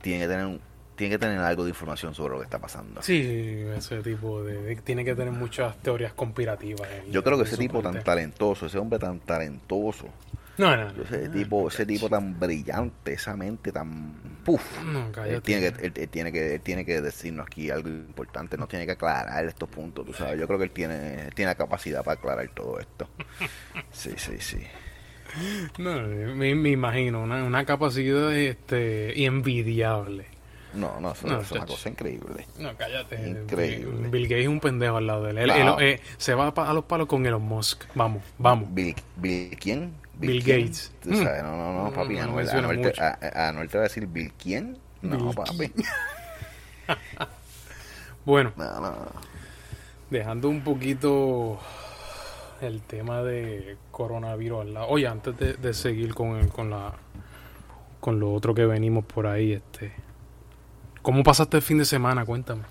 tiene 0.00 0.22
que 0.24 0.28
tener 0.28 0.46
un- 0.46 0.60
tiene 0.96 1.14
que 1.14 1.18
tener 1.18 1.38
algo 1.38 1.62
de 1.64 1.70
información 1.70 2.14
sobre 2.14 2.32
lo 2.34 2.38
que 2.40 2.44
está 2.44 2.58
pasando. 2.58 3.02
Sí, 3.02 3.20
ese 3.76 4.02
tipo 4.02 4.42
de, 4.42 4.60
de- 4.62 4.76
Tiene 4.76 5.04
que 5.04 5.14
tener 5.14 5.32
muchas 5.32 5.76
teorías 5.82 6.12
conspirativas. 6.14 6.88
Yo 7.10 7.22
creo 7.22 7.36
que 7.36 7.44
ese 7.44 7.56
tipo 7.56 7.82
tan 7.82 8.02
talentoso, 8.02 8.66
ese 8.66 8.78
hombre 8.78 8.98
tan 8.98 9.20
talentoso, 9.20 10.08
No, 10.58 10.76
no, 10.76 10.92
no. 10.92 11.02
ese 11.02 11.28
tipo, 11.28 11.68
ese 11.68 11.84
tipo 11.86 12.08
tan 12.08 12.38
brillante, 12.40 13.12
esa 13.12 13.36
mente 13.36 13.70
tan 13.72 14.12
puf. 14.44 14.62
No, 14.84 15.10
Él 15.24 15.42
tiene, 15.42 15.72
que, 15.72 15.86
él, 15.86 15.92
él 15.96 16.08
tiene 16.08 16.32
que 16.32 16.54
él 16.54 16.60
tiene 16.60 16.84
que 16.84 17.00
decirnos 17.00 17.46
aquí 17.46 17.68
algo 17.70 17.88
importante, 17.88 18.56
nos 18.56 18.68
tiene 18.68 18.86
que 18.86 18.92
aclarar 18.92 19.44
estos 19.44 19.68
puntos, 19.68 20.06
tú 20.06 20.12
sabes. 20.12 20.38
Yo 20.40 20.46
creo 20.46 20.58
que 20.58 20.64
él 20.64 20.70
tiene, 20.70 21.26
él 21.26 21.34
tiene 21.34 21.50
la 21.50 21.56
capacidad 21.56 22.02
para 22.04 22.18
aclarar 22.18 22.48
todo 22.54 22.78
esto. 22.80 23.08
Sí, 23.92 24.12
sí, 24.16 24.36
sí. 24.40 24.58
No, 25.78 26.00
me, 26.02 26.54
me 26.54 26.70
imagino, 26.70 27.22
una, 27.22 27.42
una 27.44 27.64
capacidad 27.66 28.32
este, 28.34 29.24
envidiable. 29.24 30.26
No, 30.76 31.00
no, 31.00 31.12
eso, 31.12 31.26
No, 31.26 31.40
es 31.40 31.50
una 31.52 31.66
cosa 31.66 31.88
increíble. 31.88 32.46
No, 32.58 32.76
cállate. 32.76 33.28
Increíble. 33.28 34.08
Bill 34.08 34.24
Gates 34.28 34.42
es 34.42 34.48
un 34.48 34.60
pendejo 34.60 34.96
al 34.98 35.06
lado 35.06 35.24
de 35.24 35.30
él. 35.32 35.38
Él- 35.38 35.44
Claro. 35.46 35.78
él- 35.80 35.86
eh, 35.94 36.00
se 36.18 36.34
va 36.34 36.48
a 36.48 36.72
los 36.74 36.84
palos 36.84 37.06
con 37.06 37.24
Elon 37.26 37.42
Musk. 37.42 37.84
Vamos, 37.94 38.22
vamos. 38.38 38.68
Bill, 38.74 38.94
Bill 39.16 39.56
¿quién? 39.58 39.94
Bill? 40.18 40.40
Gates. 40.42 40.92
Tú 41.02 41.14
sabes, 41.16 41.42
no, 41.42 41.56
no, 41.56 41.72
no, 41.72 41.90
Mm, 41.90 41.94
papi. 41.94 42.14
no 42.14 42.22
Anuel, 42.22 42.48
Anuel 42.50 42.80
te, 42.92 43.00
a- 43.02 43.18
a- 43.20 43.48
Anuel 43.48 43.68
te 43.68 43.78
va 43.78 43.84
a 43.84 43.88
decir 43.88 44.06
Bill 44.06 44.32
quién? 44.34 44.78
No, 45.02 45.16
Bill 45.16 45.34
papi. 45.34 45.72
Bueno, 48.24 48.52
No, 48.56 48.80
no. 48.80 48.94
dejando 50.10 50.48
un 50.48 50.62
poquito 50.62 51.58
el 52.60 52.80
tema 52.82 53.22
de 53.22 53.76
coronavirus 53.92 54.62
al 54.62 54.74
lado. 54.74 54.88
Oye, 54.88 55.06
antes 55.06 55.36
de, 55.38 55.54
de 55.54 55.74
seguir 55.74 56.14
con, 56.14 56.36
el- 56.36 56.48
con 56.48 56.70
la 56.70 56.92
con 58.00 58.20
lo 58.20 58.32
otro 58.32 58.54
que 58.54 58.66
venimos 58.66 59.04
por 59.04 59.26
ahí, 59.26 59.52
este 59.52 59.92
¿Cómo 61.06 61.22
pasaste 61.22 61.58
el 61.58 61.62
fin 61.62 61.78
de 61.78 61.84
semana? 61.84 62.24
Cuéntame. 62.24 62.62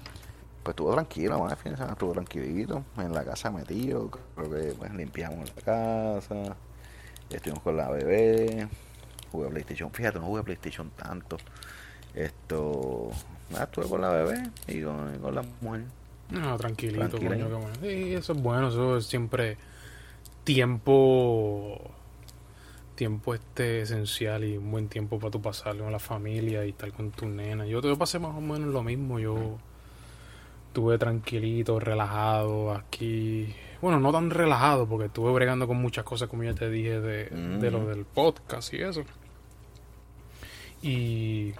Pues 0.61 0.73
estuvo 0.73 0.91
tranquilo, 0.91 1.39
más 1.39 1.53
el 1.53 1.57
fin 1.57 1.71
de 1.71 1.77
semana 1.77 1.93
estuvo 1.93 2.11
tranquilito, 2.11 2.83
en 2.97 3.13
la 3.13 3.23
casa 3.23 3.49
metido, 3.49 4.11
creo 4.35 4.51
que 4.51 4.73
pues, 4.73 4.93
limpiamos 4.93 5.55
la 5.55 5.61
casa, 5.61 6.57
estuvimos 7.29 7.63
con 7.63 7.77
la 7.77 7.89
bebé, 7.89 8.67
jugué 9.31 9.47
PlayStation, 9.47 9.89
fíjate, 9.89 10.19
no 10.19 10.25
jugué 10.25 10.43
PlayStation 10.43 10.89
tanto, 10.97 11.37
esto, 12.13 13.09
nada, 13.51 13.63
estuve 13.63 13.87
con 13.87 14.01
la 14.01 14.09
bebé 14.09 14.49
y 14.67 14.81
con, 14.81 15.33
la 15.33 15.45
mujer. 15.61 15.85
No, 16.29 16.57
tranquilito, 16.57 17.07
Tranquilo. 17.07 17.29
coño, 17.29 17.47
qué 17.47 17.53
bueno. 17.53 17.75
Sí, 17.81 18.13
eso 18.15 18.33
es 18.33 18.41
bueno, 18.41 18.67
eso 18.67 18.97
es 18.97 19.05
siempre 19.05 19.57
tiempo 20.43 21.79
tiempo 22.95 23.33
este 23.35 23.81
esencial 23.81 24.43
y 24.43 24.57
un 24.57 24.71
buen 24.71 24.87
tiempo 24.87 25.19
para 25.19 25.31
tu 25.31 25.41
pasarlo 25.41 25.83
con 25.83 25.91
la 25.91 25.99
familia 25.99 26.65
y 26.65 26.69
estar 26.69 26.91
con 26.91 27.11
tu 27.11 27.27
nena. 27.27 27.65
Yo, 27.67 27.81
yo 27.81 27.97
pasé 27.97 28.17
más 28.19 28.35
o 28.35 28.41
menos 28.41 28.73
lo 28.73 28.81
mismo, 28.83 29.19
yo 29.19 29.57
estuve 30.67 30.97
tranquilito, 30.97 31.79
relajado 31.79 32.71
aquí. 32.73 33.53
Bueno, 33.81 33.99
no 33.99 34.11
tan 34.11 34.29
relajado 34.31 34.87
porque 34.87 35.05
estuve 35.05 35.31
bregando 35.33 35.67
con 35.67 35.77
muchas 35.77 36.03
cosas 36.05 36.27
como 36.29 36.43
ya 36.43 36.53
te 36.55 36.69
dije 36.69 36.99
de, 36.99 37.25
de 37.25 37.71
lo 37.71 37.79
Mm. 37.81 37.87
del 37.87 38.05
podcast 38.05 38.73
y 38.73 38.81
eso. 38.81 39.03
Y 40.81 41.53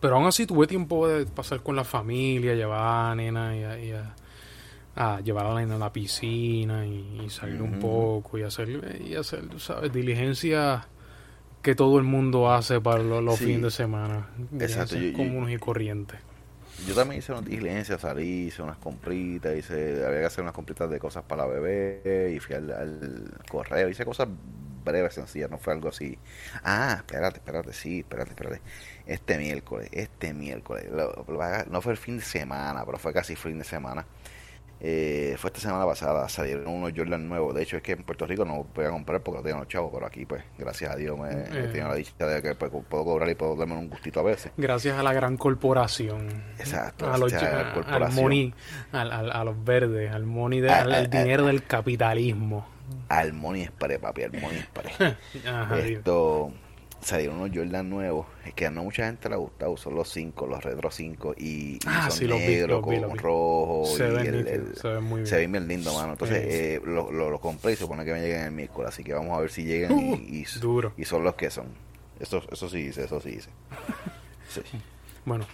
pero 0.00 0.16
aún 0.16 0.26
así 0.26 0.46
tuve 0.46 0.66
tiempo 0.66 1.06
de 1.08 1.26
pasar 1.26 1.62
con 1.62 1.76
la 1.76 1.84
familia, 1.84 2.54
llevar 2.54 3.12
a 3.12 3.14
nena 3.14 3.54
y 3.56 3.62
a, 3.64 3.78
y 3.78 3.90
a- 3.92 4.14
a 4.96 5.20
llevar 5.20 5.46
a 5.46 5.54
la 5.54 5.60
nena 5.60 5.76
a 5.76 5.78
la 5.78 5.92
piscina 5.92 6.84
y, 6.86 7.22
y 7.24 7.30
salir 7.30 7.62
un 7.62 7.78
poco 7.78 8.38
y 8.38 8.42
hacer, 8.42 9.00
y 9.04 9.14
hacer, 9.14 9.44
sabes, 9.58 9.92
diligencia 9.92 10.86
que 11.62 11.74
todo 11.74 11.98
el 11.98 12.04
mundo 12.04 12.50
hace 12.52 12.80
para 12.80 13.02
lo- 13.02 13.20
los 13.20 13.36
Sí. 13.38 13.46
fines 13.46 13.62
de 13.62 13.70
semana. 13.70 14.28
Exacto, 14.58 14.94
Diligencias 14.96 15.02
yo- 15.02 15.10
yo- 15.10 15.16
comunes 15.16 15.54
y 15.54 15.58
corrientes. 15.58 16.18
Yo 16.86 16.94
también 16.94 17.18
hice 17.18 17.32
unas 17.32 17.44
diligencias, 17.44 18.00
salí, 18.00 18.46
hice 18.46 18.62
unas 18.62 18.78
compritas, 18.78 19.54
hice, 19.56 20.02
había 20.04 20.20
que 20.20 20.24
hacer 20.26 20.42
unas 20.42 20.54
compritas 20.54 20.88
de 20.90 20.98
cosas 20.98 21.22
para 21.24 21.42
la 21.44 21.48
bebé 21.48 22.32
y 22.34 22.38
fui 22.40 22.56
al, 22.56 22.70
al 22.72 23.32
correo, 23.50 23.88
hice 23.90 24.04
cosas 24.06 24.28
breves, 24.82 25.12
sencillas, 25.12 25.50
no 25.50 25.58
fue 25.58 25.74
algo 25.74 25.90
así. 25.90 26.16
Ah, 26.64 26.94
espérate, 26.96 27.36
espérate, 27.36 27.74
sí, 27.74 27.98
espérate, 27.98 28.30
espérate. 28.30 28.62
Este 29.04 29.36
miércoles, 29.36 29.90
este 29.92 30.32
miércoles, 30.32 30.86
lo- 30.90 31.26
lo- 31.28 31.64
no 31.70 31.82
fue 31.82 31.92
el 31.92 31.98
fin 31.98 32.16
de 32.16 32.24
semana, 32.24 32.82
pero 32.86 32.98
fue 32.98 33.12
casi 33.12 33.36
fin 33.36 33.58
de 33.58 33.64
semana. 33.64 34.06
Eh, 34.82 35.34
fue 35.38 35.48
esta 35.48 35.60
semana 35.60 35.84
pasada, 35.84 36.26
salieron 36.30 36.66
unos 36.68 36.92
Jordan 36.96 37.28
nuevos. 37.28 37.54
De 37.54 37.62
hecho, 37.62 37.76
es 37.76 37.82
que 37.82 37.92
en 37.92 38.02
Puerto 38.02 38.26
Rico 38.26 38.46
no 38.46 38.66
voy 38.74 38.84
a 38.86 38.90
comprar 38.90 39.20
porque 39.22 39.38
no 39.38 39.44
tengo 39.44 39.58
los 39.58 39.68
chavos, 39.68 39.90
pero 39.92 40.06
aquí, 40.06 40.24
pues, 40.24 40.42
gracias 40.56 40.90
a 40.92 40.96
Dios, 40.96 41.18
me, 41.18 41.28
me 41.34 41.64
Eh. 41.66 41.68
tengo 41.70 41.88
la 41.88 41.94
dicha 41.96 42.26
de 42.26 42.40
que 42.40 42.54
pues, 42.54 42.70
puedo 42.88 43.04
cobrar 43.04 43.28
y 43.28 43.34
puedo 43.34 43.56
darme 43.56 43.74
un 43.74 43.90
gustito 43.90 44.20
a 44.20 44.22
veces. 44.22 44.52
Gracias 44.56 44.98
a 44.98 45.02
la 45.02 45.12
gran 45.12 45.36
corporación. 45.36 46.28
Exacto, 46.58 47.12
A 47.12 47.18
los, 47.18 47.32
a- 47.34 47.68
al 47.68 47.74
corporación. 47.74 48.22
money, 48.24 48.54
al, 48.92 49.12
al- 49.12 49.32
a 49.32 49.44
los 49.44 49.62
verdes, 49.64 50.10
al 50.12 50.24
money, 50.24 50.60
de- 50.60 50.70
al, 50.70 50.92
al 50.92 51.10
dinero 51.10 51.44
del 51.46 51.64
capitalismo. 51.64 52.66
Al 53.08 53.32
Money 53.32 53.66
Spray, 53.66 53.98
papi, 53.98 54.22
al 54.22 54.32
Money. 54.32 54.64
Ajá, 55.46 55.76
digo. 55.76 55.98
Esto 55.98 56.52
salieron 57.00 57.38
unos 57.40 57.50
Jordan 57.56 57.88
nuevos, 57.88 58.26
es 58.44 58.54
que 58.54 58.66
a 58.66 58.70
no 58.70 58.84
mucha 58.84 59.06
gente 59.06 59.28
le 59.28 59.34
ha 59.34 59.38
gustado, 59.38 59.76
son 59.76 59.94
los 59.94 60.08
5, 60.10 60.46
los 60.46 60.62
retro 60.62 60.90
5 60.90 61.34
y, 61.38 61.44
y 61.44 61.78
Ah, 61.86 62.08
son 62.10 62.18
sí, 62.18 62.26
los 62.26 62.38
negros 62.38 62.70
los 62.70 62.82
con 62.82 63.00
los 63.00 63.12
vi. 63.12 63.18
rojo 63.18 63.84
Se 63.96 64.06
y 64.08 64.10
ven 64.12 64.34
el- 64.46 64.76
se 64.76 64.88
ven 64.88 65.02
muy 65.04 65.16
bien. 65.20 65.26
se 65.26 65.36
ven 65.36 65.52
bien 65.52 65.68
lindo, 65.68 65.94
mano. 65.94 66.12
Entonces 66.12 66.38
Sí. 66.42 66.48
eh, 66.50 66.80
lo, 66.84 67.10
lo, 67.10 67.30
lo 67.30 67.40
compré 67.40 67.72
y 67.72 67.76
se 67.76 67.82
supone 67.82 68.04
que 68.04 68.12
me 68.12 68.20
lleguen 68.20 68.40
el 68.42 68.50
miércoles, 68.52 68.88
así 68.92 69.02
que 69.04 69.12
vamos 69.14 69.36
a 69.36 69.40
ver 69.40 69.50
si 69.50 69.64
llegan 69.64 69.98
y, 69.98 70.14
y, 70.40 70.44
Uh, 70.56 70.60
duro. 70.60 70.92
y 70.96 71.04
son 71.04 71.24
los 71.24 71.34
que 71.34 71.50
son. 71.50 71.66
Eso, 72.18 72.42
eso 72.52 72.68
sí 72.68 72.82
dice, 72.82 73.04
eso 73.04 73.20
sí 73.20 73.30
dice. 73.32 73.50
Sí. 74.48 74.60
Bueno, 75.24 75.46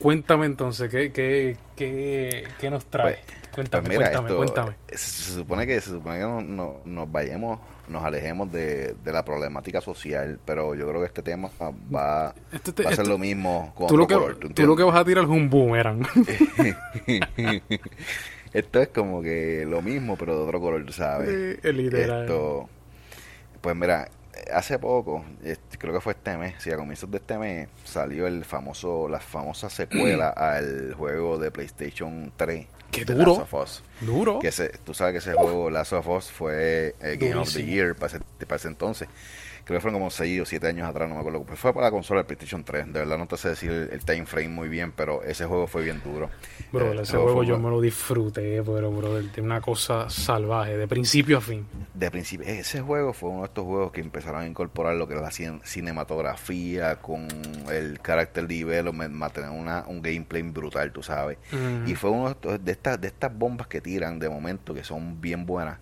cuéntame 0.00 0.46
entonces, 0.46 0.90
¿qué, 0.90 1.12
qué, 1.12 1.56
qué, 1.76 2.44
qué 2.58 2.70
nos 2.70 2.84
trae? 2.86 3.20
cuéntame, 3.54 3.86
Pues 3.86 3.98
mira, 3.98 4.10
cuéntame, 4.10 4.28
esto, 4.28 4.36
cuéntame. 4.36 4.76
Se, 4.88 4.96
se 4.98 5.32
supone 5.34 5.66
que 5.66 5.80
se 5.80 5.90
supone 5.90 6.16
que 6.16 6.22
no, 6.24 6.40
no- 6.42 6.80
nos 6.84 7.12
vayamos, 7.12 7.60
nos 7.88 8.04
alejemos 8.04 8.50
de, 8.52 8.94
de 9.04 9.12
la 9.12 9.24
problemática 9.24 9.80
social, 9.80 10.38
pero 10.44 10.74
yo 10.74 10.86
creo 10.88 11.00
que 11.00 11.06
este 11.06 11.22
tema 11.22 11.50
va, 11.60 12.32
te- 12.32 12.82
va 12.82 12.90
a 12.90 12.92
ser 12.92 12.92
esto- 12.92 13.02
lo 13.04 13.18
mismo 13.18 13.72
con 13.74 13.88
Tú 13.88 13.96
lo, 13.96 14.06
que, 14.06 14.14
color, 14.14 14.36
¿tú 14.36 14.48
tú 14.50 14.66
lo 14.66 14.76
que 14.76 14.82
vas 14.84 14.96
a 14.96 15.04
tirar 15.04 15.24
es 15.24 15.30
un 15.30 15.50
boomerang. 15.50 16.06
Esto 18.52 18.80
es 18.82 18.88
como 18.88 19.22
que 19.22 19.64
lo 19.66 19.80
mismo, 19.82 20.16
pero 20.16 20.36
de 20.36 20.42
otro 20.44 20.60
color, 20.60 20.92
¿sabes? 20.92 21.58
Sí, 21.62 21.72
literal. 21.72 22.22
Esto, 22.22 22.68
pues 23.62 23.74
mira, 23.74 24.08
hace 24.52 24.78
poco, 24.78 25.24
este, 25.42 25.78
creo 25.78 25.94
que 25.94 26.00
fue 26.00 26.12
este 26.12 26.36
mes, 26.36 26.54
sí, 26.58 26.70
a 26.70 26.76
comienzos 26.76 27.10
de 27.10 27.16
este 27.16 27.38
mes, 27.38 27.68
salió 27.84 28.26
el 28.26 28.44
famoso, 28.44 29.08
la 29.08 29.20
famosa 29.20 29.70
secuela 29.70 30.28
al 30.36 30.92
juego 30.94 31.38
de 31.38 31.50
PlayStation 31.50 32.30
3. 32.36 32.66
¡Qué 32.92 33.04
de 33.04 33.14
duro! 33.14 33.32
Last 33.38 33.52
of 33.52 33.62
Us. 33.62 33.82
Duro. 34.02 34.38
Que 34.38 34.48
ese, 34.48 34.68
tú 34.84 34.94
sabes 34.94 35.12
que 35.14 35.18
ese 35.18 35.32
juego 35.34 35.68
Last 35.70 35.92
of 35.94 36.06
Us 36.08 36.30
fue 36.30 36.94
el 37.00 37.16
Game 37.18 37.34
of 37.34 37.52
the. 37.52 37.64
Year 37.64 37.94
para 37.96 38.06
ese, 38.16 38.20
para 38.46 38.56
ese 38.56 38.68
entonces. 38.68 39.08
Creo 39.64 39.78
que 39.78 39.80
fueron 39.82 40.00
como 40.00 40.10
6 40.10 40.40
o 40.40 40.44
7 40.44 40.66
años 40.66 40.88
atrás, 40.88 41.08
no 41.08 41.14
me 41.14 41.20
acuerdo. 41.20 41.44
Pues 41.44 41.56
fue 41.56 41.72
para 41.72 41.86
la 41.86 41.92
consola 41.92 42.18
del 42.18 42.26
PlayStation 42.26 42.64
3. 42.64 42.86
De 42.92 42.98
verdad 42.98 43.16
no 43.16 43.28
te 43.28 43.36
sé 43.36 43.50
decir 43.50 43.70
el, 43.70 43.90
el 43.92 44.04
time 44.04 44.26
frame 44.26 44.48
muy 44.48 44.68
bien, 44.68 44.90
pero 44.90 45.22
ese 45.22 45.46
juego 45.46 45.68
fue 45.68 45.84
bien 45.84 46.02
duro. 46.04 46.30
Bro, 46.72 46.92
Eh, 46.94 47.02
ese 47.02 47.16
juego 47.16 47.34
fue 47.36 47.46
yo 47.46 47.60
me 47.60 47.70
lo 47.70 47.80
disfruté, 47.80 48.60
pero, 48.64 48.90
bro, 48.90 49.22
de 49.22 49.40
una 49.40 49.60
cosa 49.60 50.10
salvaje, 50.10 50.76
de 50.76 50.88
principio 50.88 51.38
a 51.38 51.40
fin. 51.40 51.64
De 51.94 52.10
principio, 52.10 52.44
ese 52.44 52.80
juego 52.80 53.12
fue 53.12 53.30
uno 53.30 53.42
de 53.42 53.46
estos 53.46 53.64
juegos 53.64 53.92
que 53.92 54.00
empezaron 54.00 54.40
a 54.42 54.46
incorporar 54.48 54.96
lo 54.96 55.06
que 55.06 55.14
era 55.14 55.22
la 55.22 55.30
cien- 55.30 55.62
cinematografía 55.62 56.96
con 56.96 57.28
el 57.70 58.00
character 58.02 58.46
development, 58.48 59.14
mantener 59.14 59.50
una, 59.50 59.84
un 59.86 60.02
gameplay 60.02 60.42
brutal, 60.42 60.92
tú 60.92 61.04
sabes. 61.04 61.38
Ujú. 61.52 61.88
Y 61.88 61.94
fue 61.94 62.10
uno 62.10 62.24
de, 62.26 62.32
estos- 62.32 62.64
de 62.64 62.72
estas 62.82 63.00
de 63.00 63.06
estas 63.08 63.32
bombas 63.32 63.68
que 63.68 63.80
tiran 63.80 64.18
de 64.18 64.28
momento 64.28 64.74
que 64.74 64.82
son 64.82 65.20
bien 65.20 65.46
buenas. 65.46 65.78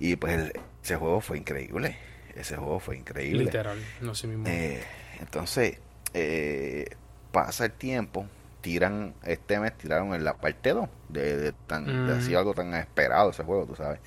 Y 0.00 0.16
pues 0.16 0.34
el- 0.34 0.52
ese 0.82 0.96
juego 0.96 1.20
fue 1.20 1.38
increíble. 1.38 1.96
Ese 2.34 2.56
juego 2.56 2.80
fue 2.80 2.96
increíble. 2.96 3.44
Literal, 3.44 3.78
no 4.00 4.14
sé 4.16 4.26
mismo. 4.26 4.44
Eh, 4.48 4.82
entonces, 5.20 5.78
eh, 6.12 6.86
pasa 7.30 7.66
el 7.66 7.72
tiempo, 7.72 8.26
tiran, 8.62 9.14
este 9.22 9.60
mes 9.60 9.76
tiraron 9.78 10.12
en 10.14 10.24
la 10.24 10.34
parte 10.34 10.70
2 10.70 10.88
de, 11.08 11.36
de 11.36 11.52
tan, 11.68 11.86
de 11.86 11.92
Mm. 12.14 12.18
así 12.18 12.34
algo 12.34 12.52
tan 12.54 12.74
esperado 12.74 13.30
ese 13.30 13.44
juego, 13.44 13.66
tú 13.66 13.76
sabes. 13.76 14.00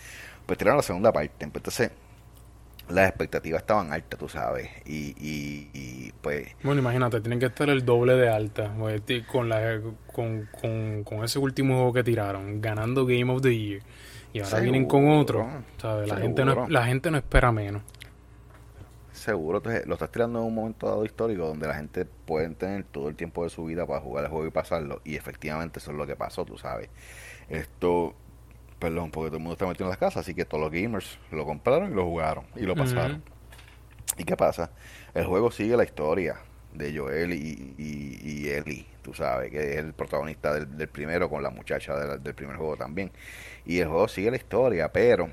Pues 0.46 0.58
tiraron 0.58 0.78
la 0.78 0.84
segunda 0.84 1.14
parte. 1.14 1.46
Entonces, 1.46 1.92
las 2.90 3.10
expectativas 3.10 3.62
estaban 3.62 3.92
altas, 3.92 4.20
tú 4.20 4.30
sabes. 4.30 4.70
Y, 4.86 5.16
y, 5.18 6.12
pues. 6.22 6.48
Bueno, 6.64 6.82
imagínate, 6.82 7.22
tienen 7.22 7.40
que 7.40 7.48
estar 7.48 7.70
el 7.70 7.86
doble 7.86 8.14
de 8.16 8.30
alta 8.30 8.74
pues, 8.78 9.02
con, 9.32 9.50
la, 9.50 9.80
con, 10.12 10.48
con, 10.60 11.04
con, 11.04 11.24
ese 11.24 11.40
último 11.40 11.76
juego 11.76 11.94
que 11.94 12.04
tiraron, 12.04 12.62
ganando 12.62 13.06
Game 13.06 13.32
of 13.32 13.42
the 13.42 13.58
Year. 13.58 13.82
Y 14.34 14.40
ahora 14.40 14.60
vienen 14.60 14.86
con 14.86 15.10
otro. 15.10 15.48
¿sabes? 15.78 16.10
La, 16.10 16.18
gente 16.18 16.44
no, 16.44 16.68
la 16.68 16.86
gente 16.86 17.12
no 17.12 17.18
espera 17.18 17.52
menos. 17.52 17.84
Seguro, 19.12 19.60
entonces 19.60 19.86
lo 19.86 19.94
estás 19.94 20.12
tirando 20.12 20.40
en 20.40 20.46
un 20.46 20.56
momento 20.56 20.88
dado 20.88 21.06
histórico 21.06 21.46
donde 21.46 21.68
la 21.68 21.76
gente 21.76 22.04
puede 22.04 22.50
tener 22.50 22.84
todo 22.84 23.10
el 23.10 23.16
tiempo 23.16 23.44
de 23.44 23.52
su 23.52 23.64
vida 23.66 23.86
para 23.86 24.02
jugar 24.02 24.26
el 24.26 24.32
juego 24.32 24.48
y 24.48 24.52
pasarlo. 24.52 25.02
Y 25.06 25.16
efectivamente 25.16 25.80
eso 25.80 25.92
es 25.92 25.98
lo 25.98 26.08
que 26.08 26.16
pasó, 26.16 26.44
tú 26.46 26.58
sabes. 26.58 26.90
Esto 27.48 28.16
perdón, 28.84 29.12
porque 29.12 29.30
todo 29.30 29.38
el 29.38 29.44
mundo 29.44 29.54
está 29.54 29.66
metido 29.66 29.86
en 29.86 29.92
las 29.92 29.98
casas, 29.98 30.18
así 30.18 30.36
que 30.36 30.44
todos 30.44 30.62
los 30.62 30.70
gamers 30.70 31.18
lo 31.32 31.46
compraron 31.46 31.90
y 31.90 31.96
lo 31.96 32.04
jugaron 32.04 32.44
y 32.54 32.64
lo 32.64 32.76
pasaron. 32.76 33.24
¿Y 34.18 34.26
qué 34.26 34.36
pasa? 34.36 34.72
El 35.14 35.26
juego 35.26 35.52
sigue 35.52 35.78
la 35.78 35.86
historia 35.86 36.36
de 36.74 36.98
Joel 36.98 37.32
y, 37.32 37.76
y, 37.78 38.50
Ellie, 38.50 38.86
tú 39.02 39.14
sabes, 39.14 39.52
que 39.52 39.72
es 39.72 39.78
el 39.78 39.94
protagonista 39.94 40.54
del, 40.54 40.90
primero 40.90 41.30
con 41.30 41.42
la 41.42 41.50
muchacha 41.50 41.96
del 41.96 42.36
primer 42.36 42.58
juego 42.58 42.76
también. 42.76 43.10
Y 43.66 43.80
el 43.80 43.88
juego 43.88 44.10
sigue 44.10 44.32
la 44.32 44.36
historia, 44.36 44.92
pero 44.92 45.30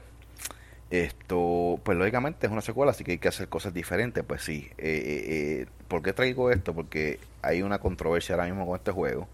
esto, 0.88 1.80
pues 1.82 1.98
lógicamente 1.98 2.46
es 2.46 2.52
una 2.52 2.60
secuela, 2.60 2.92
así 2.92 3.02
que 3.02 3.10
hay 3.12 3.18
que 3.18 3.28
hacer 3.28 3.48
cosas 3.48 3.74
diferentes, 3.74 4.22
pues 4.22 4.44
sí. 4.44 4.70
Eh, 4.78 4.84
eh, 4.86 5.24
eh, 5.26 5.66
¿Por 5.88 6.02
qué 6.02 6.12
traigo 6.12 6.52
esto? 6.52 6.72
Porque 6.72 7.18
hay 7.42 7.62
una 7.62 7.80
controversia 7.80 8.36
ahora 8.36 8.46
mismo 8.46 8.64
con 8.64 8.76
este 8.76 8.92
juego 8.92 9.26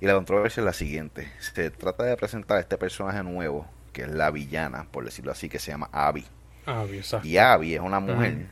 y 0.00 0.06
la 0.06 0.14
controversia 0.14 0.60
es 0.60 0.64
la 0.64 0.72
siguiente. 0.72 1.28
Se 1.40 1.70
trata 1.70 2.04
de 2.04 2.16
presentar 2.16 2.58
a 2.58 2.60
este 2.60 2.78
personaje 2.78 3.22
nuevo, 3.22 3.66
que 3.92 4.02
es 4.02 4.08
la 4.08 4.30
villana, 4.30 4.86
por 4.90 5.04
decirlo 5.04 5.32
así, 5.32 5.48
que 5.48 5.58
se 5.58 5.72
llama 5.72 5.88
Abby. 5.92 6.24
Abby, 6.66 7.00
Y 7.24 7.38
Abby 7.38 7.74
es 7.74 7.80
una 7.80 7.98
mujer 7.98 8.46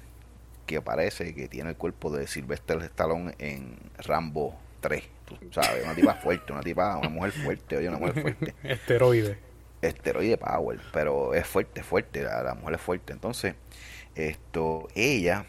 que 0.64 0.80
parece 0.80 1.34
que 1.34 1.48
tiene 1.48 1.70
el 1.70 1.76
cuerpo 1.76 2.10
de 2.10 2.26
Sylvester 2.26 2.82
Stallone 2.82 3.34
en 3.38 3.78
Rambo 3.98 4.58
3. 4.80 5.04
Tú 5.26 5.36
sabes, 5.52 5.84
una 5.84 5.94
tipa 5.94 6.14
fuerte, 6.14 6.52
una 6.52 6.62
tipa, 6.62 6.96
una 6.96 7.08
mujer 7.08 7.32
fuerte, 7.32 7.76
oye, 7.76 7.88
una 7.88 7.98
mujer 7.98 8.20
fuerte. 8.22 8.54
Esteroide. 8.62 9.38
Esteroide 9.82 10.38
power, 10.38 10.80
pero 10.92 11.34
es 11.34 11.46
fuerte, 11.46 11.82
fuerte, 11.82 12.22
la 12.22 12.54
mujer 12.54 12.74
es 12.74 12.80
fuerte. 12.80 13.12
Entonces, 13.12 13.54
esto, 14.14 14.88
ella 14.94 15.44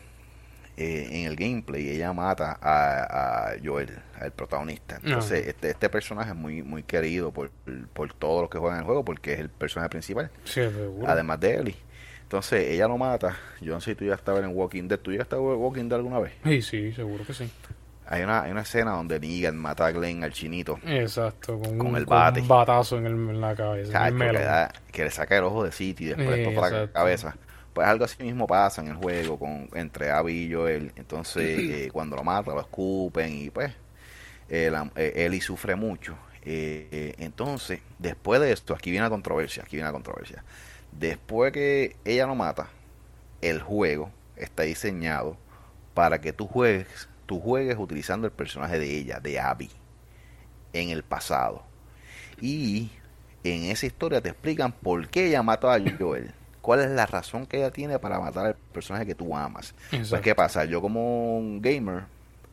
eh, 0.78 1.07
en 1.11 1.25
el 1.25 1.36
gameplay 1.36 1.89
ella 1.89 2.13
mata 2.13 2.59
a, 2.61 3.53
Joel, 3.63 3.97
al 4.19 4.32
protagonista. 4.32 4.99
Entonces, 5.03 5.47
este, 5.47 5.71
este 5.71 5.89
personaje 5.89 6.30
es 6.30 6.36
muy, 6.36 6.61
muy 6.61 6.84
querido 6.84 7.32
por, 7.32 7.49
por 7.93 8.13
todos 8.13 8.41
los 8.41 8.49
que 8.51 8.59
juegan 8.59 8.80
el 8.80 8.86
juego 8.86 9.03
porque 9.03 9.34
es 9.34 9.39
el 9.39 9.49
personaje 9.49 9.89
principal. 9.89 10.30
además 11.07 11.39
de 11.39 11.55
Ellie. 11.55 11.75
Entonces, 12.21 12.69
ella 12.69 12.88
lo 12.88 12.97
mata. 12.97 13.38
Yo 13.59 13.73
no 13.73 13.82
sé 13.82 13.91
si 13.91 13.95
tú 13.95 14.05
ya 14.05 14.13
estabas 14.13 14.43
en 14.43 14.55
Walking 14.55 14.88
Dead. 14.88 14.99
¿Tú 14.99 15.13
ya 15.13 15.21
estabas 15.21 15.55
en 15.55 15.61
Walking 15.61 15.86
Dead 15.86 15.95
alguna 15.95 16.19
vez? 16.19 16.34
Sí, 16.43 16.61
sí, 16.61 16.93
seguro 16.93 17.25
que 17.25 17.34
sí. 17.34 17.49
Hay 18.05 18.21
una, 18.21 18.43
hay 18.43 18.51
una 18.51 18.61
escena 18.61 18.91
donde 18.91 19.19
Negan 19.19 19.57
mata 19.57 19.88
a 19.88 19.91
Glenn 19.91 20.23
al 20.23 20.32
chinito. 20.32 20.80
Exacto, 20.86 21.59
con, 21.59 21.82
un, 21.82 21.95
el 21.97 22.05
bate. 22.05 22.41
un 22.41 22.47
batazo 22.47 22.97
en, 22.99 23.05
el, 23.05 23.13
en 23.13 23.41
la 23.41 23.55
cabeza. 23.55 24.11
que, 24.91 25.03
le 25.03 25.11
saca 25.11 25.38
el 25.38 25.43
ojo 25.43 25.63
de 25.63 25.71
City 25.71 26.05
y 26.05 26.07
después 26.07 26.30
le 26.30 26.53
toca 26.53 26.69
la 26.69 26.88
cabeza. 26.88 27.36
Pues 27.78 27.88
algo 27.88 28.05
así 28.05 28.23
mismo 28.23 28.47
pasa 28.47 28.82
en 28.82 28.88
el 28.88 28.95
juego 28.95 29.38
con 29.38 29.69
entre 29.75 30.09
Abby 30.09 30.34
y 30.34 30.51
Joel. 30.51 30.91
Entonces, 30.95 31.59
eh, 31.59 31.89
cuando 31.93 32.15
lo 32.15 32.23
mata, 32.23 32.51
lo 32.51 32.59
escupen 32.59 33.32
y 33.32 33.51
pues 33.51 33.71
eh, 34.49 34.73
eh, 34.95 35.13
Ellie 35.15 35.41
sufre 35.41 35.75
mucho. 35.75 36.17
entonces, 36.43 37.82
después 37.99 38.41
de 38.41 38.51
esto, 38.51 38.73
aquí 38.73 38.89
viene 38.89 39.03
la 39.03 39.11
controversia, 39.11 39.61
aquí 39.61 39.75
viene 39.75 39.89
la 39.89 39.93
controversia. 39.93 40.43
Después 40.91 41.53
que 41.53 41.95
ella 42.03 42.25
lo 42.25 42.34
mata, 42.34 42.67
el 43.41 43.61
juego 43.61 44.09
está 44.38 44.63
diseñado 44.63 45.38
para 45.93 46.19
que 46.19 46.34
tú 46.34 46.47
juegues, 46.47 47.07
tú 47.28 47.39
juegues 47.39 47.78
utilizando 47.78 48.25
el 48.25 48.34
personaje 48.34 48.80
de 48.80 48.89
ella, 48.89 49.19
de 49.19 49.39
Abby, 49.39 49.69
en 50.73 50.89
el 50.89 51.03
pasado. 51.03 51.63
Y 52.41 52.89
en 53.43 53.65
esa 53.65 53.86
historia 53.86 54.19
te 54.19 54.30
explican 54.30 54.71
por 54.71 55.07
qué 55.09 55.28
ella 55.28 55.43
mató 55.43 55.69
a 55.69 55.78
Joel 55.99 56.34
cuál 56.68 56.82
es 56.82 56.91
la 56.91 57.05
razón 57.05 57.45
que 57.45 57.59
ella 57.59 57.72
tiene 57.72 57.97
para 57.97 58.20
matar 58.20 58.47
al 58.47 58.55
personaje 58.74 59.05
que 59.05 59.15
tú 59.15 59.34
amas. 59.34 59.74
Pues, 59.89 60.11
¿qué 60.22 60.36
pasa? 60.36 60.65
Yo 60.65 60.82
como 60.82 61.38
un 61.38 61.61
gamer, 61.61 62.03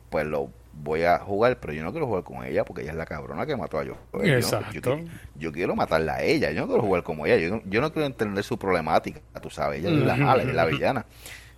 pues 0.09 0.25
lo 0.25 0.51
voy 0.71 1.03
a 1.03 1.19
jugar, 1.19 1.57
pero 1.59 1.73
yo 1.73 1.83
no 1.83 1.91
quiero 1.91 2.07
jugar 2.07 2.23
con 2.23 2.45
ella 2.45 2.63
porque 2.63 2.83
ella 2.83 2.91
es 2.91 2.97
la 2.97 3.05
cabrona 3.05 3.45
que 3.45 3.57
mató 3.57 3.77
a 3.77 3.83
yo. 3.83 3.97
Exacto. 4.23 4.99
Yo, 5.37 5.51
quiero 5.51 5.75
matarla 5.75 6.13
a 6.13 6.21
ella, 6.21 6.49
yo 6.51 6.61
no 6.61 6.67
quiero 6.67 6.83
jugar 6.83 7.03
como 7.03 7.25
ella, 7.25 7.35
yo 7.35 7.57
no, 7.57 7.61
yo 7.65 7.81
no 7.81 7.91
quiero 7.91 8.05
entender 8.05 8.41
su 8.45 8.57
problemática, 8.57 9.19
tú 9.41 9.49
sabes, 9.49 9.79
ella 9.79 9.89
es 9.89 9.97
la 9.97 10.15
mala, 10.15 10.43
ella 10.43 10.51
es 10.51 10.55
la 10.55 10.65
villana 10.65 11.05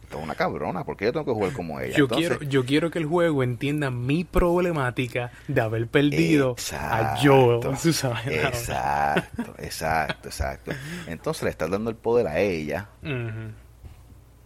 es 0.09 0.23
una 0.23 0.35
cabrona, 0.35 0.83
porque 0.83 1.05
yo 1.05 1.11
tengo 1.11 1.25
que 1.25 1.33
jugar 1.33 1.53
como 1.53 1.79
ella. 1.79 1.95
Yo, 1.97 2.07
quiero, 2.07 2.41
yo 2.41 2.65
quiero 2.65 2.91
que 2.91 2.99
el 2.99 3.05
juego 3.05 3.43
entienda 3.43 3.91
mi 3.91 4.23
problemática 4.23 5.31
de 5.47 5.61
haber 5.61 5.87
perdido 5.87 6.55
a 6.73 7.17
Joel. 7.21 7.61
Exacto, 8.25 9.55
exacto, 9.57 10.29
exacto. 10.29 10.71
Entonces 11.07 11.43
le 11.43 11.49
estás 11.49 11.69
dando 11.69 11.89
el 11.89 11.95
poder 11.95 12.27
a 12.27 12.39
ella 12.39 12.89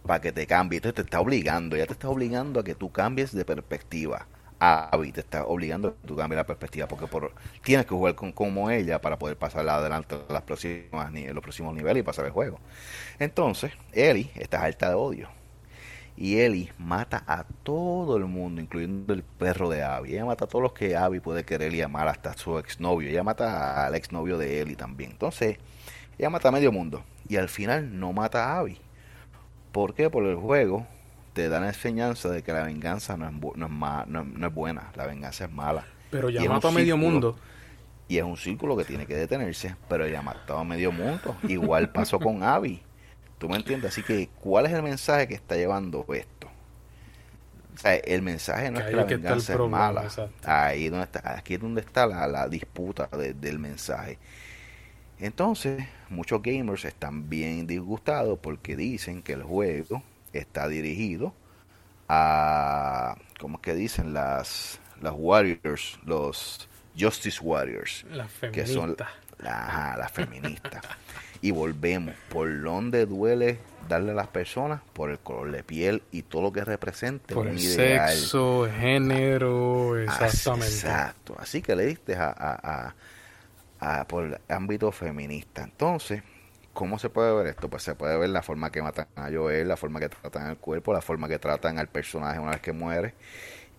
para 0.06 0.20
que 0.20 0.32
te 0.32 0.46
cambie. 0.46 0.78
Entonces 0.78 0.96
te 0.96 1.02
está 1.02 1.20
obligando, 1.20 1.76
ya 1.76 1.86
te 1.86 1.92
está 1.92 2.08
obligando 2.08 2.60
a 2.60 2.64
que 2.64 2.74
tú 2.74 2.90
cambies 2.90 3.32
de 3.32 3.44
perspectiva. 3.44 4.26
Abby 4.64 5.10
te 5.10 5.20
está 5.20 5.44
obligando 5.46 5.88
a 5.88 5.90
que 5.92 6.06
tú 6.06 6.16
cambies 6.16 6.36
la 6.36 6.46
perspectiva 6.46 6.86
porque 6.86 7.08
por, 7.08 7.32
tienes 7.64 7.84
que 7.84 7.96
jugar 7.96 8.14
con, 8.14 8.30
como 8.30 8.70
ella 8.70 9.00
para 9.00 9.18
poder 9.18 9.36
pasar 9.36 9.68
adelante 9.68 10.14
a 10.28 10.32
las 10.32 10.42
próximas, 10.42 11.12
los 11.12 11.42
próximos 11.42 11.74
niveles 11.74 12.02
y 12.02 12.04
pasar 12.04 12.26
el 12.26 12.30
juego. 12.30 12.60
Entonces, 13.18 13.72
Ellie 13.92 14.30
está 14.36 14.62
alta 14.62 14.88
de 14.88 14.94
odio 14.94 15.41
y 16.16 16.38
Ellie 16.38 16.72
mata 16.78 17.24
a 17.26 17.44
todo 17.44 18.16
el 18.16 18.26
mundo, 18.26 18.60
incluyendo 18.60 19.14
el 19.14 19.22
perro 19.22 19.70
de 19.70 19.82
Abby. 19.82 20.12
Ella 20.12 20.26
mata 20.26 20.44
a 20.44 20.48
todos 20.48 20.62
los 20.62 20.72
que 20.72 20.96
Abby 20.96 21.20
puede 21.20 21.44
querer 21.44 21.72
y 21.74 21.80
amar, 21.80 22.08
hasta 22.08 22.34
su 22.34 22.58
exnovio. 22.58 23.08
Ella 23.08 23.22
mata 23.22 23.86
al 23.86 23.94
exnovio 23.94 24.36
de 24.36 24.60
Ellie 24.60 24.76
también. 24.76 25.12
Entonces, 25.12 25.58
ella 26.18 26.30
mata 26.30 26.48
a 26.48 26.52
medio 26.52 26.70
mundo. 26.70 27.02
Y 27.28 27.36
al 27.36 27.48
final 27.48 27.98
no 27.98 28.12
mata 28.12 28.52
a 28.52 28.58
Abby. 28.58 28.78
¿Por 29.72 29.94
qué? 29.94 30.10
Por 30.10 30.24
el 30.24 30.36
juego 30.36 30.86
te 31.32 31.48
da 31.48 31.60
la 31.60 31.68
enseñanza 31.68 32.28
de 32.28 32.42
que 32.42 32.52
la 32.52 32.64
venganza 32.64 33.16
no 33.16 33.26
es, 33.26 33.32
no 33.56 33.66
es, 33.66 34.06
no 34.06 34.46
es, 34.46 34.54
buena, 34.54 34.92
la 34.94 35.06
venganza 35.06 35.46
es 35.46 35.52
mala. 35.52 35.86
Pero 36.10 36.28
ya 36.28 36.44
mata 36.44 36.68
a 36.68 36.72
medio 36.72 36.98
mundo. 36.98 37.36
Y 38.06 38.18
es 38.18 38.24
un 38.24 38.36
círculo 38.36 38.76
que 38.76 38.84
tiene 38.84 39.06
que 39.06 39.16
detenerse, 39.16 39.76
pero 39.88 40.04
ella 40.04 40.20
mató 40.20 40.58
a 40.58 40.64
medio 40.64 40.92
mundo. 40.92 41.34
Igual 41.48 41.90
pasó 41.90 42.20
con 42.20 42.42
Abby 42.42 42.82
¿Tú 43.42 43.48
me 43.48 43.56
entiendes? 43.56 43.90
Así 43.90 44.04
que, 44.04 44.28
¿cuál 44.40 44.66
es 44.66 44.72
el 44.72 44.84
mensaje 44.84 45.26
que 45.26 45.34
está 45.34 45.56
llevando 45.56 46.06
esto? 46.14 46.46
O 47.74 47.76
sea, 47.76 47.96
el 47.96 48.22
mensaje 48.22 48.70
no 48.70 48.78
es 48.78 48.86
que 48.86 48.92
la 48.92 49.02
venganza 49.02 49.54
es 49.54 49.58
mala. 49.58 50.08
Ahí 50.44 50.88
donde 50.88 51.06
está, 51.06 51.38
aquí 51.38 51.54
es 51.54 51.60
donde 51.60 51.80
está 51.80 52.06
la, 52.06 52.48
disputa 52.48 53.08
del 53.08 53.58
mensaje. 53.58 54.16
Entonces, 55.18 55.84
muchos 56.08 56.40
gamers 56.40 56.84
están 56.84 57.28
bien 57.28 57.66
disgustados 57.66 58.38
porque 58.38 58.76
dicen 58.76 59.22
que 59.22 59.32
el 59.32 59.42
juego 59.42 60.04
está 60.32 60.68
dirigido 60.68 61.34
a, 62.08 63.16
¿cómo 63.40 63.56
es 63.56 63.62
que 63.62 63.74
dicen? 63.74 64.14
Las, 64.14 64.78
las 65.00 65.14
Warriors, 65.16 65.98
los 66.04 66.68
Justice 66.96 67.40
Warriors. 67.42 68.04
Las 68.08 68.30
feministas. 68.30 68.68
Que 68.68 68.72
son 68.72 68.96
las 69.42 70.12
feministas. 70.12 70.82
Y 71.40 71.50
volvemos, 71.50 72.14
por 72.28 72.62
donde 72.62 73.04
duele 73.06 73.58
darle 73.88 74.12
a 74.12 74.14
las 74.14 74.28
personas, 74.28 74.80
por 74.92 75.10
el 75.10 75.18
color 75.18 75.50
de 75.50 75.64
piel 75.64 76.02
y 76.12 76.22
todo 76.22 76.42
lo 76.42 76.52
que 76.52 76.64
represente 76.64 77.34
por 77.34 77.48
el 77.48 77.58
sexo, 77.58 78.68
género, 78.78 79.98
exactamente. 79.98 80.66
Exacto, 80.66 81.36
así 81.38 81.60
que 81.60 81.74
le 81.74 81.86
diste 81.86 82.14
a, 82.14 82.94
a, 83.80 84.04
por 84.04 84.24
el 84.24 84.38
ámbito 84.48 84.92
feminista. 84.92 85.64
Entonces, 85.64 86.22
¿cómo 86.72 87.00
se 87.00 87.10
puede 87.10 87.34
ver 87.34 87.48
esto? 87.48 87.68
Pues 87.68 87.82
se 87.82 87.96
puede 87.96 88.16
ver 88.16 88.28
la 88.28 88.42
forma 88.42 88.70
que 88.70 88.80
matan 88.80 89.08
a 89.16 89.28
Joel, 89.28 89.66
la 89.66 89.76
forma 89.76 89.98
que 89.98 90.08
tratan 90.08 90.50
el 90.50 90.58
cuerpo, 90.58 90.92
la 90.92 91.02
forma 91.02 91.28
que 91.28 91.40
tratan 91.40 91.78
al 91.80 91.88
personaje 91.88 92.38
una 92.38 92.52
vez 92.52 92.60
que 92.60 92.72
muere 92.72 93.14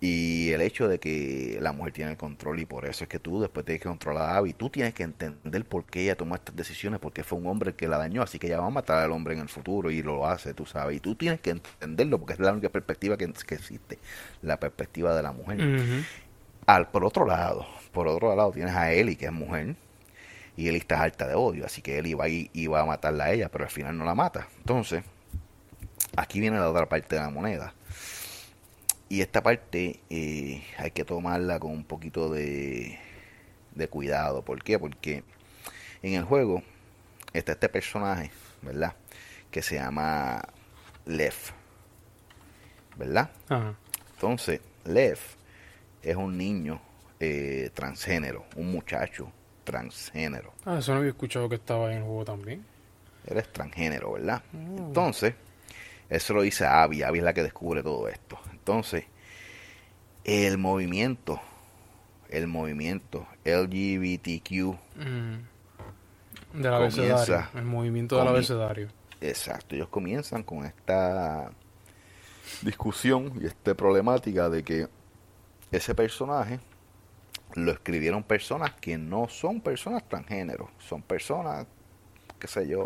y 0.05 0.51
el 0.51 0.59
hecho 0.59 0.89
de 0.89 0.99
que 0.99 1.59
la 1.61 1.71
mujer 1.71 1.93
tiene 1.93 2.11
el 2.11 2.17
control 2.17 2.59
y 2.59 2.65
por 2.65 2.85
eso 2.85 3.05
es 3.05 3.09
que 3.09 3.19
tú 3.19 3.39
después 3.39 3.65
tienes 3.65 3.81
que 3.81 3.87
controlar 3.87 4.31
a 4.31 4.35
Abby, 4.35 4.51
tú 4.51 4.69
tienes 4.69 4.93
que 4.93 5.03
entender 5.03 5.63
por 5.63 5.85
qué 5.85 6.01
ella 6.01 6.17
tomó 6.17 6.35
estas 6.35 6.53
decisiones, 6.57 6.99
porque 6.99 7.23
fue 7.23 7.39
un 7.39 7.47
hombre 7.47 7.69
el 7.69 7.77
que 7.77 7.87
la 7.87 7.97
dañó, 7.97 8.21
así 8.21 8.37
que 8.37 8.47
ella 8.47 8.59
va 8.59 8.67
a 8.67 8.69
matar 8.69 8.97
al 8.97 9.13
hombre 9.13 9.33
en 9.33 9.39
el 9.39 9.47
futuro 9.47 9.89
y 9.91 10.03
lo 10.03 10.27
hace, 10.27 10.53
tú 10.53 10.65
sabes, 10.65 10.97
y 10.97 10.99
tú 10.99 11.15
tienes 11.15 11.39
que 11.39 11.51
entenderlo 11.51 12.19
porque 12.19 12.33
es 12.33 12.39
la 12.39 12.51
única 12.51 12.67
perspectiva 12.67 13.15
que, 13.15 13.23
existe, 13.23 13.97
la 14.41 14.59
perspectiva 14.59 15.15
de 15.15 15.23
la 15.23 15.31
mujer. 15.31 16.05
Al, 16.65 16.91
por 16.91 17.05
otro 17.05 17.25
lado, 17.25 17.65
por 17.93 18.09
otro 18.09 18.35
lado 18.35 18.51
tienes 18.51 18.75
a 18.75 18.91
Ellie, 18.91 19.15
que 19.15 19.27
es 19.27 19.31
mujer, 19.31 19.77
y 20.57 20.67
Ellie 20.67 20.79
está 20.79 21.01
alta 21.01 21.29
de 21.29 21.35
odio, 21.35 21.65
así 21.65 21.81
que 21.81 21.97
Ellie 21.97 22.15
va 22.15 22.27
y 22.27 22.67
va 22.67 22.81
a 22.81 22.85
matarla 22.85 23.23
a 23.23 23.31
ella, 23.31 23.47
pero 23.47 23.63
al 23.63 23.71
final 23.71 23.97
no 23.97 24.03
la 24.03 24.15
mata. 24.15 24.49
Entonces, 24.57 25.05
aquí 26.17 26.41
viene 26.41 26.59
la 26.59 26.69
otra 26.69 26.89
parte 26.89 27.15
de 27.15 27.21
la 27.21 27.29
moneda 27.29 27.73
y 29.13 29.21
esta 29.21 29.43
parte 29.43 29.99
eh, 30.09 30.63
hay 30.75 30.89
que 30.89 31.05
tomarla 31.05 31.59
con 31.59 31.69
un 31.69 31.83
poquito 31.83 32.31
de, 32.31 32.97
de 33.75 33.87
cuidado. 33.87 34.41
¿Por 34.41 34.63
qué? 34.63 34.79
Porque 34.79 35.23
en 36.01 36.15
el 36.15 36.23
juego 36.23 36.63
está 37.31 37.51
este 37.51 37.69
personaje, 37.69 38.31
¿verdad? 38.63 38.95
Que 39.51 39.61
se 39.61 39.75
llama 39.75 40.41
Lev. 41.05 41.35
¿Verdad? 42.97 43.29
Ajá. 43.49 43.75
Entonces, 44.15 44.61
Lev 44.83 45.19
es 46.01 46.15
un 46.15 46.35
niño 46.35 46.81
eh, 47.19 47.69
transgénero, 47.75 48.45
un 48.55 48.71
muchacho 48.71 49.31
transgénero. 49.63 50.55
Ah, 50.65 50.79
eso 50.79 50.91
no 50.91 50.97
había 50.97 51.11
escuchado 51.11 51.47
que 51.47 51.55
estaba 51.57 51.91
en 51.91 51.99
el 51.99 52.03
juego 52.03 52.25
también. 52.25 52.65
Él 53.27 53.37
es 53.37 53.53
transgénero, 53.53 54.13
¿verdad? 54.13 54.41
Oh. 54.55 54.87
Entonces, 54.87 55.35
eso 56.09 56.33
lo 56.33 56.41
dice 56.41 56.65
Abby. 56.65 57.03
Abby 57.03 57.19
es 57.19 57.23
la 57.23 57.33
que 57.35 57.43
descubre 57.43 57.83
todo 57.83 58.07
esto. 58.07 58.39
Entonces, 58.63 59.03
el 60.23 60.57
movimiento, 60.57 61.41
el 62.29 62.47
movimiento 62.47 63.27
LGBTQ, 63.43 64.77
Mm. 64.95 66.61
Del 66.61 66.73
abecedario. 66.73 67.47
El 67.55 67.65
movimiento 67.65 68.17
del 68.17 68.27
abecedario. 68.29 68.87
exacto, 69.19 69.75
ellos 69.75 69.89
comienzan 69.89 70.43
con 70.43 70.63
esta 70.65 71.51
discusión 72.61 73.33
y 73.41 73.47
esta 73.47 73.73
problemática 73.75 74.47
de 74.49 74.63
que 74.63 74.87
ese 75.71 75.93
personaje 75.93 76.61
lo 77.55 77.71
escribieron 77.71 78.23
personas 78.23 78.71
que 78.75 78.97
no 78.97 79.27
son 79.27 79.59
personas 79.59 80.07
transgénero, 80.07 80.69
son 80.79 81.01
personas, 81.01 81.67
qué 82.39 82.47
sé 82.47 82.65
yo, 82.67 82.85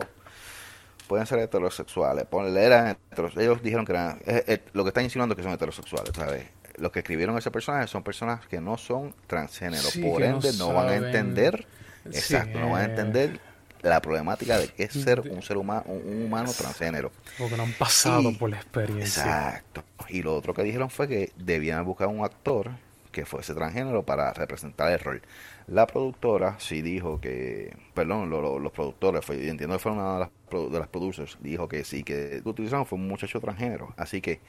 pueden 1.07 1.25
ser 1.25 1.39
heterosexuales. 1.39 2.25
Ponle, 2.25 2.63
eran 2.63 2.97
ellos 3.37 3.61
dijeron 3.63 3.85
que 3.85 3.91
eran, 3.93 4.19
eh, 4.25 4.43
eh, 4.47 4.61
lo 4.73 4.83
que 4.83 4.89
están 4.89 5.03
insinuando 5.03 5.33
es 5.33 5.37
que 5.37 5.43
son 5.43 5.53
heterosexuales, 5.53 6.11
¿sabes? 6.15 6.45
Los 6.77 6.91
que 6.91 6.99
escribieron 6.99 7.37
ese 7.37 7.49
personaje 7.49 7.87
son 7.87 8.03
personas 8.03 8.45
que 8.47 8.61
no 8.61 8.77
son 8.77 9.15
transgénero, 9.25 9.81
Sí, 9.83 10.01
por 10.01 10.19
no 10.21 10.25
ende 10.27 10.53
no, 10.57 10.73
van 10.73 10.89
a 10.89 10.95
entender, 10.95 11.65
Sí, 12.11 12.17
exacto, 12.17 12.59
no 12.59 12.69
van 12.71 12.81
a 12.81 12.85
entender 12.85 13.39
la 13.81 14.01
problemática 14.01 14.57
de 14.57 14.67
que 14.69 14.83
es 14.83 14.91
ser 14.93 15.19
un 15.21 15.41
ser 15.41 15.57
humano, 15.57 15.83
un, 15.87 16.01
un 16.07 16.25
humano 16.25 16.51
transgénero. 16.51 17.11
Porque 17.37 17.57
no 17.57 17.63
han 17.63 17.73
pasado 17.73 18.29
Y- 18.29 18.35
por 18.35 18.49
la 18.49 18.57
experiencia. 18.57 19.23
Exacto. 19.23 19.83
Y 20.09 20.21
lo 20.21 20.35
otro 20.35 20.53
que 20.53 20.63
dijeron 20.63 20.89
fue 20.89 21.07
que 21.07 21.31
debían 21.37 21.83
buscar 21.85 22.07
un 22.07 22.23
actor 22.23 22.71
que 23.11 23.25
fuese 23.25 23.53
transgénero 23.53 24.03
para 24.03 24.31
representar 24.33 24.91
el 24.91 24.99
rol. 24.99 25.21
La 25.67 25.85
productora 25.85 26.57
sí 26.59 26.81
dijo 26.81 27.19
que, 27.19 27.75
perdón, 27.93 28.29
lo- 28.29 28.41
lo- 28.41 28.59
los 28.59 28.71
productores, 28.71 29.23
fue, 29.25 29.35
entiendo 29.49 29.75
que 29.75 29.79
fue 29.79 29.91
una 29.91 30.13
de 30.13 30.19
las, 30.21 30.71
de 30.71 30.79
las 30.79 30.87
producers, 30.87 31.37
dijo 31.41 31.67
que 31.67 31.83
sí, 31.83 32.03
que 32.03 32.41
utilizaron 32.45 32.85
fue 32.85 32.97
un 32.97 33.07
muchacho 33.07 33.41
transgénero. 33.41 33.93
Así 33.97 34.21
que 34.21 34.39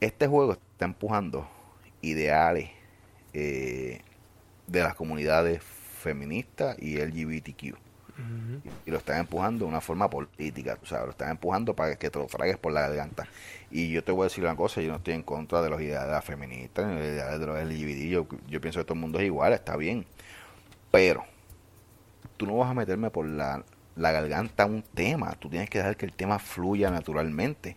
este 0.00 0.26
juego 0.26 0.52
está 0.52 0.84
empujando 0.84 1.48
ideales 2.02 2.70
eh, 3.34 4.00
de 4.66 4.80
las 4.82 4.94
comunidades 4.94 5.62
feministas 5.62 6.76
y 6.80 6.98
LGBTQ 6.98 7.76
y 8.86 8.90
lo 8.90 8.98
están 8.98 9.18
empujando 9.20 9.64
de 9.64 9.70
una 9.70 9.80
forma 9.80 10.08
política, 10.08 10.76
tú 10.76 10.86
sabes, 10.86 11.06
lo 11.06 11.10
están 11.12 11.30
empujando 11.30 11.74
para 11.74 11.96
que 11.96 12.10
te 12.10 12.18
lo 12.18 12.26
tragues 12.26 12.56
por 12.56 12.72
la 12.72 12.82
garganta. 12.82 13.28
Y 13.70 13.90
yo 13.90 14.02
te 14.04 14.12
voy 14.12 14.22
a 14.22 14.24
decir 14.24 14.44
una 14.44 14.56
cosa, 14.56 14.80
yo 14.80 14.90
no 14.90 14.96
estoy 14.96 15.14
en 15.14 15.22
contra 15.22 15.60
de 15.62 15.70
los 15.70 15.80
ideales 15.80 16.24
feministas, 16.24 16.86
ni 16.86 16.94
de 16.94 17.00
los 17.00 17.08
ideales 17.08 17.40
de 17.40 17.46
los 17.46 17.58
LGBT, 17.58 18.08
yo, 18.08 18.26
yo 18.48 18.60
pienso 18.60 18.80
que 18.80 18.84
todo 18.84 18.94
el 18.94 19.00
mundo 19.00 19.18
es 19.18 19.26
igual, 19.26 19.52
está 19.52 19.76
bien. 19.76 20.06
Pero 20.90 21.24
tú 22.36 22.46
no 22.46 22.56
vas 22.58 22.70
a 22.70 22.74
meterme 22.74 23.10
por 23.10 23.26
la, 23.26 23.64
la 23.96 24.12
garganta 24.12 24.66
un 24.66 24.82
tema, 24.82 25.32
tú 25.38 25.48
tienes 25.48 25.70
que 25.70 25.78
dejar 25.78 25.96
que 25.96 26.06
el 26.06 26.12
tema 26.12 26.38
fluya 26.38 26.90
naturalmente. 26.90 27.76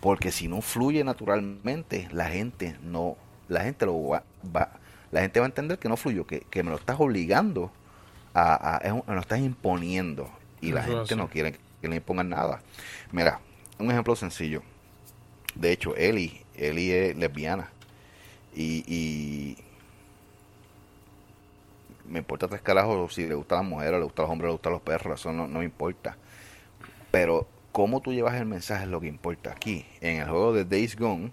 Porque 0.00 0.32
si 0.32 0.48
no 0.48 0.62
fluye 0.62 1.04
naturalmente, 1.04 2.08
la 2.12 2.26
gente 2.26 2.76
no, 2.82 3.16
la 3.48 3.62
gente 3.62 3.86
lo 3.86 4.08
va, 4.08 4.24
va- 4.56 4.72
la 5.12 5.22
gente 5.22 5.40
va 5.40 5.46
a 5.46 5.48
entender 5.48 5.78
que 5.78 5.88
no 5.88 5.96
fluyó, 5.96 6.26
que, 6.26 6.40
que 6.42 6.62
me 6.62 6.70
lo 6.70 6.76
estás 6.76 6.98
obligando 7.00 7.72
a, 8.34 8.76
a- 8.78 8.94
me 9.06 9.14
lo 9.14 9.20
estás 9.20 9.40
imponiendo 9.40 10.30
y 10.60 10.72
la 10.72 10.82
gente 10.84 11.02
así. 11.02 11.16
no 11.16 11.28
quiere 11.28 11.58
que 11.80 11.88
le 11.88 11.96
impongan 11.96 12.30
nada. 12.30 12.62
Mira, 13.12 13.40
un 13.78 13.90
ejemplo 13.90 14.16
sencillo. 14.16 14.62
De 15.54 15.72
hecho, 15.72 15.94
Eli, 15.96 16.42
Eli 16.56 16.90
es 16.92 17.16
lesbiana 17.16 17.70
y, 18.54 18.84
y 18.86 19.58
me 22.06 22.20
importa 22.20 22.48
tres 22.48 22.62
carajos 22.62 23.14
si 23.14 23.26
le 23.26 23.34
gustan 23.34 23.58
las 23.60 23.68
mujeres, 23.68 23.98
le 23.98 24.04
gustan 24.04 24.24
los 24.24 24.32
hombres, 24.32 24.48
le 24.48 24.52
gustan 24.52 24.72
los 24.72 24.82
perros, 24.82 25.20
eso 25.20 25.32
no, 25.32 25.46
no 25.48 25.60
me 25.60 25.64
importa. 25.64 26.16
Pero 27.10 27.48
cómo 27.72 28.00
tú 28.00 28.12
llevas 28.12 28.34
el 28.36 28.46
mensaje 28.46 28.84
es 28.84 28.90
lo 28.90 29.00
que 29.00 29.08
importa 29.08 29.52
aquí. 29.52 29.86
En 30.00 30.20
el 30.20 30.28
juego 30.28 30.52
de 30.52 30.64
Days 30.64 30.96
Gone 30.96 31.32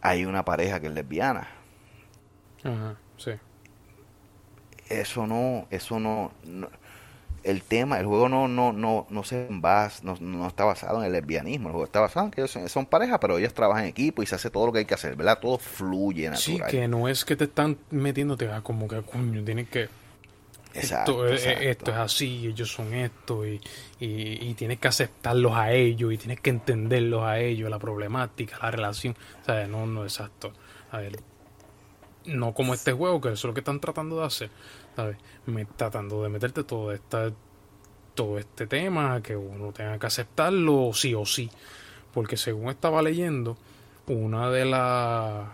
hay 0.00 0.24
una 0.24 0.44
pareja 0.44 0.80
que 0.80 0.86
es 0.88 0.92
lesbiana. 0.92 1.48
Ajá, 2.64 2.96
sí. 3.16 3.32
Eso 4.88 5.26
no, 5.26 5.66
eso 5.70 6.00
no, 6.00 6.32
no- 6.44 6.70
el 7.50 7.62
tema, 7.62 7.98
el 7.98 8.06
juego 8.06 8.28
no, 8.28 8.46
no, 8.48 8.72
no, 8.72 9.06
no 9.10 9.24
se 9.24 9.46
basa, 9.50 10.00
no, 10.04 10.16
no 10.20 10.46
está 10.48 10.64
basado 10.64 10.98
en 11.00 11.06
el 11.06 11.12
lesbianismo, 11.12 11.68
el 11.68 11.72
juego 11.72 11.84
está 11.86 12.00
basado 12.00 12.26
en 12.26 12.30
que 12.32 12.40
ellos 12.42 12.50
son, 12.50 12.68
son 12.68 12.86
pareja, 12.86 13.18
pero 13.20 13.38
ellos 13.38 13.54
trabajan 13.54 13.84
en 13.84 13.90
equipo 13.90 14.22
y 14.22 14.26
se 14.26 14.34
hace 14.34 14.50
todo 14.50 14.66
lo 14.66 14.72
que 14.72 14.80
hay 14.80 14.84
que 14.84 14.94
hacer, 14.94 15.16
¿verdad? 15.16 15.38
Todo 15.40 15.58
fluye 15.58 16.30
Sí, 16.36 16.52
natural. 16.52 16.70
que 16.70 16.88
no 16.88 17.08
es 17.08 17.24
que 17.24 17.36
te 17.36 17.44
están 17.44 17.78
metiéndote 17.90 18.50
a 18.50 18.60
como 18.60 18.86
que, 18.88 19.00
coño, 19.02 19.42
tienes 19.44 19.68
que... 19.68 19.88
Exacto, 20.74 21.24
esto, 21.26 21.34
es- 21.34 21.46
exacto. 21.46 21.68
esto 21.70 21.90
es 21.92 21.96
así, 21.96 22.46
ellos 22.46 22.70
son 22.70 22.92
esto, 22.94 23.46
y, 23.46 23.60
y, 23.98 24.48
y 24.50 24.54
tienes 24.54 24.78
que 24.78 24.88
aceptarlos 24.88 25.52
a 25.54 25.72
ellos, 25.72 26.12
y 26.12 26.18
tienes 26.18 26.40
que 26.40 26.50
entenderlos 26.50 27.22
a 27.24 27.40
ellos, 27.40 27.70
la 27.70 27.78
problemática, 27.78 28.58
la 28.62 28.70
relación. 28.70 29.16
O 29.42 29.44
sea, 29.46 29.66
no, 29.66 29.86
no, 29.86 30.04
exacto. 30.04 30.52
A 30.92 30.98
ver, 30.98 31.18
no 32.26 32.52
como 32.52 32.74
este 32.74 32.92
juego, 32.92 33.20
que 33.20 33.28
eso 33.28 33.34
es 33.34 33.44
lo 33.44 33.54
que 33.54 33.60
están 33.60 33.80
tratando 33.80 34.20
de 34.20 34.26
hacer, 34.26 34.50
¿sabes? 34.98 35.16
Me, 35.46 35.64
tratando 35.64 36.24
de 36.24 36.28
meterte 36.28 36.64
todo, 36.64 36.90
esta, 36.90 37.30
todo 38.16 38.36
este 38.36 38.66
tema, 38.66 39.22
que 39.22 39.36
uno 39.36 39.70
tenga 39.72 39.96
que 39.96 40.06
aceptarlo 40.06 40.90
sí 40.92 41.14
o 41.14 41.24
sí. 41.24 41.48
Porque 42.12 42.36
según 42.36 42.68
estaba 42.68 43.00
leyendo, 43.00 43.56
una 44.08 44.50
de 44.50 44.64
las 44.64 45.50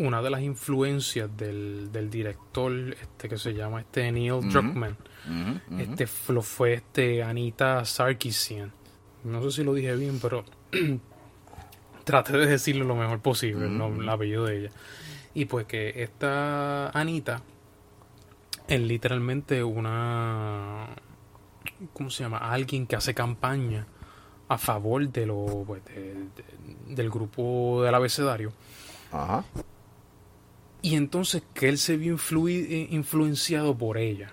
una 0.00 0.20
de 0.20 0.30
las 0.30 0.42
influencias 0.42 1.30
del, 1.36 1.92
del 1.92 2.10
director 2.10 2.72
este 3.00 3.28
que 3.28 3.38
se 3.38 3.54
llama 3.54 3.82
este 3.82 4.10
Neil. 4.10 4.40
Druckmann 4.50 4.96
este 5.78 6.08
fue, 6.08 6.42
fue 6.42 6.74
este 6.74 7.22
Anita 7.22 7.84
Sarkeesian 7.84 8.72
no 9.22 9.40
sé 9.44 9.52
si 9.52 9.62
lo 9.62 9.72
dije 9.72 9.94
bien 9.94 10.18
pero 10.20 10.44
traté 12.04 12.36
de 12.36 12.46
decirlo 12.46 12.84
lo 12.84 12.96
mejor 12.96 13.20
posible 13.20 13.66
el 13.66 14.08
apellido 14.08 14.46
de 14.46 14.58
ella 14.58 14.70
y 15.34 15.44
pues 15.46 15.66
que 15.66 16.02
esta 16.02 16.88
Anita 16.90 17.42
es 18.68 18.80
literalmente 18.80 19.62
una 19.64 20.86
¿cómo 21.92 22.10
se 22.10 22.22
llama? 22.22 22.38
alguien 22.38 22.86
que 22.86 22.96
hace 22.96 23.14
campaña 23.14 23.86
a 24.48 24.58
favor 24.58 25.08
de 25.08 25.26
lo 25.26 25.64
pues, 25.66 25.84
de- 25.86 26.14
de- 26.14 26.94
del 26.94 27.10
grupo 27.10 27.82
del 27.82 27.94
abecedario 27.94 28.52
Ajá. 29.10 29.44
y 30.82 30.94
entonces 30.96 31.42
que 31.54 31.68
él 31.68 31.78
se 31.78 31.96
vio 31.96 32.14
influi- 32.16 32.66
eh, 32.68 32.88
influenciado 32.90 33.76
por 33.76 33.96
ella. 33.98 34.32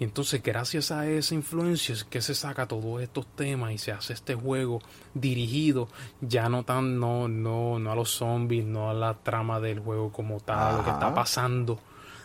Y 0.00 0.04
entonces 0.04 0.42
gracias 0.42 0.90
a 0.90 1.06
esa 1.06 1.34
influencia 1.34 1.92
es 1.92 2.04
que 2.04 2.20
se 2.22 2.34
saca 2.34 2.66
todos 2.66 3.02
estos 3.02 3.26
temas 3.36 3.70
y 3.72 3.78
se 3.78 3.92
hace 3.92 4.14
este 4.14 4.34
juego 4.34 4.80
dirigido 5.14 5.88
ya 6.22 6.48
no 6.48 6.64
tan 6.64 6.98
no 6.98 7.28
no 7.28 7.78
no 7.78 7.92
a 7.92 7.94
los 7.94 8.10
zombies, 8.10 8.64
no 8.64 8.88
a 8.90 8.94
la 8.94 9.14
trama 9.14 9.60
del 9.60 9.78
juego 9.80 10.10
como 10.10 10.40
tal, 10.40 10.58
a 10.58 10.78
lo 10.78 10.84
que 10.84 10.90
está 10.90 11.12
pasando, 11.14 11.78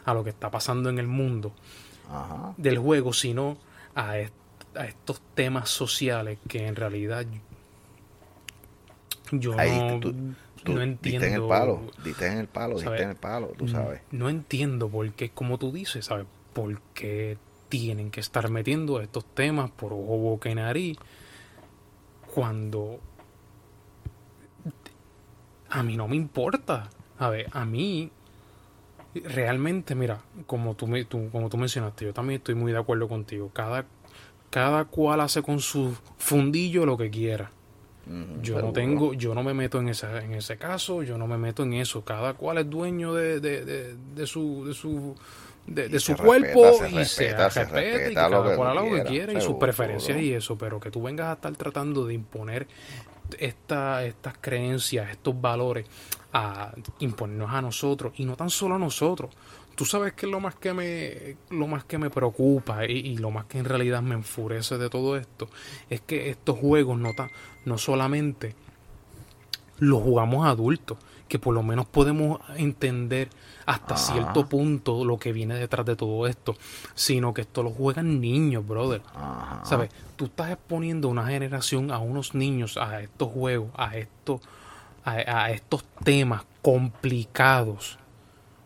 a 0.05 0.13
lo 0.13 0.23
que 0.23 0.29
está 0.29 0.49
pasando 0.49 0.89
en 0.89 0.99
el 0.99 1.07
mundo 1.07 1.51
Ajá. 2.09 2.53
del 2.55 2.77
juego, 2.79 3.11
sino 3.11 3.57
a, 3.93 4.19
est- 4.19 4.33
a 4.75 4.85
estos 4.85 5.21
temas 5.35 5.69
sociales 5.69 6.39
que 6.47 6.65
en 6.67 6.77
realidad 6.77 7.25
yo 9.31 9.59
Ahí 9.59 9.77
no, 9.79 9.99
tú- 9.99 10.13
Tú 10.63 10.73
no 10.73 10.79
Diste 10.81 11.09
en 11.09 11.15
el 11.15 11.23
entiendo 11.23 11.47
palo, 11.49 11.91
diste 12.03 12.25
en 12.25 12.37
el 12.39 12.47
palo, 12.47 12.79
diste 12.79 13.03
en 13.03 13.09
el 13.09 13.15
palo, 13.17 13.47
tú 13.55 13.67
sabes. 13.67 14.01
no 14.11 14.29
entiendo 14.29 14.89
por 14.89 15.11
qué, 15.11 15.29
como 15.29 15.59
tú 15.59 15.71
dices, 15.71 16.05
¿sabes? 16.05 16.25
¿Por 16.53 16.81
qué 16.95 17.37
tienen 17.69 18.11
que 18.11 18.19
estar 18.19 18.49
metiendo 18.49 18.99
estos 19.01 19.25
temas 19.25 19.71
por 19.71 19.93
ojo, 19.93 20.17
boca 20.17 20.49
y 20.49 20.55
nariz 20.55 20.97
cuando 22.33 22.99
a 25.69 25.83
mí 25.83 25.97
no 25.97 26.07
me 26.07 26.15
importa? 26.15 26.89
A 27.19 27.29
ver, 27.29 27.47
a 27.51 27.65
mí 27.65 28.11
realmente, 29.13 29.95
mira, 29.95 30.21
como 30.45 30.75
tú, 30.75 30.87
me- 30.87 31.05
tú- 31.05 31.29
como 31.31 31.49
tú 31.49 31.57
mencionaste, 31.57 32.05
yo 32.05 32.13
también 32.13 32.39
estoy 32.39 32.55
muy 32.55 32.71
de 32.71 32.77
acuerdo 32.77 33.07
contigo. 33.07 33.49
Cada, 33.53 33.85
cada 34.49 34.85
cual 34.85 35.21
hace 35.21 35.41
con 35.41 35.59
su 35.59 35.95
fundillo 36.17 36.85
lo 36.85 36.97
que 36.97 37.09
quiera. 37.09 37.51
Yo 38.43 38.55
no 38.61 38.71
tengo, 38.73 39.13
yo 39.13 39.33
no 39.33 39.41
me 39.43 39.53
meto 39.53 39.79
en 39.79 39.89
ese, 39.89 40.05
en 40.17 40.33
ese 40.33 40.57
caso, 40.57 41.01
yo 41.01 41.17
no 41.17 41.25
me 41.27 41.37
meto 41.37 41.63
en 41.63 41.73
eso. 41.73 42.03
Cada 42.03 42.33
cual 42.35 42.59
es 42.59 42.69
dueño 42.69 43.13
de, 43.13 43.39
de, 43.39 43.65
de, 43.65 43.95
de 43.95 44.27
su, 44.27 44.65
de 44.67 44.73
su, 44.73 45.15
de, 45.67 45.89
de 45.89 45.97
Y 45.97 45.99
su 45.99 46.15
cuerpo 46.15 46.63
respeta, 46.63 46.87
se 46.87 46.91
y 46.91 46.97
respeta, 46.97 47.49
se 47.49 47.59
se 47.59 47.65
respeta 47.65 48.11
y 48.11 48.15
que 48.15 48.29
lo 48.29 48.43
que 48.43 48.55
cual 48.55 48.71
uno 48.71 48.79
haga 48.79 48.89
lo 48.89 48.95
que 48.95 49.03
quiera, 49.03 49.33
y 49.33 49.41
sus 49.41 49.55
preferencias 49.55 50.17
seguro. 50.17 50.25
y 50.25 50.33
eso, 50.33 50.57
pero 50.57 50.79
que 50.79 50.91
tú 50.91 51.01
vengas 51.01 51.27
a 51.27 51.33
estar 51.33 51.55
tratando 51.55 52.05
de 52.05 52.13
imponer 52.13 52.67
esta, 53.39 54.05
estas 54.05 54.35
creencias, 54.39 55.09
estos 55.09 55.39
valores 55.39 55.87
a 56.33 56.73
imponernos 56.99 57.51
a 57.51 57.61
nosotros 57.61 58.13
y 58.17 58.25
no 58.25 58.35
tan 58.35 58.49
solo 58.49 58.75
a 58.75 58.79
nosotros. 58.79 59.31
Tú 59.75 59.85
sabes 59.85 60.13
que 60.13 60.27
lo 60.27 60.39
más 60.39 60.55
que 60.55 60.73
me 60.73 61.37
lo 61.49 61.67
más 61.67 61.83
que 61.83 61.97
me 61.97 62.09
preocupa 62.09 62.85
y, 62.85 63.17
lo 63.17 63.31
más 63.31 63.45
que 63.45 63.57
en 63.57 63.65
realidad 63.65 64.01
me 64.01 64.15
enfurece 64.15 64.77
de 64.77 64.89
todo 64.89 65.17
esto 65.17 65.49
es 65.89 66.01
que 66.01 66.29
estos 66.29 66.57
juegos 66.57 66.97
no 66.97 67.13
tan, 67.13 67.29
no 67.65 67.77
solamente 67.77 68.55
los 69.79 70.01
jugamos 70.01 70.45
adultos, 70.45 70.97
que 71.27 71.39
por 71.39 71.53
lo 71.53 71.63
menos 71.63 71.85
podemos 71.85 72.39
entender 72.55 73.29
hasta 73.65 73.97
cierto 73.97 74.47
punto 74.47 75.03
lo 75.03 75.17
que 75.17 75.33
viene 75.33 75.55
detrás 75.55 75.85
de 75.85 75.95
todo 75.95 76.27
esto, 76.27 76.55
sino 76.93 77.33
que 77.33 77.41
esto 77.41 77.63
lo 77.63 77.71
juegan 77.71 78.21
niños, 78.21 78.67
brother. 78.67 79.01
¿Sabes? 79.63 79.89
Tú 80.15 80.25
estás 80.25 80.51
exponiendo 80.51 81.09
una 81.09 81.25
generación 81.27 81.91
a 81.91 81.99
unos 81.99 82.35
niños 82.35 82.77
a 82.77 83.01
estos 83.01 83.31
juegos, 83.31 83.71
a 83.75 83.97
estos 83.97 84.41
a, 85.05 85.51
estos 85.51 85.83
temas 86.03 86.43
complicados. 86.61 87.97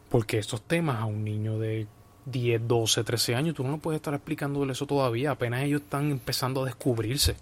Porque 0.10 0.40
estos 0.40 0.62
temas 0.62 0.98
a 0.98 1.06
un 1.06 1.24
niño 1.24 1.60
de 1.60 1.88
10, 2.26 2.68
12, 2.68 3.04
13 3.04 3.36
años, 3.36 3.56
tú 3.56 3.64
no 3.64 3.78
puedes 3.78 3.98
estar 3.98 4.14
explicándole 4.14 4.72
eso 4.72 4.88
todavía. 4.88 5.32
Apenas 5.32 5.64
ellos 5.64 5.82
están 5.82 6.10
empezando 6.10 6.64
a 6.64 6.66
descubrirse. 6.66 7.36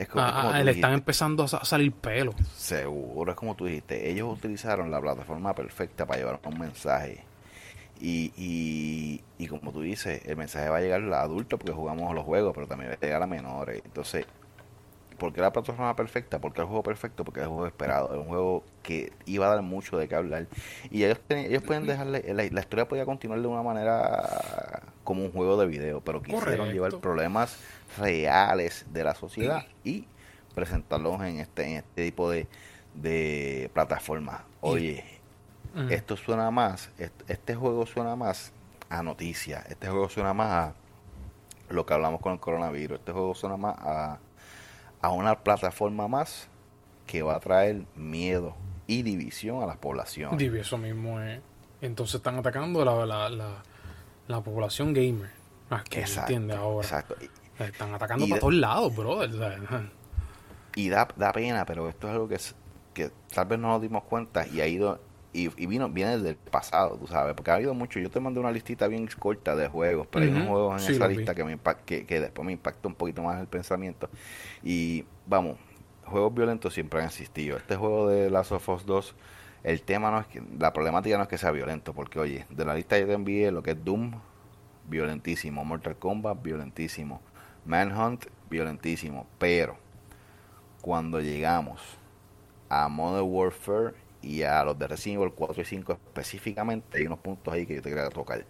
Es 0.00 0.08
como, 0.08 0.24
le 0.64 0.70
están 0.70 0.94
empezando 0.94 1.44
a, 1.44 1.48
salir 1.48 1.92
pelo. 1.92 2.32
Seguro, 2.56 3.32
es 3.32 3.36
como 3.36 3.54
tú 3.54 3.66
dijiste. 3.66 4.10
Ellos 4.10 4.32
utilizaron 4.32 4.90
la 4.90 4.98
plataforma 4.98 5.54
perfecta 5.54 6.06
para 6.06 6.18
llevar 6.18 6.40
un 6.42 6.58
mensaje. 6.58 7.22
Y, 8.00 8.32
y, 8.34 9.20
y 9.36 9.46
como 9.46 9.72
tú 9.72 9.82
dices, 9.82 10.22
el 10.24 10.38
mensaje 10.38 10.70
va 10.70 10.78
a 10.78 10.80
llegar 10.80 11.02
a 11.12 11.20
adultos 11.20 11.60
porque 11.60 11.74
jugamos 11.74 12.14
los 12.14 12.24
juegos, 12.24 12.54
pero 12.54 12.66
también 12.66 12.92
va 12.92 12.94
a 12.94 13.00
llegar 13.00 13.22
a 13.22 13.26
menores. 13.26 13.82
Entonces, 13.84 14.24
¿Por 15.20 15.34
qué 15.34 15.42
la 15.42 15.52
plataforma 15.52 15.94
perfecta? 15.94 16.38
Porque 16.38 16.62
el 16.62 16.66
juego 16.66 16.82
perfecto, 16.82 17.24
porque 17.24 17.40
es 17.40 17.44
el 17.44 17.50
juego 17.50 17.66
esperado, 17.66 18.14
es 18.14 18.18
un 18.18 18.24
juego 18.24 18.64
que 18.82 19.12
iba 19.26 19.46
a 19.46 19.50
dar 19.50 19.62
mucho 19.62 19.98
de 19.98 20.08
qué 20.08 20.14
hablar. 20.14 20.46
Y 20.90 21.04
ellos, 21.04 21.20
ellos 21.28 21.62
pueden 21.62 21.86
dejarle, 21.86 22.24
la, 22.32 22.44
historia 22.44 22.88
podía 22.88 23.04
continuar 23.04 23.38
de 23.42 23.46
una 23.46 23.62
manera 23.62 24.80
como 25.10 25.24
un 25.24 25.32
juego 25.32 25.56
de 25.56 25.66
video, 25.66 26.00
pero 26.00 26.22
quisieron 26.22 26.72
llevar 26.72 26.96
problemas 26.98 27.56
reales 27.98 28.86
de 28.92 29.02
la 29.02 29.16
sociedad 29.16 29.66
y 29.82 30.06
presentarlos 30.54 31.20
en 31.22 31.40
este, 31.40 31.64
en 31.64 31.76
este 31.78 32.04
tipo 32.04 32.30
de, 32.30 32.46
de 32.94 33.70
plataformas. 33.74 34.42
Oye, 34.60 35.04
esto 35.88 36.16
suena 36.16 36.52
más, 36.52 36.90
este, 37.26 37.56
juego 37.56 37.86
suena 37.86 38.14
más 38.14 38.52
a 38.88 39.02
noticias, 39.02 39.66
este 39.68 39.88
juego 39.88 40.08
suena 40.08 40.32
más 40.32 40.50
a 40.52 40.74
lo 41.70 41.84
que 41.84 41.94
hablamos 41.94 42.20
con 42.20 42.34
el 42.34 42.38
coronavirus, 42.38 43.00
este 43.00 43.10
juego 43.10 43.34
suena 43.34 43.56
más 43.56 43.76
a 43.80 44.20
a 45.02 45.10
una 45.10 45.40
plataforma 45.40 46.08
más 46.08 46.48
que 47.06 47.22
va 47.22 47.34
a 47.34 47.40
traer 47.40 47.82
miedo 47.96 48.54
y 48.86 49.02
división 49.02 49.60
a 49.60 49.66
las 49.66 49.76
poblaciones. 49.78 50.40
Eso 50.40 50.78
mismo 50.78 51.20
es. 51.20 51.40
Entonces 51.80 52.16
están 52.16 52.38
atacando 52.38 52.84
la, 52.84 53.06
la, 53.06 53.30
la, 53.30 53.62
población 54.42 54.92
gamer. 54.92 55.30
Que 55.88 56.02
entiende 56.02 56.54
ahora. 56.54 56.86
Exacto. 56.86 57.16
Están 57.58 57.94
atacando 57.94 58.26
para 58.28 58.40
todos 58.40 58.54
lados, 58.54 58.94
brother. 58.94 59.30
Y 60.74 60.88
da, 60.88 61.08
da 61.16 61.32
pena, 61.32 61.64
pero 61.66 61.88
esto 61.88 62.06
es 62.08 62.12
algo 62.12 62.28
que, 62.28 62.38
que 62.94 63.10
tal 63.34 63.46
vez 63.46 63.58
no 63.58 63.68
nos 63.68 63.82
dimos 63.82 64.04
cuenta 64.04 64.46
y 64.46 64.60
ha 64.60 64.66
ido 64.66 65.00
y, 65.32 65.48
vino 65.66 65.88
viene 65.88 66.18
del 66.18 66.34
pasado, 66.36 66.96
tú 66.96 67.06
sabes, 67.06 67.34
porque 67.34 67.50
ha 67.50 67.54
habido 67.54 67.74
mucho. 67.74 68.00
Yo 68.00 68.10
te 68.10 68.18
mandé 68.18 68.40
una 68.40 68.50
listita 68.50 68.88
bien 68.88 69.08
corta 69.18 69.54
de 69.54 69.68
juegos, 69.68 70.08
pero 70.10 70.24
hay 70.24 70.30
unos 70.32 70.48
juegos 70.48 70.88
en 70.88 70.94
esa 70.94 71.06
lista 71.06 71.34
que, 71.34 71.44
me 71.44 71.58
que, 71.86 72.04
que 72.04 72.20
después 72.20 72.44
me 72.44 72.52
impacta 72.52 72.88
un 72.88 72.94
poquito 72.94 73.22
más 73.22 73.40
el 73.40 73.46
pensamiento. 73.46 74.08
Y 74.62 75.04
vamos, 75.26 75.56
juegos 76.04 76.34
violentos 76.34 76.74
siempre 76.74 77.00
han 77.00 77.06
existido. 77.06 77.56
Este 77.56 77.76
juego 77.76 78.08
de 78.08 78.28
Last 78.30 78.52
of 78.52 78.68
Us 78.68 78.84
2, 78.86 79.14
el 79.62 79.82
tema 79.82 80.10
no 80.10 80.20
es 80.20 80.26
que, 80.26 80.42
la 80.58 80.72
problemática 80.72 81.16
no 81.16 81.24
es 81.24 81.28
que 81.28 81.38
sea 81.38 81.50
violento, 81.50 81.92
porque 81.92 82.18
oye, 82.18 82.46
de 82.50 82.64
la 82.64 82.74
lista 82.74 82.98
yo 82.98 83.06
te 83.06 83.12
envié 83.12 83.50
lo 83.50 83.62
que 83.62 83.72
es 83.72 83.84
Doom, 83.84 84.12
violentísimo, 84.88 85.64
Mortal 85.64 85.96
Kombat, 85.96 86.42
violentísimo, 86.42 87.20
Manhunt, 87.66 88.26
violentísimo, 88.48 89.26
pero 89.38 89.76
cuando 90.80 91.20
llegamos 91.20 91.80
a 92.68 92.88
Modern 92.88 93.26
Warfare 93.28 93.94
y 94.22 94.42
a 94.42 94.64
los 94.64 94.78
de 94.78 94.88
Resident 94.88 95.20
Evil 95.20 95.34
4 95.34 95.62
y 95.62 95.64
5 95.64 95.92
específicamente 95.92 96.98
hay 96.98 97.06
unos 97.06 97.18
puntos 97.18 97.52
ahí 97.52 97.66
que 97.66 97.76
yo 97.76 97.82
te 97.82 97.90
quería 97.90 98.08
tocar. 98.08 98.44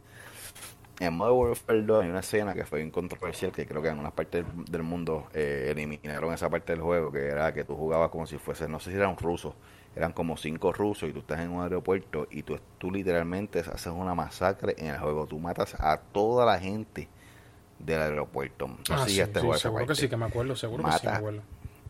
En 1.00 1.14
Modern 1.14 1.36
Warfare 1.36 1.82
2 1.82 2.04
hay 2.04 2.10
una 2.10 2.20
escena 2.20 2.54
que 2.54 2.64
fue 2.64 2.80
bien 2.80 2.90
controversial, 2.90 3.52
que 3.52 3.66
creo 3.66 3.80
que 3.82 3.88
en 3.88 3.98
unas 3.98 4.12
partes 4.12 4.44
del 4.70 4.82
mundo 4.82 5.28
eh, 5.32 5.68
eliminaron 5.70 6.32
esa 6.34 6.50
parte 6.50 6.72
del 6.72 6.82
juego, 6.82 7.10
que 7.10 7.26
era 7.26 7.52
que 7.54 7.64
tú 7.64 7.74
jugabas 7.74 8.10
como 8.10 8.26
si 8.26 8.36
fuese, 8.36 8.68
no 8.68 8.78
sé 8.80 8.90
si 8.90 8.96
era 8.96 9.08
un 9.08 9.16
ruso, 9.16 9.56
eran 9.96 10.12
como 10.12 10.36
cinco 10.36 10.72
rusos 10.72 11.08
y 11.08 11.12
tú 11.12 11.20
estás 11.20 11.40
en 11.40 11.50
un 11.50 11.62
aeropuerto 11.62 12.28
y 12.30 12.42
tú, 12.42 12.58
tú 12.78 12.90
literalmente 12.90 13.60
haces 13.60 13.92
una 13.92 14.14
masacre 14.14 14.74
en 14.78 14.86
el 14.86 14.98
juego, 14.98 15.26
tú 15.26 15.38
matas 15.38 15.74
a 15.78 15.98
toda 15.98 16.46
la 16.46 16.58
gente 16.58 17.08
del 17.78 18.00
aeropuerto. 18.00 18.68
No 18.68 18.76
ah, 18.90 19.06
sí, 19.06 19.20
seguro 19.56 19.86
que 19.86 19.94
sí, 19.94 20.08
que 20.08 20.16
me 20.16 20.26
acuerdo, 20.26 20.54
seguro 20.54 20.84
que 20.84 20.92
sí 20.92 21.06
me 21.06 21.12
acuerdo 21.12 21.42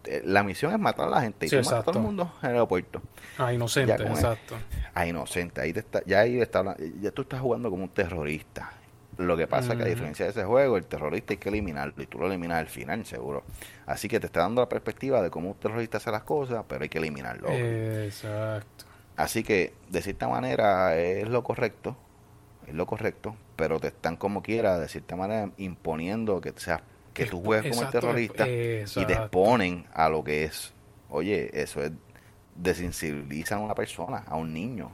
eh, 0.04 0.22
la 0.24 0.42
misión 0.42 0.72
es 0.72 0.78
matar 0.78 1.08
a 1.08 1.10
la 1.10 1.20
gente 1.22 1.46
y 1.46 1.54
matar 1.56 1.80
a 1.80 1.82
todo 1.82 1.98
el 1.98 2.04
mundo 2.04 2.32
en 2.42 2.48
el 2.48 2.54
aeropuerto. 2.54 3.02
A 3.38 3.52
inocente, 3.52 3.92
exacto. 3.92 4.56
A 4.94 5.06
inocente, 5.06 5.60
ahí 5.60 5.72
está, 5.74 6.02
ya 6.06 6.20
ahí 6.20 6.40
está, 6.40 6.76
ya 7.00 7.10
tú 7.10 7.22
estás 7.22 7.40
jugando 7.40 7.70
como 7.70 7.84
un 7.84 7.90
terrorista. 7.90 8.72
Lo 9.20 9.36
que 9.36 9.46
pasa 9.46 9.72
es 9.72 9.78
que 9.78 9.84
a 9.84 9.88
diferencia 9.88 10.24
de 10.24 10.30
ese 10.30 10.44
juego, 10.44 10.76
el 10.76 10.86
terrorista 10.86 11.34
hay 11.34 11.36
que 11.36 11.50
eliminarlo 11.50 12.02
y 12.02 12.06
tú 12.06 12.18
lo 12.18 12.26
eliminas 12.26 12.58
al 12.58 12.68
final, 12.68 13.04
seguro. 13.04 13.44
Así 13.86 14.08
que 14.08 14.18
te 14.18 14.26
está 14.26 14.40
dando 14.40 14.62
la 14.62 14.68
perspectiva 14.68 15.20
de 15.22 15.30
cómo 15.30 15.50
un 15.50 15.54
terrorista 15.56 15.98
hace 15.98 16.10
las 16.10 16.22
cosas, 16.22 16.64
pero 16.66 16.82
hay 16.82 16.88
que 16.88 16.98
eliminarlo. 16.98 17.48
Exacto. 17.50 18.86
Así 19.16 19.42
que, 19.42 19.74
de 19.90 20.00
cierta 20.00 20.28
manera, 20.28 20.96
es 20.96 21.28
lo 21.28 21.44
correcto, 21.44 21.96
es 22.66 22.74
lo 22.74 22.86
correcto, 22.86 23.36
pero 23.56 23.78
te 23.78 23.88
están 23.88 24.16
como 24.16 24.42
quiera, 24.42 24.78
de 24.78 24.88
cierta 24.88 25.16
manera, 25.16 25.50
imponiendo 25.58 26.40
que 26.40 26.54
seas 26.56 26.80
que 27.12 27.26
tú 27.26 27.42
juegues 27.42 27.76
como 27.76 27.86
el 27.86 27.92
terrorista 27.92 28.48
y 28.48 28.84
te 28.84 29.12
exponen 29.12 29.84
a 29.92 30.08
lo 30.08 30.24
que 30.24 30.44
es. 30.44 30.72
Oye, 31.10 31.50
eso 31.52 31.82
es 31.82 31.92
desensibilizan 32.54 33.58
a 33.58 33.62
una 33.62 33.74
persona, 33.74 34.24
a 34.26 34.36
un 34.36 34.52
niño. 34.52 34.90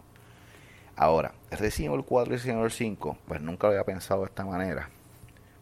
Ahora, 0.97 1.33
Resident 1.51 1.93
Evil 1.93 2.05
4 2.07 2.33
y 2.33 2.37
Resident 2.37 2.59
Evil 2.61 2.71
5, 2.71 3.19
pues 3.29 3.41
nunca 3.41 3.67
lo 3.67 3.75
había 3.75 3.85
pensado 3.85 4.23
de 4.23 4.27
esta 4.27 4.45
manera, 4.45 4.89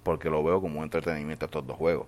porque 0.04 0.30
lo 0.30 0.44
veo 0.44 0.60
como 0.60 0.78
un 0.78 0.84
entretenimiento 0.84 1.46
estos 1.46 1.66
dos 1.66 1.76
juegos. 1.76 2.06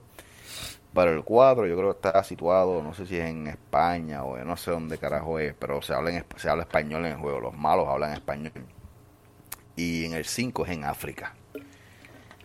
Pero 0.94 1.10
el 1.10 1.24
4 1.24 1.66
yo 1.66 1.76
creo 1.76 1.92
que 1.92 2.08
está 2.08 2.22
situado, 2.22 2.82
no 2.82 2.94
sé 2.94 3.04
si 3.04 3.16
es 3.16 3.26
en 3.26 3.48
España 3.48 4.22
o 4.22 4.38
no 4.38 4.56
sé 4.56 4.70
dónde 4.70 4.96
carajo 4.96 5.38
es, 5.38 5.54
pero 5.54 5.82
se 5.82 5.92
habla, 5.92 6.10
en, 6.10 6.24
se 6.36 6.48
habla 6.48 6.62
español 6.62 7.04
en 7.04 7.12
el 7.12 7.18
juego, 7.18 7.40
los 7.40 7.54
malos 7.54 7.88
hablan 7.88 8.12
español. 8.12 8.52
Y 9.74 10.06
en 10.06 10.14
el 10.14 10.24
5 10.24 10.64
es 10.64 10.72
en 10.72 10.84
África. 10.84 11.34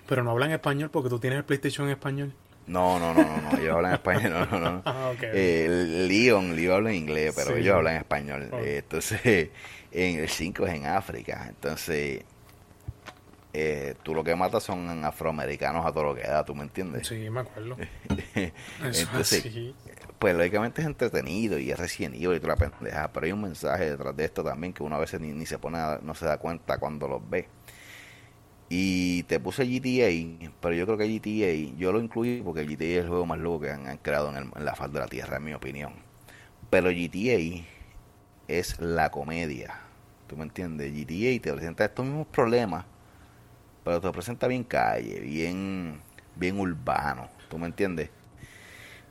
Pero 0.07 0.23
no 0.23 0.31
hablan 0.31 0.51
español 0.51 0.89
porque 0.89 1.07
tú 1.07 1.19
tienes 1.19 1.37
el 1.37 1.45
PlayStation 1.45 1.87
en 1.87 1.93
español. 1.93 2.33
No, 2.67 2.99
no, 2.99 3.13
no, 3.13 3.23
no, 3.23 3.51
no, 3.51 3.57
ellos 3.61 3.75
hablan 3.75 3.93
español, 3.93 4.31
no, 4.31 4.59
no, 4.59 4.59
no. 4.59 4.81
Ah, 4.85 5.13
eh, 5.21 6.05
Leon, 6.09 6.55
Leon 6.55 6.75
habla 6.75 6.93
inglés, 6.93 7.33
pero 7.35 7.55
ellos 7.55 7.75
hablan 7.75 7.95
español. 7.95 8.49
Eh, 8.53 8.79
entonces, 8.79 9.49
en 9.91 10.19
el 10.19 10.29
5 10.29 10.65
es 10.67 10.73
en 10.73 10.85
África. 10.85 11.45
Entonces, 11.49 12.23
eh, 13.53 13.95
tú 14.03 14.15
lo 14.15 14.23
que 14.23 14.35
matas 14.35 14.63
son 14.63 15.03
afroamericanos 15.03 15.85
a 15.85 15.91
todo 15.91 16.05
lo 16.05 16.15
que 16.15 16.21
da, 16.21 16.45
¿tú 16.45 16.55
me 16.55 16.63
entiendes? 16.63 17.07
Sí, 17.07 17.29
me 17.29 17.41
acuerdo. 17.41 17.77
Entonces, 18.83 19.73
pues 20.19 20.35
lógicamente 20.35 20.81
es 20.81 20.87
entretenido 20.87 21.59
y 21.59 21.71
es 21.71 21.79
recién 21.79 22.15
y 22.15 22.23
toda 22.23 22.47
la 22.47 22.55
pendeja, 22.55 23.11
pero 23.11 23.25
hay 23.25 23.31
un 23.31 23.41
mensaje 23.41 23.91
detrás 23.91 24.15
de 24.15 24.25
esto 24.25 24.43
también 24.43 24.71
que 24.71 24.83
uno 24.83 24.95
a 24.95 24.99
veces 24.99 25.19
ni, 25.19 25.33
ni 25.33 25.45
se 25.45 25.57
pone, 25.57 25.79
no 26.01 26.15
se 26.15 26.25
da 26.25 26.37
cuenta 26.37 26.77
cuando 26.77 27.07
los 27.07 27.29
ve. 27.29 27.47
Y 28.73 29.23
te 29.23 29.41
puse 29.41 29.65
GTA, 29.65 30.53
pero 30.61 30.73
yo 30.73 30.85
creo 30.85 30.97
que 30.97 31.19
GTA, 31.19 31.77
yo 31.77 31.91
lo 31.91 31.99
incluí 31.99 32.41
porque 32.41 32.63
GTA 32.63 32.85
es 32.85 32.97
el 33.03 33.09
juego 33.09 33.25
más 33.25 33.37
loco 33.37 33.59
que 33.59 33.71
han, 33.71 33.97
creado 33.97 34.33
en, 34.33 34.49
la 34.63 34.75
faz 34.75 34.93
de 34.93 34.99
la 34.99 35.07
Tierra, 35.07 35.37
en 35.37 35.43
mi 35.43 35.53
opinión. 35.53 35.91
Pero 36.69 36.89
GTA 36.89 37.65
es 38.47 38.79
la 38.79 39.11
comedia. 39.11 39.80
¿Tú 40.31 40.37
me 40.37 40.43
entiendes? 40.43 40.93
GTA 40.93 41.41
te 41.41 41.51
presenta 41.51 41.83
estos 41.83 42.05
mismos 42.05 42.25
problemas, 42.27 42.85
pero 43.83 43.99
te 43.99 44.09
presenta 44.11 44.47
bien 44.47 44.63
calle, 44.63 45.19
bien, 45.19 45.99
bien 46.37 46.57
urbano. 46.57 47.27
¿Tú 47.49 47.57
me 47.57 47.65
entiendes? 47.65 48.09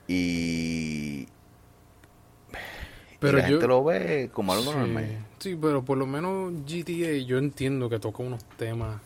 Y, 0.09 1.29
pero 3.18 3.37
la 3.37 3.45
gente 3.45 3.66
lo 3.66 3.85
ve 3.85 4.31
como 4.33 4.55
algo 4.55 4.73
normal. 4.73 5.27
Sí, 5.41 5.59
pero 5.61 5.85
por 5.85 5.99
lo 5.99 6.07
menos 6.07 6.55
GTA 6.64 7.18
yo 7.18 7.37
entiendo 7.37 7.91
que 7.91 7.99
toca 7.99 8.23
unos 8.23 8.43
temas 8.57 8.99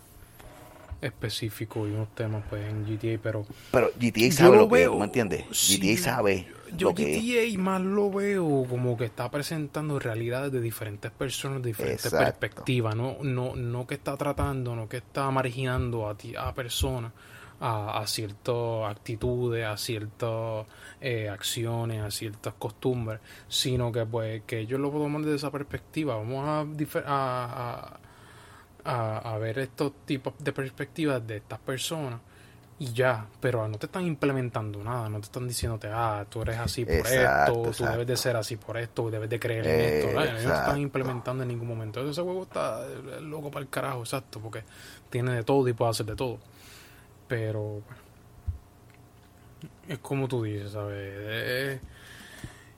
específico 1.00 1.88
y 1.88 1.90
unos 1.90 2.14
temas 2.14 2.44
pues 2.48 2.64
en 2.64 2.84
GTA, 2.84 3.20
pero... 3.20 3.44
Pero 3.72 3.90
GTA 3.98 4.30
sabe 4.30 4.56
lo, 4.56 4.68
veo, 4.68 4.96
¿me 5.00 5.06
entiendes? 5.06 5.46
GTA 5.50 6.00
sabe 6.00 6.46
yo 6.72 6.94
GTA 6.94 7.58
más 7.60 7.80
lo 7.82 8.10
veo 8.10 8.66
como 8.68 8.96
que 8.96 9.04
está 9.06 9.30
presentando 9.30 9.98
realidades 9.98 10.52
de 10.52 10.60
diferentes 10.60 11.10
personas, 11.10 11.62
de 11.62 11.68
diferentes 11.70 12.12
perspectivas, 12.12 12.94
no, 12.96 13.18
no, 13.22 13.54
no 13.56 13.86
que 13.86 13.94
está 13.94 14.16
tratando, 14.16 14.74
no 14.76 14.88
que 14.88 14.98
está 14.98 15.30
marginando 15.30 16.08
a 16.08 16.16
ti, 16.16 16.34
a 16.36 16.54
personas 16.54 17.12
a, 17.60 17.98
a 18.00 18.06
ciertas 18.06 18.90
actitudes, 18.90 19.64
a 19.64 19.76
ciertas 19.76 20.66
eh, 21.00 21.28
acciones, 21.28 22.02
a 22.02 22.10
ciertas 22.10 22.54
costumbres, 22.54 23.20
sino 23.48 23.92
que 23.92 24.04
pues 24.06 24.42
que 24.46 24.60
ellos 24.60 24.80
lo 24.80 24.90
toman 24.90 25.22
desde 25.22 25.36
esa 25.36 25.50
perspectiva. 25.50 26.16
Vamos 26.16 26.44
a, 26.46 26.66
a- 28.84 29.34
a 29.34 29.38
ver 29.38 29.58
estos 29.58 29.92
tipos 30.04 30.34
de 30.38 30.52
perspectivas 30.52 31.26
de 31.26 31.36
estas 31.38 31.58
personas 31.60 32.20
y 32.78 32.92
ya, 32.92 33.26
pero 33.40 33.68
no 33.68 33.78
te 33.78 33.86
están 33.86 34.04
implementando 34.04 34.82
nada, 34.82 35.08
no 35.08 35.18
te 35.20 35.26
están 35.26 35.46
diciéndote, 35.46 35.88
ah, 35.92 36.26
tú 36.28 36.42
eres 36.42 36.58
así 36.58 36.84
por 36.84 36.94
Exacto, 36.94 37.52
esto, 37.52 37.62
tú 37.62 37.68
exacto. 37.68 37.92
debes 37.92 38.06
de 38.08 38.16
ser 38.16 38.36
así 38.36 38.56
por 38.56 38.76
esto, 38.76 39.10
debes 39.10 39.30
de 39.30 39.38
creer 39.38 39.66
en 39.66 39.80
Eh, 39.80 39.98
esto, 40.00 40.12
¿no? 40.12 40.22
Ellos 40.24 40.42
no 40.42 40.50
te 40.50 40.58
están 40.58 40.78
implementando 40.80 41.42
en 41.44 41.48
ningún 41.50 41.68
momento. 41.68 42.08
Ese 42.08 42.20
juego 42.22 42.42
está 42.42 42.84
eh, 42.86 43.20
loco 43.20 43.50
para 43.50 43.62
el 43.62 43.70
carajo, 43.70 44.00
exacto, 44.00 44.40
porque 44.40 44.64
tiene 45.08 45.32
de 45.32 45.44
todo 45.44 45.68
y 45.68 45.72
puede 45.72 45.92
hacer 45.92 46.06
de 46.06 46.16
todo. 46.16 46.38
Pero 47.28 47.60
bueno, 47.62 48.02
es 49.88 49.98
como 49.98 50.26
tú 50.28 50.42
dices, 50.42 50.72
¿sabes? 50.72 50.96
Eh, 50.98 51.80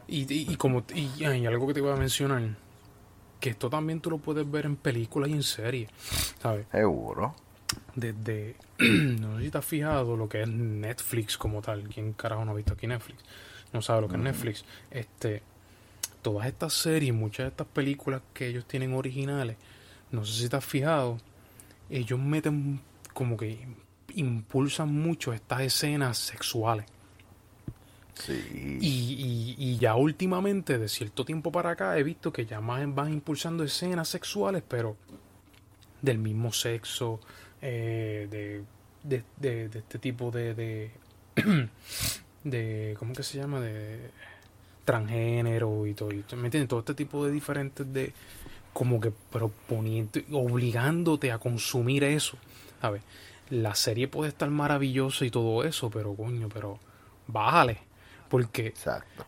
y, 0.08 0.32
y, 0.32 0.52
y 0.52 0.56
como 0.56 0.84
y, 0.94 1.24
hay 1.24 1.46
algo 1.46 1.66
que 1.66 1.74
te 1.74 1.80
voy 1.80 1.92
a 1.92 1.96
mencionar, 1.96 2.42
que 3.40 3.50
esto 3.50 3.70
también 3.70 4.00
tú 4.00 4.10
lo 4.10 4.18
puedes 4.18 4.48
ver 4.48 4.66
en 4.66 4.76
películas 4.76 5.30
y 5.30 5.32
en 5.32 5.42
series, 5.42 5.88
¿sabes? 6.40 6.66
Seguro. 6.70 7.34
Desde, 7.96 8.56
no 8.78 9.38
sé 9.38 9.44
si 9.44 9.50
te 9.50 9.58
has 9.58 9.64
fijado 9.64 10.16
lo 10.16 10.28
que 10.28 10.42
es 10.42 10.48
Netflix 10.48 11.36
como 11.36 11.62
tal. 11.62 11.88
¿Quién 11.88 12.12
carajo 12.12 12.44
no 12.44 12.52
ha 12.52 12.54
visto 12.54 12.74
aquí 12.74 12.86
Netflix? 12.86 13.24
No 13.72 13.82
sabe 13.82 14.02
lo 14.02 14.08
que 14.08 14.16
es 14.16 14.22
Netflix. 14.22 14.64
Este, 14.90 15.42
todas 16.22 16.46
estas 16.46 16.74
series, 16.74 17.14
muchas 17.14 17.44
de 17.44 17.48
estas 17.48 17.66
películas 17.66 18.22
que 18.34 18.48
ellos 18.48 18.66
tienen 18.66 18.94
originales, 18.94 19.56
no 20.12 20.24
sé 20.24 20.42
si 20.42 20.48
te 20.48 20.56
has 20.56 20.64
fijado, 20.64 21.18
ellos 21.90 22.18
meten 22.18 22.80
como 23.12 23.36
que 23.36 23.66
impulsan 24.14 24.92
mucho 24.92 25.32
estas 25.32 25.62
escenas 25.62 26.18
sexuales. 26.18 26.86
Sí. 28.14 28.78
Y, 28.80 28.88
y, 28.88 29.54
y 29.58 29.78
ya 29.78 29.94
últimamente, 29.94 30.78
de 30.78 30.88
cierto 30.88 31.24
tiempo 31.24 31.52
para 31.52 31.70
acá, 31.70 31.98
he 31.98 32.02
visto 32.02 32.32
que 32.32 32.46
ya 32.46 32.60
más 32.60 32.82
van 32.94 33.12
impulsando 33.12 33.62
escenas 33.62 34.08
sexuales, 34.08 34.62
pero 34.66 34.96
del 36.02 36.18
mismo 36.18 36.52
sexo, 36.52 37.20
eh, 37.68 38.28
de, 38.30 38.62
de, 39.02 39.68
de- 39.68 39.78
este 39.80 39.98
tipo 39.98 40.30
de, 40.30 40.54
de, 40.54 40.90
de, 42.44 42.94
¿cómo 42.98 43.12
que 43.12 43.22
se 43.24 43.38
llama? 43.38 43.60
De 43.60 44.10
transgénero 44.84 45.86
y 45.86 45.94
todo, 45.94 46.12
y- 46.12 46.24
¿me 46.36 46.44
entiendes? 46.46 46.68
Todo 46.68 46.80
este 46.80 46.94
tipo 46.94 47.24
de 47.26 47.32
diferentes 47.32 47.92
de, 47.92 48.12
como 48.72 49.00
que 49.00 49.10
proponiendo, 49.32 50.20
obligándote 50.32 51.32
a 51.32 51.38
consumir 51.38 52.04
eso, 52.04 52.38
¿sabes? 52.80 53.02
La 53.50 53.74
serie 53.74 54.06
puede 54.08 54.28
estar 54.30 54.48
maravillosa 54.50 55.24
y 55.24 55.30
todo 55.30 55.64
eso, 55.64 55.90
pero 55.90 56.14
coño, 56.14 56.48
pero 56.52 56.78
bájale, 57.26 57.78
porque 58.28 58.68
Exacto. 58.68 59.26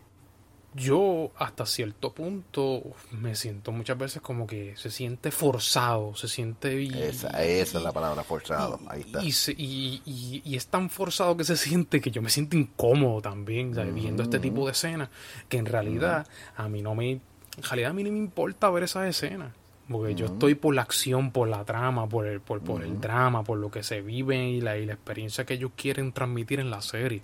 Yo 0.78 1.30
hasta 1.38 1.66
cierto 1.66 2.12
punto 2.12 2.82
me 3.12 3.34
siento 3.34 3.72
muchas 3.72 3.98
veces 3.98 4.22
como 4.22 4.46
que 4.46 4.74
se 4.76 4.90
siente 4.90 5.30
forzado, 5.30 6.14
se 6.14 6.28
siente... 6.28 6.82
y- 6.82 6.88
Esa, 7.02 7.28
esa 7.42 7.78
es 7.78 7.84
la 7.84 7.92
palabra 7.92 8.22
forzado. 8.24 8.78
Ahí 8.88 9.00
está. 9.02 9.22
y, 9.22 9.32
se- 9.32 9.52
y- 9.52 10.00
y- 10.06 10.42
y 10.44 10.56
es 10.56 10.66
tan 10.68 10.88
forzado 10.90 11.36
que 11.36 11.44
se 11.44 11.56
siente 11.56 12.00
que 12.00 12.10
yo 12.10 12.22
me 12.22 12.30
siento 12.30 12.56
incómodo 12.56 13.20
también, 13.20 13.74
¿sabes? 13.74 13.94
Viendo 13.94 14.22
este 14.22 14.38
tipo 14.38 14.64
de 14.66 14.72
escenas, 14.72 15.08
que 15.48 15.58
en 15.58 15.66
realidad 15.66 16.26
a 16.56 16.68
mí 16.68 16.82
no 16.82 16.94
me... 16.94 17.10
En 17.12 17.62
realidad 17.64 17.90
a 17.90 17.94
mí 17.94 18.04
no 18.04 18.12
me 18.12 18.18
importa 18.18 18.70
ver 18.70 18.84
esas 18.84 19.06
escenas. 19.08 19.52
Porque 19.90 20.14
yo 20.14 20.26
estoy 20.26 20.54
por 20.54 20.74
la 20.74 20.82
acción, 20.82 21.30
por 21.32 21.48
la 21.48 21.64
trama, 21.64 22.06
por 22.06 22.26
el, 22.26 22.40
por, 22.40 22.60
por 22.60 22.82
el 22.82 23.00
drama, 23.00 23.42
por 23.42 23.56
lo 23.58 23.70
que 23.70 23.82
se 23.82 24.02
vive 24.02 24.48
y 24.50 24.60
la, 24.60 24.76
y 24.76 24.84
la 24.84 24.92
experiencia 24.92 25.46
que 25.46 25.54
ellos 25.54 25.70
quieren 25.76 26.12
transmitir 26.12 26.60
en 26.60 26.70
la 26.70 26.82
serie. 26.82 27.22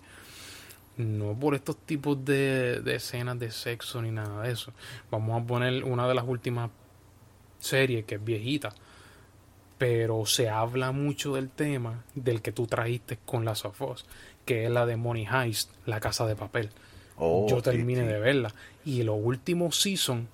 No 0.97 1.35
por 1.35 1.55
estos 1.55 1.77
tipos 1.79 2.25
de, 2.25 2.81
de 2.81 2.95
escenas 2.97 3.39
de 3.39 3.51
sexo 3.51 4.01
ni 4.01 4.11
nada 4.11 4.43
de 4.43 4.53
eso. 4.53 4.73
Vamos 5.11 5.43
a 5.43 5.47
poner 5.47 5.85
una 5.85 6.07
de 6.07 6.15
las 6.15 6.25
últimas 6.27 6.71
series 7.59 8.05
que 8.05 8.17
es 8.17 8.25
viejita, 8.25 8.75
pero 9.79 10.27
se 10.27 10.49
habla 10.49 10.93
mucho 10.93 11.35
del 11.35 11.51
tema 11.51 12.05
del 12.15 12.43
que 12.43 12.53
tú 12.53 12.67
trajiste 12.67 13.19
con 13.25 13.45
la 13.45 13.55
Sofos, 13.55 14.07
que 14.45 14.67
es 14.67 14.71
la 14.71 14.87
de 14.87 14.97
Money 14.97 15.27
Heist, 15.27 15.71
la 15.87 15.99
casa 16.01 16.27
de 16.27 16.37
papel. 16.37 16.71
Oh, 17.17 17.47
Yo 17.49 17.57
sí, 17.57 17.63
terminé 17.63 18.03
sí. 18.03 18.07
de 18.09 18.19
verla 18.19 18.55
y 18.85 19.03
los 19.03 19.17
últimos 19.21 19.81
season 19.81 20.29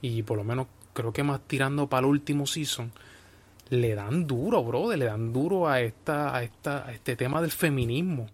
y 0.00 0.22
por 0.22 0.38
lo 0.38 0.44
menos 0.44 0.66
creo 0.92 1.12
que 1.12 1.22
más 1.22 1.40
tirando 1.46 1.88
para 1.88 2.00
el 2.00 2.06
último 2.06 2.46
season 2.46 2.90
le 3.68 3.94
dan 3.94 4.26
duro, 4.26 4.62
brother, 4.62 4.98
le 4.98 5.06
dan 5.06 5.32
duro 5.32 5.68
a 5.68 5.80
esta 5.80 6.34
a 6.34 6.42
esta 6.42 6.86
a 6.86 6.92
este 6.92 7.16
tema 7.16 7.42
del 7.42 7.50
feminismo 7.50 8.28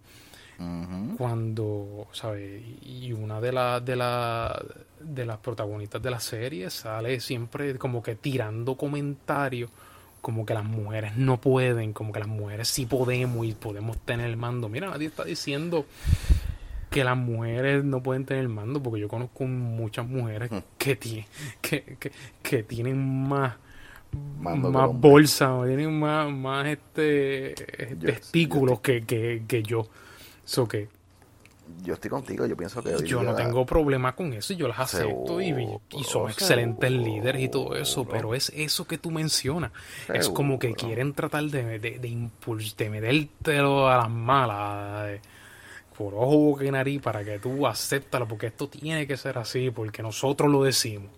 Cuando, 1.17 2.07
¿sabes? 2.13 2.63
Y 2.83 3.13
una 3.13 3.41
de 3.41 3.53
las 3.53 3.85
de 3.85 3.97
la, 3.97 4.65
de 5.01 5.27
las 5.27 5.39
protagonistas 5.39 6.01
de 6.03 6.11
la 6.11 6.21
serie 6.21 6.71
sale 6.71 7.21
siempre 7.21 7.77
como 7.79 8.03
que 8.03 8.15
tirando 8.15 8.77
comentarios 8.77 9.71
como 10.21 10.47
que 10.47 10.55
las 10.55 10.65
mujeres 10.65 11.17
no 11.17 11.41
pueden, 11.41 11.93
como 11.93 12.13
que 12.13 12.21
las 12.21 12.29
mujeres 12.29 12.69
sí 12.69 12.87
podemos 12.87 13.45
y 13.45 13.53
podemos 13.55 13.99
tener 13.99 14.27
el 14.31 14.37
mando. 14.37 14.69
Mira, 14.69 14.89
nadie 14.89 15.09
está 15.09 15.25
diciendo 15.25 15.85
que 16.91 17.03
las 17.03 17.17
mujeres 17.17 17.83
no 17.85 18.03
pueden 18.03 18.25
tener 18.25 18.43
el 18.43 18.49
mando, 18.49 18.81
porque 18.83 19.01
yo 19.01 19.09
conozco 19.09 19.45
muchas 19.45 20.07
mujeres 20.07 20.51
que, 20.79 21.01
tie- 21.01 21.27
que, 21.61 21.97
que, 21.99 22.13
que 22.43 22.63
tienen 22.63 23.29
más 23.29 23.55
Mando 24.41 24.71
más 24.71 24.91
bolsa, 24.93 25.59
tienen 25.67 25.99
más, 25.99 26.31
más 26.31 26.67
este 26.67 27.55
Yo- 27.99 28.07
testículos 28.09 28.81
que, 28.81 29.05
que, 29.05 29.43
que 29.49 29.63
yo. 29.63 29.89
So 30.45 30.67
que 30.67 30.89
Yo 31.85 31.95
estoy 31.95 32.11
contigo. 32.11 32.45
Yo 32.47 32.57
pienso 32.57 32.83
que 32.83 33.07
yo 33.07 33.23
no 33.23 33.35
tengo 33.35 33.65
problema 33.65 34.15
con 34.15 34.33
eso, 34.33 34.53
yo 34.55 34.69
las 34.69 34.81
acepto 34.81 35.41
y, 35.41 35.51
y 35.91 36.05
son 36.05 36.29
excelentes 36.29 36.91
seguro. 36.91 37.05
líderes 37.07 37.43
y 37.43 37.49
todo 37.49 37.77
eso, 37.77 38.05
pero 38.05 38.35
es 38.35 38.51
eso 38.55 38.87
que 38.87 38.99
tú 38.99 39.11
mencionas. 39.11 39.73
Es 40.13 40.29
como 40.29 40.59
que 40.59 40.75
quieren 40.75 41.15
tratar 41.15 41.45
de, 41.45 41.79
de, 41.79 41.99
de, 41.99 42.09
impuls- 42.09 42.77
de 42.77 42.91
metértelo 42.91 43.89
a 43.89 43.97
las 43.99 44.11
malas, 44.11 45.07
de- 45.07 45.21
por 45.97 46.15
ojo, 46.15 46.37
boca 46.39 46.65
y 46.65 46.71
nariz, 46.71 47.01
para 47.03 47.23
que 47.23 47.39
tú 47.39 47.67
aceptalo, 47.67 48.27
porque 48.27 48.47
esto 48.47 48.69
tiene 48.69 49.07
que 49.07 49.17
ser 49.17 49.39
así, 49.39 49.71
porque 49.71 50.03
nosotros 50.03 50.51
lo 50.51 50.65
decimos. 50.65 51.11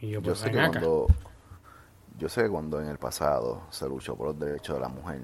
Y 0.00 0.10
yo, 0.10 0.20
Yo 0.20 0.26
pues 0.26 0.38
sé 0.38 0.50
que 0.50 0.58
acá. 0.58 0.68
cuando 0.70 1.06
yo 2.18 2.28
sé 2.28 2.42
que 2.42 2.48
cuando 2.48 2.80
en 2.80 2.88
el 2.88 2.98
pasado 2.98 3.62
se 3.70 3.88
luchó 3.88 4.16
por 4.16 4.28
los 4.28 4.38
derechos 4.38 4.76
de 4.76 4.80
la 4.80 4.88
mujer, 4.88 5.22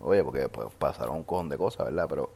oye, 0.00 0.24
porque 0.24 0.48
pues, 0.48 0.68
pasaron 0.78 1.16
un 1.16 1.24
cojón 1.24 1.48
de 1.48 1.58
cosas, 1.58 1.86
¿verdad? 1.86 2.06
Pero 2.08 2.32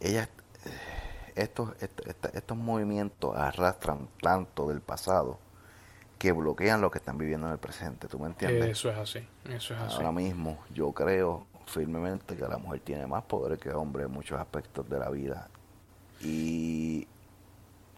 ellas, 0.00 0.28
eh, 0.64 1.32
estos, 1.36 1.70
estos 1.80 2.56
movimientos 2.56 3.36
arrastran 3.36 4.08
tanto 4.20 4.68
del 4.68 4.80
pasado 4.80 5.38
que 6.18 6.32
bloquean 6.32 6.82
lo 6.82 6.90
que 6.90 6.98
están 6.98 7.16
viviendo 7.16 7.46
en 7.46 7.54
el 7.54 7.58
presente, 7.58 8.06
¿tú 8.06 8.18
me 8.18 8.26
entiendes? 8.26 8.70
Eso 8.70 8.90
es 8.90 8.98
así, 8.98 9.26
eso 9.48 9.74
es 9.74 9.80
así. 9.80 9.96
Ahora 9.96 10.12
mismo 10.12 10.58
yo 10.74 10.92
creo 10.92 11.46
firmemente 11.64 12.36
que 12.36 12.46
la 12.46 12.58
mujer 12.58 12.80
tiene 12.80 13.06
más 13.06 13.22
poder 13.24 13.58
que 13.58 13.70
el 13.70 13.76
hombre 13.76 14.04
en 14.04 14.10
muchos 14.10 14.38
aspectos 14.38 14.88
de 14.90 14.98
la 14.98 15.08
vida. 15.08 15.48
Y 16.20 17.06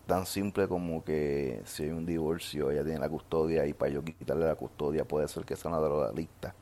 tan 0.07 0.26
simple 0.26 0.68
como 0.68 1.03
que 1.05 1.62
si 1.64 1.84
hay 1.84 1.90
un 1.90 2.07
divorcio, 2.07 2.70
ella 2.70 2.84
tiene 2.84 3.00
la 3.00 3.09
custodia 3.09 3.66
y 3.66 3.72
para 3.72 3.90
yo 3.90 4.05
quitarle 4.05 4.46
la 4.46 4.55
custodia 4.55 5.05
puede 5.05 5.26
ser 5.26 5.44
que 5.44 5.57
sea 5.57 5.70
una 5.70 5.80
drogadicta 5.80 6.55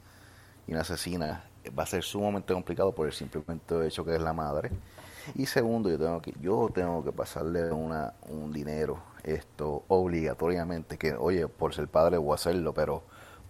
y 0.67 0.73
una 0.73 0.81
asesina. 0.81 1.45
Va 1.79 1.83
a 1.83 1.87
ser 1.87 2.03
sumamente 2.03 2.55
complicado 2.55 2.93
por 2.93 3.07
el 3.07 3.13
simplemente 3.13 3.87
hecho 3.87 4.03
que 4.03 4.15
es 4.15 4.23
la 4.23 4.33
madre. 4.33 4.71
Y 5.35 5.47
segundo, 5.47 5.91
yo 5.91 5.99
tengo 5.99 6.21
que, 6.21 6.35
yo 6.41 6.71
tengo 6.73 7.05
que 7.05 7.13
pasarle 7.13 7.71
una, 7.71 8.15
un 8.29 8.53
dinero, 8.53 8.99
esto 9.23 9.85
obligatoriamente, 9.89 10.99
que 10.99 11.15
oye, 11.15 11.47
por 11.49 11.75
ser 11.75 11.89
padre 11.89 12.19
voy 12.19 12.33
a 12.33 12.35
hacerlo, 12.35 12.75
pero 12.75 13.03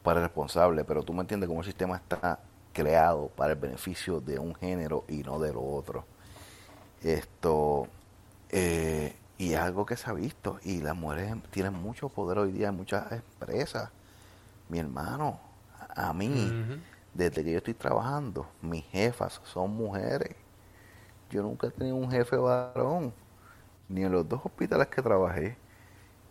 para 0.03 0.20
el 0.20 0.26
responsable, 0.26 0.85
pero 0.85 1.03
tú 1.03 1.12
me 1.12 1.20
entiendes 1.20 1.49
cómo 1.49 1.61
el 1.61 1.66
sistema 1.66 1.97
está 1.97 2.41
creado 2.72 3.28
para 3.28 3.53
el 3.53 3.59
beneficio 3.59 4.20
de 4.20 4.39
un 4.39 4.55
género 4.55 5.05
y 5.09 5.22
no 5.22 5.39
de 5.39 5.53
lo 5.53 5.62
otro. 5.62 6.05
Esto, 7.03 7.87
eh, 8.51 9.14
y 9.39 9.53
es 9.55 9.59
algo 9.59 9.87
que 9.87 9.97
se 9.97 10.11
ha 10.11 10.12
visto, 10.12 10.59
y 10.62 10.81
las 10.81 10.97
mujeres 10.97 11.35
tienen 11.51 11.74
mucho 11.74 12.09
poder 12.09 12.39
hoy 12.39 12.53
día 12.53 12.68
en 12.68 12.76
muchas 12.76 13.11
empresas. 13.12 13.91
Mi 14.68 14.78
hermano, 14.78 15.41
a 15.97 16.12
mí, 16.12 16.53
desde 17.14 17.43
que 17.43 17.53
yo 17.53 17.59
estoy 17.59 17.74
trabajando, 17.74 18.47
mis 18.62 18.85
jefas 18.87 19.41
son 19.45 19.74
mujeres. 19.74 20.37
Yo 21.31 21.43
nunca 21.43 21.66
he 21.68 21.70
tenido 21.70 21.97
un 21.97 22.11
jefe 22.11 22.37
varón, 22.37 23.12
ni 23.89 24.03
en 24.05 24.12
los 24.12 24.28
dos 24.28 24.41
hospitales 24.45 24.89
que 24.89 25.03
trabajé, 25.03 25.57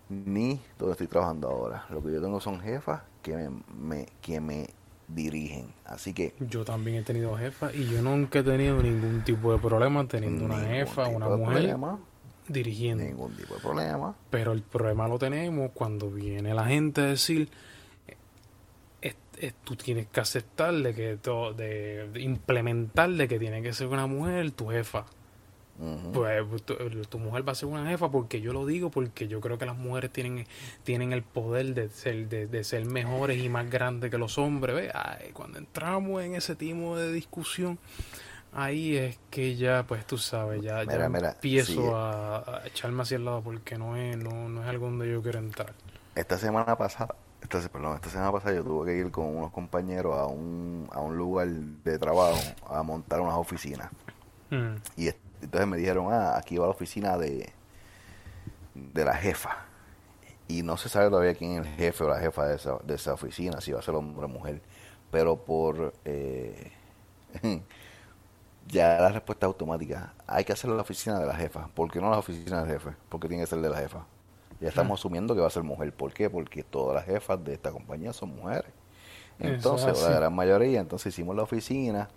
ni 0.09 0.59
donde 0.77 0.93
estoy 0.93 1.07
trabajando 1.07 1.47
ahora. 1.49 1.85
Lo 1.89 2.03
que 2.03 2.11
yo 2.11 2.21
tengo 2.21 2.39
son 2.41 2.59
jefas 2.59 3.01
que 3.21 3.35
me, 3.35 3.49
me- 3.79 4.07
que 4.21 4.41
me 4.41 4.67
dirigen. 5.07 5.67
Así 5.85 6.13
que 6.13 6.33
Yo 6.39 6.63
también 6.65 6.97
he 6.97 7.03
tenido 7.03 7.35
jefa 7.37 7.73
y 7.73 7.85
yo 7.85 8.01
nunca 8.01 8.39
he 8.39 8.43
tenido 8.43 8.81
ningún 8.81 9.23
tipo 9.23 9.51
de 9.51 9.59
problema 9.59 10.05
teniendo 10.07 10.45
una 10.45 10.59
jefa, 10.59 11.07
una 11.07 11.27
mujer 11.29 11.53
problema, 11.57 11.99
dirigiendo. 12.47 13.03
ningún 13.03 13.35
tipo 13.35 13.55
de 13.55 13.59
problema. 13.61 14.15
Pero 14.29 14.51
el 14.51 14.61
problema 14.61 15.07
lo 15.07 15.17
tenemos 15.19 15.71
cuando 15.73 16.09
viene 16.09 16.53
la 16.53 16.65
gente 16.65 17.01
a 17.01 17.05
decir, 17.05 17.49
es- 19.01 19.15
es- 19.39 19.53
tú 19.63 19.75
tienes 19.75 20.07
que 20.07 20.19
aceptar 20.19 20.73
de 20.73 20.93
que 20.93 21.17
to- 21.17 21.53
de, 21.53 22.09
de 22.09 22.21
implementar 22.21 23.09
de 23.09 23.27
que 23.27 23.39
tiene 23.39 23.61
que 23.61 23.73
ser 23.73 23.87
una 23.87 24.07
mujer 24.07 24.51
tu 24.51 24.69
jefa. 24.69 25.05
Ujú. 25.79 26.11
Pues 26.11 26.63
tu, 26.65 26.75
tu 27.07 27.19
mujer 27.19 27.47
va 27.47 27.53
a 27.53 27.55
ser 27.55 27.69
una 27.69 27.87
jefa 27.87 28.11
porque 28.11 28.41
yo 28.41 28.51
lo 28.51 28.65
digo, 28.65 28.91
porque 28.91 29.29
yo 29.29 29.39
creo 29.39 29.57
que 29.57 29.65
las 29.65 29.77
mujeres 29.77 30.11
tienen, 30.11 30.45
tienen 30.83 31.13
el 31.13 31.23
poder 31.23 31.73
de 31.73 31.87
ser, 31.87 32.27
de, 32.27 32.47
de 32.47 32.63
ser 32.65 32.83
mejores 32.85 33.41
y 33.41 33.47
más 33.47 33.69
grandes 33.69 34.11
que 34.11 34.17
los 34.17 34.37
hombres. 34.37 34.75
¿ves? 34.75 34.91
Ay, 34.93 35.29
cuando 35.31 35.57
entramos 35.57 36.21
en 36.21 36.35
ese 36.35 36.57
tipo 36.57 36.97
de 36.97 37.13
discusión, 37.13 37.79
ahí 38.51 38.97
es 38.97 39.19
que 39.29 39.55
ya, 39.55 39.85
pues 39.87 40.05
tú 40.05 40.17
sabes, 40.17 40.61
ya, 40.61 40.83
ya 40.83 41.07
mira, 41.07 41.31
empiezo 41.31 41.71
sí. 41.71 41.79
a, 41.93 42.43
a 42.61 42.67
echarme 42.67 43.03
hacia 43.03 43.15
el 43.15 43.23
lado 43.23 43.41
porque 43.41 43.77
no 43.77 43.95
es, 43.95 44.17
no, 44.17 44.49
no 44.49 44.61
es 44.61 44.67
algo 44.67 44.87
donde 44.87 45.09
yo 45.09 45.21
quiero 45.23 45.39
entrar. 45.39 45.73
Esta 46.13 46.37
semana 46.37 46.77
pasada, 46.77 47.15
esta, 47.41 47.59
perdón, 47.69 47.95
esta 47.95 48.09
semana 48.09 48.31
pasada 48.31 48.55
yo 48.55 48.63
tuve 48.63 48.87
que 48.91 48.97
ir 48.97 49.11
con 49.11 49.25
unos 49.35 49.51
compañeros 49.51 50.17
a 50.17 50.25
un, 50.27 50.87
a 50.91 50.99
un 51.01 51.17
lugar 51.17 51.47
de 51.47 51.97
trabajo 51.99 52.37
a 52.67 52.83
montar 52.83 53.21
unas 53.21 53.35
oficinas. 53.35 53.89
Mm, 54.49 54.75
Y 54.97 55.07
es- 55.07 55.15
entonces 55.41 55.67
me 55.67 55.77
dijeron, 55.77 56.07
ah, 56.11 56.37
aquí 56.37 56.57
va 56.57 56.65
la 56.65 56.71
oficina 56.71 57.17
de, 57.17 57.51
de 58.73 59.05
la 59.05 59.15
jefa. 59.15 59.65
Y 60.47 60.63
no 60.63 60.77
se 60.77 60.89
sabe 60.89 61.09
todavía 61.09 61.35
quién 61.35 61.51
es 61.53 61.67
el 61.67 61.73
jefe 61.75 62.03
o 62.03 62.09
la 62.09 62.19
jefa 62.19 62.45
de 62.47 62.55
esa, 62.55 62.77
de 62.83 62.95
esa 62.95 63.13
oficina, 63.13 63.61
si 63.61 63.71
va 63.71 63.79
a 63.79 63.83
ser 63.83 63.95
hombre 63.95 64.25
o 64.25 64.27
mujer. 64.27 64.61
Pero 65.11 65.37
por... 65.37 65.93
eh, 66.05 66.71
ya 68.67 68.99
la 68.99 69.09
respuesta 69.09 69.45
es 69.45 69.47
automática. 69.47 70.13
Hay 70.27 70.43
que 70.45 70.53
hacer 70.53 70.69
la 70.69 70.81
oficina 70.81 71.19
de 71.19 71.25
la 71.25 71.35
jefa. 71.35 71.67
¿Por 71.73 71.91
qué 71.91 71.99
no 72.01 72.09
la 72.11 72.19
oficina 72.19 72.63
del 72.63 72.71
jefe? 72.79 72.95
Porque 73.09 73.27
tiene 73.27 73.43
que 73.43 73.47
ser 73.47 73.59
de 73.61 73.69
la 73.69 73.77
jefa. 73.77 74.05
Ya 74.59 74.69
estamos 74.69 74.99
asumiendo 74.99 75.35
que 75.35 75.41
va 75.41 75.47
a 75.47 75.51
ser 75.51 75.63
mujer. 75.63 75.93
¿Por 75.93 76.13
qué? 76.13 76.29
Porque 76.29 76.63
todas 76.63 76.95
las 76.95 77.05
jefas 77.05 77.43
de 77.43 77.53
esta 77.53 77.71
compañía 77.71 78.13
son 78.13 78.35
mujeres. 78.35 78.71
Entonces, 79.39 79.97
es 79.97 80.03
la 80.03 80.11
gran 80.11 80.35
mayoría, 80.35 80.81
entonces 80.81 81.13
hicimos 81.13 81.35
la 81.35 81.43
oficina 81.43 82.09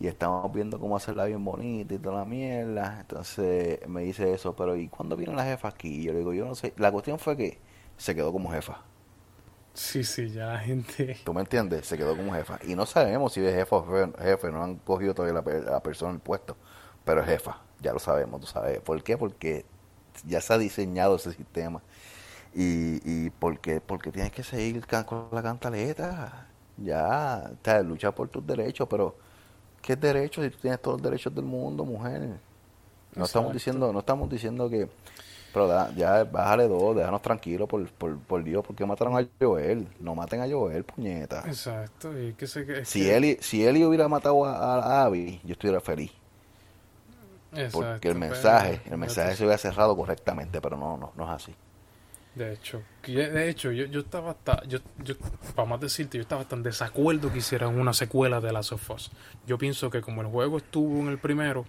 y 0.00 0.06
estamos 0.06 0.50
viendo 0.52 0.80
cómo 0.80 0.96
hacerla 0.96 1.26
bien 1.26 1.44
bonita 1.44 1.94
y 1.94 1.98
toda 1.98 2.20
la 2.20 2.24
mierda. 2.24 2.98
Entonces 3.00 3.86
me 3.86 4.02
dice 4.02 4.32
eso, 4.32 4.56
pero 4.56 4.74
¿y 4.76 4.88
cuándo 4.88 5.16
viene 5.16 5.34
la 5.34 5.44
jefa 5.44 5.68
aquí? 5.68 6.00
Y 6.00 6.04
yo 6.04 6.12
le 6.12 6.20
digo, 6.20 6.32
yo 6.32 6.46
no 6.46 6.54
sé. 6.54 6.72
La 6.78 6.90
cuestión 6.90 7.18
fue 7.18 7.36
que 7.36 7.60
se 7.98 8.14
quedó 8.14 8.32
como 8.32 8.50
jefa. 8.50 8.82
Sí, 9.74 10.04
sí, 10.04 10.30
ya 10.30 10.46
la 10.46 10.58
gente... 10.58 11.18
¿Tú 11.24 11.32
me 11.32 11.40
entiendes? 11.40 11.86
Se 11.86 11.96
quedó 11.96 12.16
como 12.16 12.32
jefa. 12.34 12.58
Y 12.66 12.74
no 12.74 12.84
sabemos 12.86 13.32
si 13.32 13.44
es 13.44 13.54
jefa 13.54 13.76
o 13.76 14.12
jefe, 14.18 14.50
no 14.50 14.62
han 14.62 14.76
cogido 14.76 15.14
todavía 15.14 15.40
la, 15.42 15.70
la 15.72 15.82
persona 15.82 16.10
en 16.10 16.16
el 16.16 16.22
puesto. 16.22 16.56
Pero 17.04 17.20
es 17.22 17.26
jefa, 17.26 17.62
ya 17.80 17.92
lo 17.92 17.98
sabemos, 17.98 18.40
tú 18.40 18.46
sabes. 18.46 18.80
¿Por 18.80 19.02
qué? 19.02 19.16
Porque 19.16 19.64
ya 20.26 20.40
se 20.40 20.52
ha 20.54 20.58
diseñado 20.58 21.16
ese 21.16 21.32
sistema. 21.32 21.82
Y, 22.54 23.00
y 23.26 23.30
porque, 23.30 23.80
porque 23.80 24.12
tienes 24.12 24.32
que 24.32 24.42
seguir 24.42 24.86
con 25.06 25.28
la 25.32 25.42
cantaleta. 25.42 26.48
Ya, 26.78 27.50
o 27.52 27.64
sea, 27.64 27.82
lucha 27.82 28.12
por 28.14 28.28
tus 28.28 28.46
derechos, 28.46 28.88
pero 28.90 29.16
¿qué 29.82 29.96
derechos 29.96 30.44
si 30.44 30.50
tú 30.50 30.58
tienes 30.62 30.82
todos 30.82 30.96
los 31.00 31.02
derechos 31.10 31.34
del 31.34 31.44
mundo, 31.44 31.84
mujer? 31.84 32.40
No 33.16 33.24
Exacto. 33.24 33.26
estamos 33.26 33.52
diciendo, 33.52 33.92
no 33.92 34.00
estamos 34.00 34.30
diciendo 34.30 34.70
que, 34.70 34.88
pero 35.52 35.68
da- 35.68 35.92
ya 35.96 36.24
bájale 36.24 36.68
dos, 36.68 36.96
déjanos 36.96 37.22
tranquilos 37.22 37.68
por, 37.68 37.88
por, 37.92 38.18
por 38.20 38.44
Dios, 38.44 38.64
porque 38.66 38.86
mataron 38.86 39.16
a 39.18 39.28
Joel, 39.40 39.88
no 40.00 40.14
maten 40.14 40.40
a 40.42 40.48
Joel, 40.50 40.84
puñeta. 40.84 41.50
Exacto, 41.50 42.18
y 42.20 42.34
que 42.34 42.46
que... 42.66 42.80
es 42.80 42.88
Si 42.90 43.08
que- 43.08 43.10
Eli, 43.10 43.38
si 43.40 43.64
Eli 43.66 43.84
hubiera 43.84 44.08
matado 44.08 44.44
a, 44.44 44.76
a 45.02 45.04
Abby, 45.04 45.40
yo 45.44 45.52
estuviera 45.52 45.80
feliz. 45.80 46.12
Exacto, 47.52 47.78
Porque 47.78 48.08
el 48.08 48.14
pero- 48.14 48.32
mensaje, 48.32 48.80
el 48.90 48.98
mensaje 48.98 49.36
se 49.36 49.44
hubiera 49.44 49.58
cerrado 49.58 49.96
correctamente, 49.96 50.60
pero 50.60 50.76
no, 50.76 50.96
no, 50.96 51.12
no 51.16 51.24
es 51.24 51.30
así. 51.30 51.54
De 52.34 52.54
hecho, 52.54 52.82
de 53.06 53.50
hecho, 53.50 53.72
yo, 53.72 53.84
yo 53.84 54.00
estaba 54.00 54.30
hasta, 54.30 54.64
yo, 54.64 54.78
yo, 55.04 55.14
para 55.54 55.68
más 55.68 55.80
decirte, 55.80 56.16
yo 56.16 56.22
estaba 56.22 56.44
tan 56.46 56.62
desacuerdo 56.62 57.30
que 57.30 57.38
hicieran 57.38 57.78
una 57.78 57.92
secuela 57.92 58.40
de 58.40 58.50
Last 58.52 58.72
of 58.72 58.90
Us. 58.90 59.10
Yo 59.46 59.58
pienso 59.58 59.90
que 59.90 60.00
como 60.00 60.22
el 60.22 60.28
juego 60.28 60.56
estuvo 60.56 60.98
en 61.00 61.08
el 61.08 61.18
primero, 61.18 61.66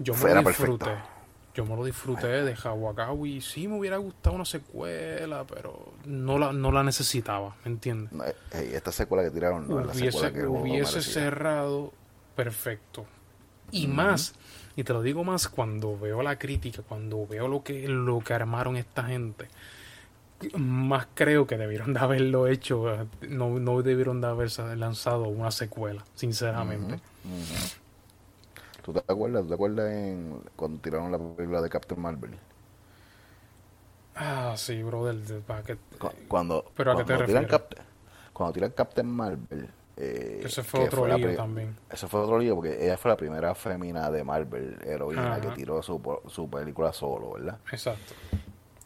yo 0.00 0.14
me 0.14 0.34
lo 0.34 0.42
disfruté. 0.42 0.84
perfecto. 0.86 1.10
Yo 1.54 1.64
me 1.64 1.76
lo 1.76 1.84
disfruté 1.84 2.26
de 2.42 2.54
cabo 2.54 2.90
a 2.90 2.96
cabo 2.96 3.24
y 3.26 3.40
sí 3.40 3.68
me 3.68 3.78
hubiera 3.78 3.96
gustado 3.98 4.34
una 4.34 4.44
secuela, 4.44 5.44
pero 5.46 5.92
no 6.04 6.36
la, 6.36 6.52
no 6.52 6.72
la 6.72 6.82
necesitaba, 6.82 7.54
¿me 7.64 7.70
entiendes? 7.70 8.10
No, 8.12 8.24
eh, 8.24 8.34
eh, 8.50 8.72
esta 8.74 8.90
secuela 8.90 9.22
que 9.22 9.30
tiraron 9.30 9.68
no 9.68 9.78
es 9.78 9.86
la 9.86 9.92
hubiese, 9.92 10.10
secuela 10.18 10.32
que 10.32 10.46
hubiese 10.48 11.02
cerrado 11.02 11.92
perfecto. 12.34 13.06
Y 13.70 13.86
más, 13.86 14.34
y 14.76 14.84
te 14.84 14.92
lo 14.92 15.02
digo 15.02 15.24
más 15.24 15.48
cuando 15.48 15.98
veo 15.98 16.22
la 16.22 16.38
crítica, 16.38 16.82
cuando 16.82 17.26
veo 17.26 17.48
lo 17.48 17.62
que, 17.62 17.88
lo 17.88 18.20
que 18.20 18.34
armaron 18.34 18.76
esta 18.76 19.04
gente, 19.04 19.48
más 20.56 21.06
creo 21.14 21.46
que 21.46 21.56
debieron 21.56 21.94
de 21.94 22.00
haberlo 22.00 22.46
hecho, 22.48 23.08
no, 23.28 23.58
no 23.58 23.82
debieron 23.82 24.20
de 24.20 24.26
haber 24.28 24.50
lanzado 24.76 25.24
una 25.28 25.50
secuela, 25.50 26.04
sinceramente. 26.14 26.98
¿Tú 28.84 28.92
te 28.92 29.00
acuerdas? 29.00 29.42
¿Tú 29.42 29.48
te 29.48 29.54
acuerdas 29.54 29.90
en, 29.92 30.40
cuando 30.56 30.80
tiraron 30.80 31.10
la 31.10 31.18
película 31.18 31.60
de 31.60 31.70
Captain 31.70 32.00
Marvel? 32.00 32.38
Ah, 34.16 34.54
sí, 34.56 34.82
brother, 34.82 35.40
para. 35.42 35.62
Cu- 35.98 36.12
Cuando, 36.28 36.64
¿Pero 36.76 36.92
a 36.92 36.96
qué 36.96 37.04
cuando 37.04 37.10
te 37.10 37.16
refieres? 37.16 37.60
Cuando 38.32 38.52
tiran 38.54 38.72
Captain 38.72 39.08
Marvel, 39.08 39.70
eh, 39.96 40.42
Ese 40.44 40.62
fue 40.62 40.84
otro 40.84 41.06
lío 41.06 41.26
pri- 41.28 41.36
también. 41.36 41.76
Eso 41.90 42.08
fue 42.08 42.20
otro 42.20 42.38
lío 42.38 42.54
porque 42.56 42.84
ella 42.84 42.96
fue 42.96 43.10
la 43.10 43.16
primera 43.16 43.54
fémina 43.54 44.10
de 44.10 44.24
Marvel, 44.24 44.78
heroína, 44.84 45.32
Ajá. 45.36 45.40
que 45.40 45.48
tiró 45.50 45.82
su, 45.82 46.00
su 46.28 46.48
película 46.50 46.92
solo, 46.92 47.32
¿verdad? 47.34 47.58
Exacto. 47.70 48.14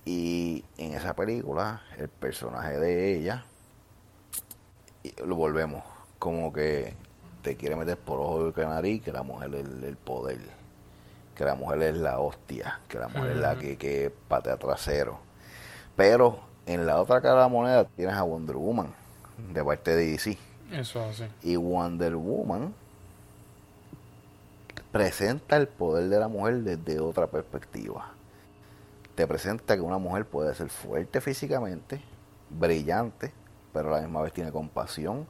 Y 0.04 0.64
en 0.78 0.94
esa 0.94 1.14
película, 1.14 1.82
el 1.98 2.09
personaje 2.09 2.78
de 2.78 3.16
ella, 3.16 3.44
lo 5.24 5.36
volvemos, 5.36 5.82
como 6.18 6.52
que 6.52 6.94
te 7.42 7.56
quiere 7.56 7.76
meter 7.76 7.96
por 7.96 8.20
ojo 8.20 8.50
de 8.52 8.66
nariz 8.66 9.02
que 9.02 9.12
la 9.12 9.22
mujer 9.22 9.54
es 9.54 9.64
el, 9.66 9.84
el 9.84 9.96
poder, 9.96 10.38
que 11.34 11.44
la 11.44 11.54
mujer 11.54 11.82
es 11.82 11.96
la 11.96 12.18
hostia, 12.20 12.80
que 12.88 12.98
la 12.98 13.09
mujer 13.09 13.32
es 13.32 13.36
la 13.38 13.56
que, 13.59 13.76
que 13.76 14.12
patea 14.28 14.56
trasero. 14.56 15.18
Pero 15.96 16.40
en 16.66 16.86
la 16.86 17.00
otra 17.00 17.20
cara 17.20 17.34
de 17.34 17.40
la 17.40 17.48
moneda 17.48 17.84
tienes 17.84 18.14
a 18.14 18.22
Wonder 18.22 18.56
Woman, 18.56 18.92
de 19.52 19.64
parte 19.64 19.94
de 19.94 20.06
DC. 20.12 20.36
Eso 20.72 21.02
así. 21.04 21.24
Y 21.42 21.56
Wonder 21.56 22.16
Woman 22.16 22.74
presenta 24.92 25.56
el 25.56 25.68
poder 25.68 26.08
de 26.08 26.18
la 26.18 26.28
mujer 26.28 26.62
desde 26.62 27.00
otra 27.00 27.26
perspectiva. 27.26 28.12
Te 29.14 29.26
presenta 29.26 29.74
que 29.74 29.82
una 29.82 29.98
mujer 29.98 30.26
puede 30.26 30.54
ser 30.54 30.70
fuerte 30.70 31.20
físicamente, 31.20 32.00
brillante, 32.50 33.32
pero 33.72 33.88
a 33.88 33.96
la 33.96 34.02
misma 34.02 34.22
vez 34.22 34.32
tiene 34.32 34.52
compasión. 34.52 35.26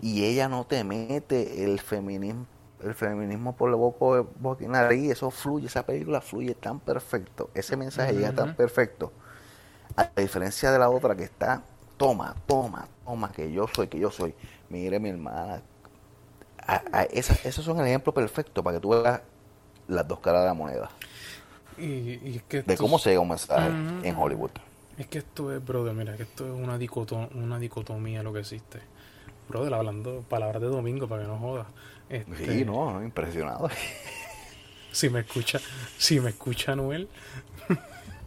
Y 0.00 0.24
ella 0.24 0.48
no 0.48 0.64
te 0.64 0.84
mete 0.84 1.64
el 1.64 1.80
feminismo, 1.80 2.46
el 2.82 2.94
feminismo 2.94 3.56
por 3.56 3.70
la 3.70 3.76
boca, 3.76 4.28
boca 4.38 4.64
y 4.64 4.68
nariz. 4.68 5.12
Eso 5.12 5.30
fluye, 5.30 5.66
esa 5.66 5.86
película 5.86 6.20
fluye 6.20 6.54
tan 6.54 6.80
perfecto. 6.80 7.50
Ese 7.54 7.76
mensaje 7.76 8.12
llega 8.12 8.32
tan 8.32 8.54
perfecto. 8.54 9.12
A 9.96 10.10
diferencia 10.20 10.70
de 10.70 10.78
la 10.78 10.90
otra 10.90 11.14
que 11.14 11.24
está, 11.24 11.62
toma, 11.96 12.34
toma, 12.46 12.88
toma, 13.04 13.32
que 13.32 13.50
yo 13.50 13.66
soy, 13.68 13.88
que 13.88 13.98
yo 13.98 14.10
soy. 14.10 14.34
Mire, 14.74 14.98
mi 14.98 15.08
hermana. 15.10 15.62
A- 16.66 16.82
a- 16.92 17.02
esa- 17.04 17.38
esos 17.48 17.64
son 17.64 17.78
el 17.78 17.86
ejemplo 17.86 18.12
perfecto 18.12 18.60
para 18.64 18.76
que 18.76 18.80
tú 18.80 18.88
veas 18.88 19.20
las 19.86 20.08
dos 20.08 20.18
caras 20.18 20.42
de 20.42 20.46
la 20.48 20.54
moneda. 20.54 20.90
Y, 21.78 21.84
y 21.84 22.34
es 22.38 22.42
que 22.42 22.62
De 22.62 22.76
cómo 22.76 22.96
es- 22.96 23.02
se 23.02 23.10
llega 23.10 23.20
un 23.20 23.28
mensaje 23.28 23.68
en 24.02 24.16
Hollywood. 24.16 24.50
Es 24.98 25.06
que 25.06 25.18
esto 25.18 25.54
es, 25.54 25.64
brother, 25.64 25.92
mira, 25.94 26.16
que 26.16 26.24
esto 26.24 26.44
es 26.46 26.52
una, 26.60 26.76
dicoto- 26.76 27.28
una 27.34 27.60
dicotomía 27.60 28.24
lo 28.24 28.32
que 28.32 28.40
existe. 28.40 28.80
Brother, 29.48 29.74
hablando 29.74 30.22
palabras 30.28 30.60
de 30.60 30.68
domingo 30.68 31.06
para 31.06 31.22
que 31.22 31.28
no 31.28 31.38
jodas. 31.38 31.66
Este, 32.08 32.58
Sí, 32.58 32.64
no, 32.64 33.00
impresionado. 33.02 33.68
Si 34.90 35.10
me 35.10 35.20
escucha, 35.20 35.60
si 35.98 36.20
me 36.20 36.30
escucha 36.30 36.76
Noel, 36.76 37.08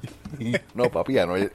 No, 0.76 0.90
papi, 0.92 1.18
Anuel, 1.18 1.52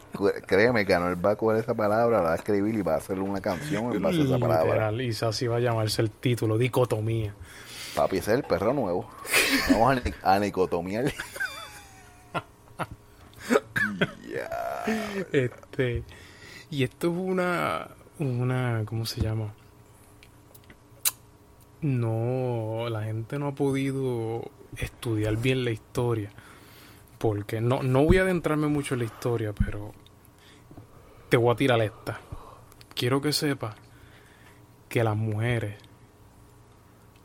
créeme 0.47 0.85
que 0.85 0.95
Anuel 0.95 1.25
va 1.25 1.33
a 1.33 1.37
coger 1.37 1.59
esa 1.63 1.75
palabra, 1.75 2.19
la 2.19 2.23
va 2.25 2.33
a 2.33 2.37
escribir 2.37 2.75
y 2.75 2.83
va 2.83 2.95
a 2.95 2.97
hacerle 2.99 3.23
una 3.23 3.41
canción 3.41 3.93
en 3.93 4.03
base 4.03 4.21
a 4.21 4.25
esa 4.25 4.39
palabra. 4.39 4.93
y 4.93 5.11
así 5.11 5.47
va 5.47 5.57
a 5.57 5.61
llamarse 5.61 6.03
el 6.03 6.11
título, 6.11 6.59
dicotomía. 6.59 7.35
Papi, 7.95 8.17
ese 8.19 8.33
es 8.33 8.39
el 8.39 8.45
perro 8.45 8.73
nuevo. 8.73 9.09
Vamos 9.71 9.93
a, 9.93 9.95
ni- 9.97 10.15
a 10.23 10.39
nicotomiar. 10.39 11.13
Este, 15.33 16.03
y 16.71 16.85
esto 16.85 17.09
es 17.09 17.15
una, 17.17 17.89
una, 18.19 18.83
¿cómo 18.87 19.07
se 19.07 19.21
llama? 19.21 19.53
No, 21.81 22.87
la 22.89 23.03
gente 23.05 23.39
no 23.39 23.49
ha 23.49 23.55
podido 23.55 24.43
estudiar 24.77 25.37
bien 25.37 25.65
la 25.65 25.71
historia. 25.71 26.31
Porque 27.23 27.61
no, 27.61 27.85
no 27.85 28.03
voy 28.05 28.19
a 28.19 28.23
adentrarme 28.23 28.67
mucho 28.67 28.95
en 28.97 28.99
la 28.99 29.05
historia, 29.07 29.53
pero 29.53 29.93
te 31.29 31.37
voy 31.37 31.53
a 31.53 31.57
tirar 31.57 31.81
esta. 31.81 32.19
Quiero 32.97 33.21
que 33.21 33.33
sepas 33.33 33.77
que 34.89 35.05
las 35.05 35.17
mujeres 35.17 35.77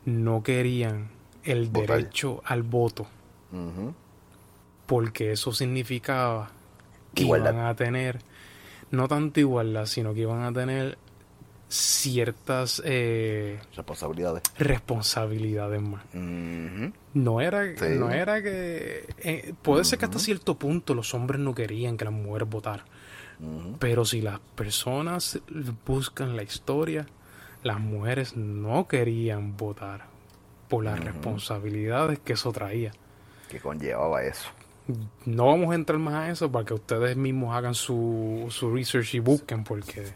no 0.04 0.44
querían 0.44 1.10
el 1.42 1.72
derecho 1.72 2.40
al 2.44 2.62
voto 2.62 3.08
porque 4.86 5.32
eso 5.32 5.52
significaba 5.52 6.50
que 7.14 7.24
Igualdad. 7.24 7.52
iban 7.54 7.66
a 7.66 7.74
tener 7.74 8.20
no 8.92 9.08
tanto 9.08 9.40
igualdad, 9.40 9.86
sino 9.86 10.14
que 10.14 10.20
iban 10.20 10.42
a 10.44 10.52
tener 10.52 10.96
ciertas 11.68 12.80
eh, 12.84 13.58
Responsabilidades. 13.76 14.42
responsabilidades 14.58 15.82
más. 15.82 16.02
No 16.14 17.40
era, 17.40 17.64
Sí. 17.76 17.84
no 17.98 18.10
era 18.10 18.42
que... 18.42 19.06
eh, 19.18 19.54
puede 19.62 19.84
ser 19.84 19.98
que 19.98 20.06
hasta 20.06 20.18
cierto 20.18 20.54
punto 20.58 20.94
los 20.94 21.12
hombres 21.14 21.40
no 21.40 21.54
querían 21.54 21.96
que 21.96 22.04
las 22.04 22.14
mujeres 22.14 22.48
votaran. 22.48 22.86
Pero 23.78 24.04
si 24.04 24.20
las 24.20 24.40
personas 24.56 25.38
buscan 25.86 26.34
la 26.36 26.42
historia, 26.42 27.06
las 27.62 27.78
mujeres 27.78 28.36
no 28.36 28.88
querían 28.88 29.56
votar 29.56 30.06
por 30.68 30.84
las 30.84 30.98
responsabilidades 30.98 32.18
que 32.18 32.32
eso 32.32 32.50
traía. 32.52 32.90
Que 33.48 33.60
conllevaba 33.60 34.22
eso. 34.24 34.48
No 35.26 35.46
vamos 35.46 35.70
a 35.70 35.74
entrar 35.76 35.98
más 35.98 36.14
a 36.14 36.30
eso 36.30 36.50
para 36.50 36.64
que 36.64 36.74
ustedes 36.74 37.16
mismos 37.16 37.54
hagan 37.54 37.74
su, 37.74 38.46
su 38.50 38.74
research 38.74 39.14
y 39.14 39.18
busquen 39.20 39.62
porque 39.62 40.06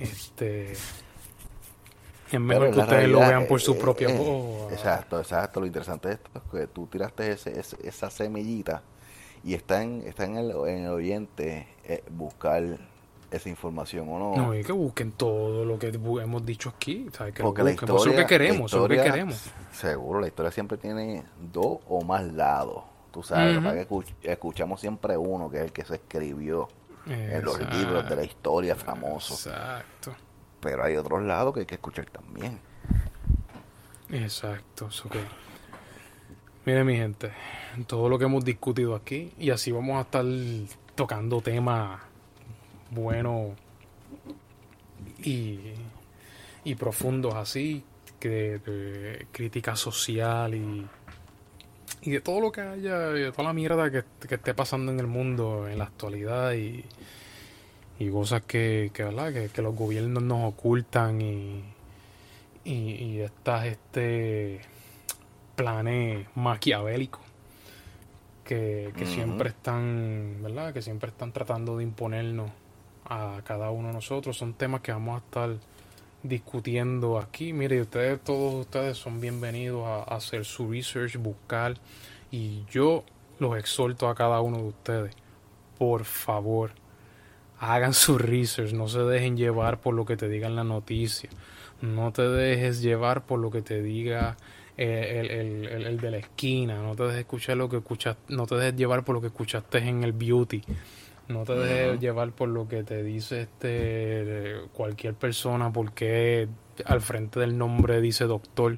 este 0.00 0.72
es 2.32 2.40
mejor 2.40 2.72
que 2.72 2.80
ustedes 2.80 3.08
lo 3.08 3.20
vean 3.20 3.46
por 3.46 3.60
su 3.60 3.72
eh, 3.74 3.78
propia 3.80 4.08
eh, 4.10 4.16
voz. 4.18 4.72
Exacto, 4.72 5.18
exacto. 5.20 5.60
Lo 5.60 5.66
interesante 5.66 6.08
de 6.08 6.14
esto 6.14 6.30
es 6.34 6.42
que 6.50 6.66
tú 6.66 6.86
tiraste 6.86 7.30
ese- 7.30 7.58
ese- 7.58 7.76
esa 7.86 8.10
semillita 8.10 8.82
y 9.44 9.54
está 9.54 9.82
en, 9.82 10.02
está 10.06 10.24
en, 10.24 10.36
el, 10.36 10.50
en 10.66 10.84
el 10.84 10.90
oyente 10.90 11.68
eh, 11.84 12.02
buscar 12.10 12.64
esa 13.30 13.48
información 13.48 14.08
o 14.08 14.18
no. 14.18 14.36
No, 14.36 14.54
y 14.54 14.62
que 14.64 14.72
busquen 14.72 15.12
todo 15.12 15.64
lo 15.64 15.78
que 15.78 15.88
hemos 15.88 16.44
dicho 16.44 16.68
aquí. 16.70 17.06
¿sabes? 17.12 17.32
Que 17.34 17.42
lo 17.42 17.48
Porque 17.50 17.62
la 17.62 17.70
busquen, 17.70 17.88
porque 17.88 18.00
eso 18.02 18.08
historia, 18.10 18.12
es 18.18 18.22
lo 18.22 18.26
que 18.26 18.34
queremos, 18.34 18.70
eso 18.72 18.76
es 18.76 18.82
lo 18.82 18.88
que 18.88 18.94
historia- 18.94 19.12
queremos. 19.12 19.50
Seguro, 19.72 20.20
la 20.20 20.26
historia 20.26 20.50
siempre 20.52 20.78
tiene 20.78 21.22
dos 21.52 21.78
o 21.88 22.02
más 22.02 22.24
lados. 22.24 22.82
Tú 23.12 23.22
sabes, 23.22 23.56
Ujú. 23.56 23.64
para 23.64 23.76
que 23.76 23.88
escuch- 23.88 24.14
escuchamos 24.22 24.80
siempre 24.80 25.16
uno, 25.16 25.48
que 25.48 25.58
es 25.58 25.64
el 25.64 25.72
que 25.72 25.84
se 25.84 25.94
escribió 25.94 26.68
en 27.06 27.44
los 27.44 27.58
libros 27.58 28.08
de 28.08 28.16
la 28.16 28.24
historia 28.24 28.74
famosos. 28.74 29.46
Exacto. 29.46 30.14
Pero 30.60 30.84
hay 30.84 30.96
otros 30.96 31.22
lados 31.22 31.54
que 31.54 31.60
hay 31.60 31.66
que 31.66 31.76
escuchar 31.76 32.06
también. 32.06 32.58
Exacto, 34.10 34.88
que. 35.10 35.20
Mire, 36.64 36.82
mi 36.82 36.96
gente, 36.96 37.32
todo 37.86 38.08
lo 38.08 38.18
que 38.18 38.24
hemos 38.24 38.44
discutido 38.44 38.96
aquí, 38.96 39.32
y 39.38 39.50
así 39.50 39.70
vamos 39.70 39.98
a 39.98 40.00
estar 40.02 40.24
tocando 40.96 41.40
temas 41.40 42.00
buenos 42.90 43.52
y, 45.22 45.60
y 46.64 46.74
profundos 46.74 47.34
así, 47.34 47.84
que 48.18 48.28
de, 48.28 48.58
de 48.58 49.26
crítica 49.30 49.76
social 49.76 50.54
y, 50.54 50.88
y 52.06 52.10
de 52.10 52.20
todo 52.20 52.40
lo 52.40 52.52
que 52.52 52.60
haya, 52.60 52.98
de 52.98 53.32
toda 53.32 53.44
la 53.48 53.52
mierda 53.52 53.90
que, 53.90 54.04
que 54.28 54.36
esté 54.36 54.54
pasando 54.54 54.92
en 54.92 55.00
el 55.00 55.08
mundo 55.08 55.68
en 55.68 55.78
la 55.78 55.84
actualidad 55.84 56.52
y, 56.52 56.84
y 57.98 58.10
cosas 58.10 58.42
que, 58.42 58.92
que, 58.94 59.02
¿verdad? 59.02 59.32
que, 59.32 59.48
que 59.48 59.60
los 59.60 59.74
gobiernos 59.74 60.22
nos 60.22 60.52
ocultan 60.52 61.20
y, 61.20 61.64
y, 62.64 62.72
y 62.72 63.20
estas 63.20 63.66
este 63.66 64.60
planes 65.56 66.28
maquiavélicos 66.36 67.22
que, 68.44 68.92
que 68.96 69.04
siempre 69.04 69.48
están, 69.48 70.38
¿verdad? 70.40 70.72
Que 70.72 70.82
siempre 70.82 71.10
están 71.10 71.32
tratando 71.32 71.76
de 71.78 71.82
imponernos 71.82 72.52
a 73.04 73.40
cada 73.44 73.70
uno 73.70 73.88
de 73.88 73.94
nosotros. 73.94 74.36
Son 74.38 74.54
temas 74.54 74.82
que 74.82 74.92
vamos 74.92 75.20
a 75.20 75.24
estar 75.24 75.56
discutiendo 76.28 77.18
aquí. 77.18 77.52
Mire, 77.52 77.80
ustedes, 77.80 78.20
todos 78.22 78.54
ustedes 78.54 78.96
son 78.96 79.20
bienvenidos 79.20 79.86
a, 79.86 79.98
a 80.12 80.16
hacer 80.16 80.44
su 80.44 80.70
research, 80.70 81.16
buscar. 81.16 81.74
Y 82.30 82.64
yo 82.70 83.04
los 83.38 83.56
exhorto 83.58 84.08
a 84.08 84.14
cada 84.14 84.40
uno 84.40 84.58
de 84.58 84.64
ustedes, 84.68 85.14
por 85.78 86.04
favor, 86.04 86.72
hagan 87.58 87.94
su 87.94 88.18
research, 88.18 88.72
no 88.72 88.88
se 88.88 89.00
dejen 89.00 89.36
llevar 89.36 89.80
por 89.80 89.94
lo 89.94 90.04
que 90.04 90.16
te 90.16 90.28
digan 90.28 90.56
la 90.56 90.64
noticia. 90.64 91.30
No 91.82 92.12
te 92.12 92.22
dejes 92.28 92.80
llevar 92.82 93.24
por 93.26 93.38
lo 93.38 93.50
que 93.50 93.62
te 93.62 93.82
diga 93.82 94.36
eh, 94.78 95.20
el, 95.20 95.30
el- 95.66 95.86
el- 95.86 96.00
de 96.00 96.10
la 96.10 96.16
esquina. 96.18 96.82
No 96.82 96.96
te 96.96 97.02
dejes 97.04 97.20
escuchar 97.20 97.56
lo 97.56 97.68
que 97.68 97.76
escuchas, 97.78 98.16
no 98.28 98.46
te 98.46 98.54
dejes 98.56 98.76
llevar 98.76 99.04
por 99.04 99.14
lo 99.14 99.20
que 99.20 99.26
escuchaste 99.28 99.78
en 99.78 100.02
el 100.04 100.12
beauty. 100.12 100.62
No 101.28 101.44
te 101.44 101.54
dejes 101.54 102.00
llevar 102.00 102.30
por 102.32 102.48
lo 102.48 102.68
que 102.68 102.84
te 102.84 103.02
dice 103.02 103.42
este 103.42 104.60
cualquier 104.72 105.14
persona 105.14 105.72
porque 105.72 106.48
al 106.84 107.00
frente 107.00 107.40
del 107.40 107.58
nombre 107.58 108.00
dice 108.00 108.24
doctor. 108.24 108.76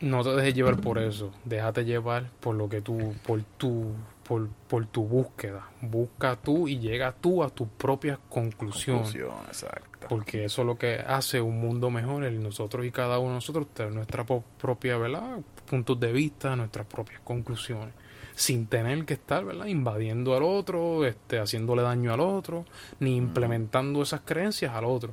No 0.00 0.22
te 0.22 0.30
dejes 0.30 0.54
llevar 0.54 0.80
por 0.80 0.98
eso. 0.98 1.32
Déjate 1.44 1.84
llevar 1.84 2.30
por 2.40 2.54
lo 2.54 2.68
que 2.68 2.80
tú, 2.80 3.14
por 3.26 3.42
tu, 3.58 3.92
por, 4.26 4.48
por 4.68 4.86
tu 4.86 5.04
búsqueda. 5.04 5.68
Busca 5.82 6.36
tú 6.36 6.68
y 6.68 6.78
llega 6.78 7.12
tú 7.12 7.42
a 7.42 7.50
tus 7.50 7.68
propias 7.68 8.18
conclusiones. 8.28 9.12
Conclusión, 9.12 9.46
exacto. 9.46 10.06
Porque 10.08 10.44
eso 10.44 10.62
es 10.62 10.66
lo 10.66 10.78
que 10.78 10.94
hace 11.06 11.40
un 11.40 11.60
mundo 11.60 11.90
mejor, 11.90 12.24
el 12.24 12.42
nosotros 12.42 12.86
y 12.86 12.90
cada 12.90 13.18
uno 13.18 13.30
de 13.30 13.34
nosotros 13.34 13.66
tener 13.74 13.92
nuestra 13.92 14.24
propia, 14.24 14.96
¿verdad? 14.96 15.40
Puntos 15.68 16.00
de 16.00 16.12
vista, 16.12 16.56
nuestras 16.56 16.86
propias 16.86 17.20
conclusiones. 17.20 17.92
Sin 18.34 18.66
tener 18.66 19.04
que 19.04 19.14
estar, 19.14 19.44
¿verdad? 19.44 19.66
Invadiendo 19.66 20.36
al 20.36 20.42
otro, 20.42 21.04
este, 21.04 21.38
haciéndole 21.38 21.82
daño 21.82 22.12
al 22.12 22.20
otro, 22.20 22.64
ni 22.98 23.16
implementando 23.16 24.02
esas 24.02 24.20
creencias 24.22 24.74
al 24.74 24.84
otro. 24.84 25.12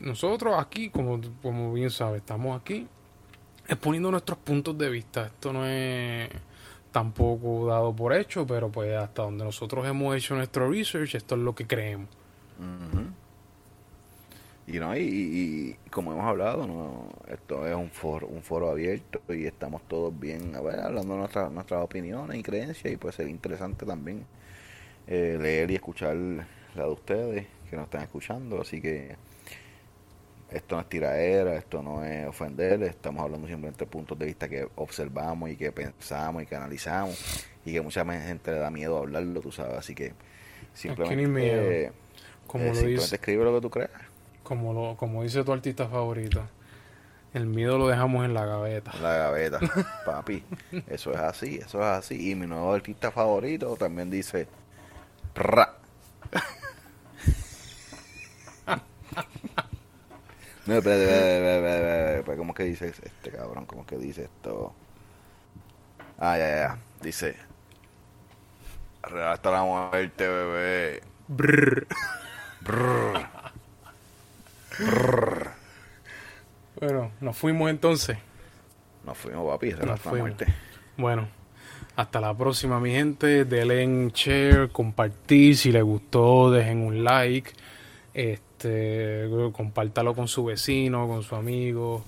Nosotros 0.00 0.54
aquí, 0.58 0.90
como, 0.90 1.20
como 1.42 1.72
bien 1.72 1.90
sabes, 1.90 2.20
estamos 2.20 2.60
aquí 2.60 2.86
exponiendo 3.66 4.10
nuestros 4.10 4.38
puntos 4.38 4.76
de 4.76 4.90
vista. 4.90 5.26
Esto 5.26 5.52
no 5.52 5.66
es 5.66 6.28
tampoco 6.92 7.66
dado 7.66 7.94
por 7.94 8.12
hecho, 8.12 8.46
pero 8.46 8.70
pues 8.70 8.96
hasta 8.96 9.22
donde 9.22 9.44
nosotros 9.44 9.86
hemos 9.86 10.16
hecho 10.16 10.36
nuestro 10.36 10.70
research, 10.70 11.14
esto 11.16 11.34
es 11.34 11.40
lo 11.40 11.54
que 11.54 11.66
creemos. 11.66 12.08
Y 14.66 14.78
no, 14.78 14.96
y, 14.96 15.00
y- 15.02 15.76
y 15.86 15.90
como 15.90 16.12
hemos 16.12 16.24
hablado, 16.24 16.66
no, 16.66 17.08
esto 17.28 17.66
es 17.66 17.74
un 17.74 17.90
foro, 17.90 18.26
un 18.28 18.42
foro 18.42 18.70
abierto 18.70 19.20
y 19.28 19.44
estamos 19.46 19.82
todos 19.88 20.18
bien, 20.18 20.56
a 20.56 20.60
ver, 20.62 20.80
hablando 20.80 21.14
de 21.14 21.20
nuestras 21.20 21.52
nuestras 21.52 21.82
opiniones 21.84 22.38
y 22.38 22.42
creencias 22.42 22.92
y 22.92 22.96
puede 22.96 23.12
ser 23.14 23.28
interesante 23.28 23.84
también 23.84 24.24
eh, 25.08 25.38
leer 25.40 25.70
y 25.70 25.76
escuchar 25.76 26.16
la 26.16 26.84
de 26.84 26.90
ustedes 26.90 27.46
que 27.70 27.76
nos 27.76 27.86
están 27.86 28.02
escuchando, 28.02 28.60
así 28.62 28.80
que 28.80 29.16
esto 30.50 30.76
no 30.76 30.82
es 30.82 30.88
tiraera, 30.88 31.56
esto 31.56 31.82
no 31.82 32.04
es 32.04 32.26
ofender, 32.26 32.82
estamos 32.84 33.22
hablando 33.24 33.48
simplemente 33.48 33.84
de 33.84 33.90
puntos 33.90 34.18
de 34.18 34.26
vista 34.26 34.48
que 34.48 34.68
observamos 34.76 35.50
y 35.50 35.56
que 35.56 35.72
pensamos 35.72 36.42
y 36.42 36.46
que 36.46 36.54
analizamos 36.56 37.18
y 37.64 37.72
que 37.72 37.80
mucha 37.80 38.04
gente 38.04 38.52
le 38.52 38.58
da 38.58 38.70
miedo 38.70 38.98
hablarlo, 38.98 39.40
tú 39.40 39.50
sabes, 39.50 39.76
así 39.78 39.94
que 39.94 40.12
simplemente 40.74 41.86
eh, 41.86 41.92
Como 42.46 42.64
eh, 42.64 42.68
lo 42.68 42.74
simplemente 42.74 43.16
escribe 43.16 43.44
lo 43.44 43.54
que 43.54 43.60
tú 43.62 43.70
creas. 43.70 43.90
Como 44.44 44.72
lo, 44.72 44.96
como 44.96 45.24
dice 45.24 45.42
tu 45.42 45.52
artista 45.52 45.88
favorito, 45.88 46.42
el 47.32 47.46
miedo 47.46 47.78
lo 47.78 47.88
dejamos 47.88 48.24
en 48.24 48.34
la 48.34 48.44
gaveta. 48.46 48.92
La 49.02 49.16
gaveta, 49.16 49.58
papi. 50.06 50.44
Eso 50.86 51.10
es 51.12 51.18
así, 51.18 51.56
eso 51.56 51.80
es 51.80 51.86
así. 51.86 52.30
Y 52.30 52.34
mi 52.36 52.46
nuevo 52.46 52.72
artista 52.72 53.10
favorito 53.10 53.74
también 53.76 54.10
dice. 54.10 54.46
"Ra". 55.34 55.74
No, 60.66 60.76
espérate, 60.76 62.18
espérate, 62.18 62.36
¿Cómo 62.38 62.52
es 62.52 62.56
que 62.56 62.64
dice 62.64 62.86
este 62.88 63.30
cabrón? 63.30 63.66
¿Cómo 63.66 63.82
es 63.82 63.86
que 63.86 63.98
dice 63.98 64.24
esto? 64.24 64.72
Ah, 66.18 66.38
ya, 66.38 66.48
ya. 66.56 66.78
Dice. 67.02 67.36
Hasta 69.02 69.50
la 69.50 69.62
muerte, 69.62 70.26
bebé. 70.26 71.02
Brr. 71.28 71.86
Brrr. 72.62 73.28
Bueno, 76.80 77.12
nos 77.20 77.36
fuimos 77.36 77.70
entonces. 77.70 78.18
Nos 79.04 79.16
fuimos, 79.16 79.46
papi. 79.52 79.70
Nos 79.70 79.80
hasta 79.80 79.86
la 79.92 79.96
fuimos. 79.96 80.20
muerte. 80.20 80.46
Bueno, 80.96 81.28
hasta 81.96 82.20
la 82.20 82.36
próxima, 82.36 82.80
mi 82.80 82.90
gente. 82.90 83.44
Denle 83.44 83.82
en 83.82 84.08
share, 84.10 84.70
compartir. 84.70 85.56
Si 85.56 85.70
les 85.72 85.82
gustó, 85.82 86.50
dejen 86.50 86.78
un 86.80 87.04
like. 87.04 87.50
Este, 88.12 89.28
compártalo 89.52 90.14
con 90.14 90.28
su 90.28 90.44
vecino, 90.44 91.06
con 91.06 91.22
su 91.22 91.34
amigo. 91.36 92.04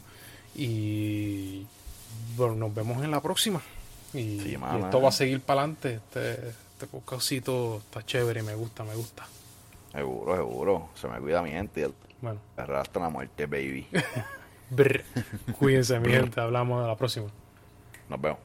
Y 0.55 1.66
bueno, 2.36 2.55
nos 2.56 2.74
vemos 2.74 3.02
en 3.05 3.10
la 3.10 3.20
próxima. 3.20 3.60
Y, 4.14 4.40
Sí, 4.40 4.52
y 4.55 4.56
mamá. 4.56 4.86
esto 4.86 5.01
va 5.01 5.09
a 5.10 5.12
seguir 5.12 5.40
para 5.40 5.60
adelante. 5.62 5.94
Este, 5.97 6.30
este 6.72 6.86
podcastito 6.86 7.78
está 7.78 8.05
chévere, 8.05 8.43
me 8.43 8.55
gusta, 8.55 8.82
me 8.84 8.94
gusta. 8.94 9.26
Seguro, 9.93 10.34
seguro. 10.36 10.88
Se 10.94 11.09
me 11.09 11.18
cuida 11.18 11.43
mi 11.43 11.51
gente. 11.51 11.90
Bueno, 12.56 12.76
hasta 12.78 13.00
la 13.00 13.08
muerte, 13.08 13.46
baby. 13.46 13.86
brr. 14.70 15.02
cuídense, 15.58 16.00
mi 16.00 16.10
gente. 16.10 16.40
Hablamos 16.40 16.82
de 16.82 16.88
la 16.88 16.96
próxima. 16.96 17.26
Nos 18.08 18.20
vemos. 18.20 18.38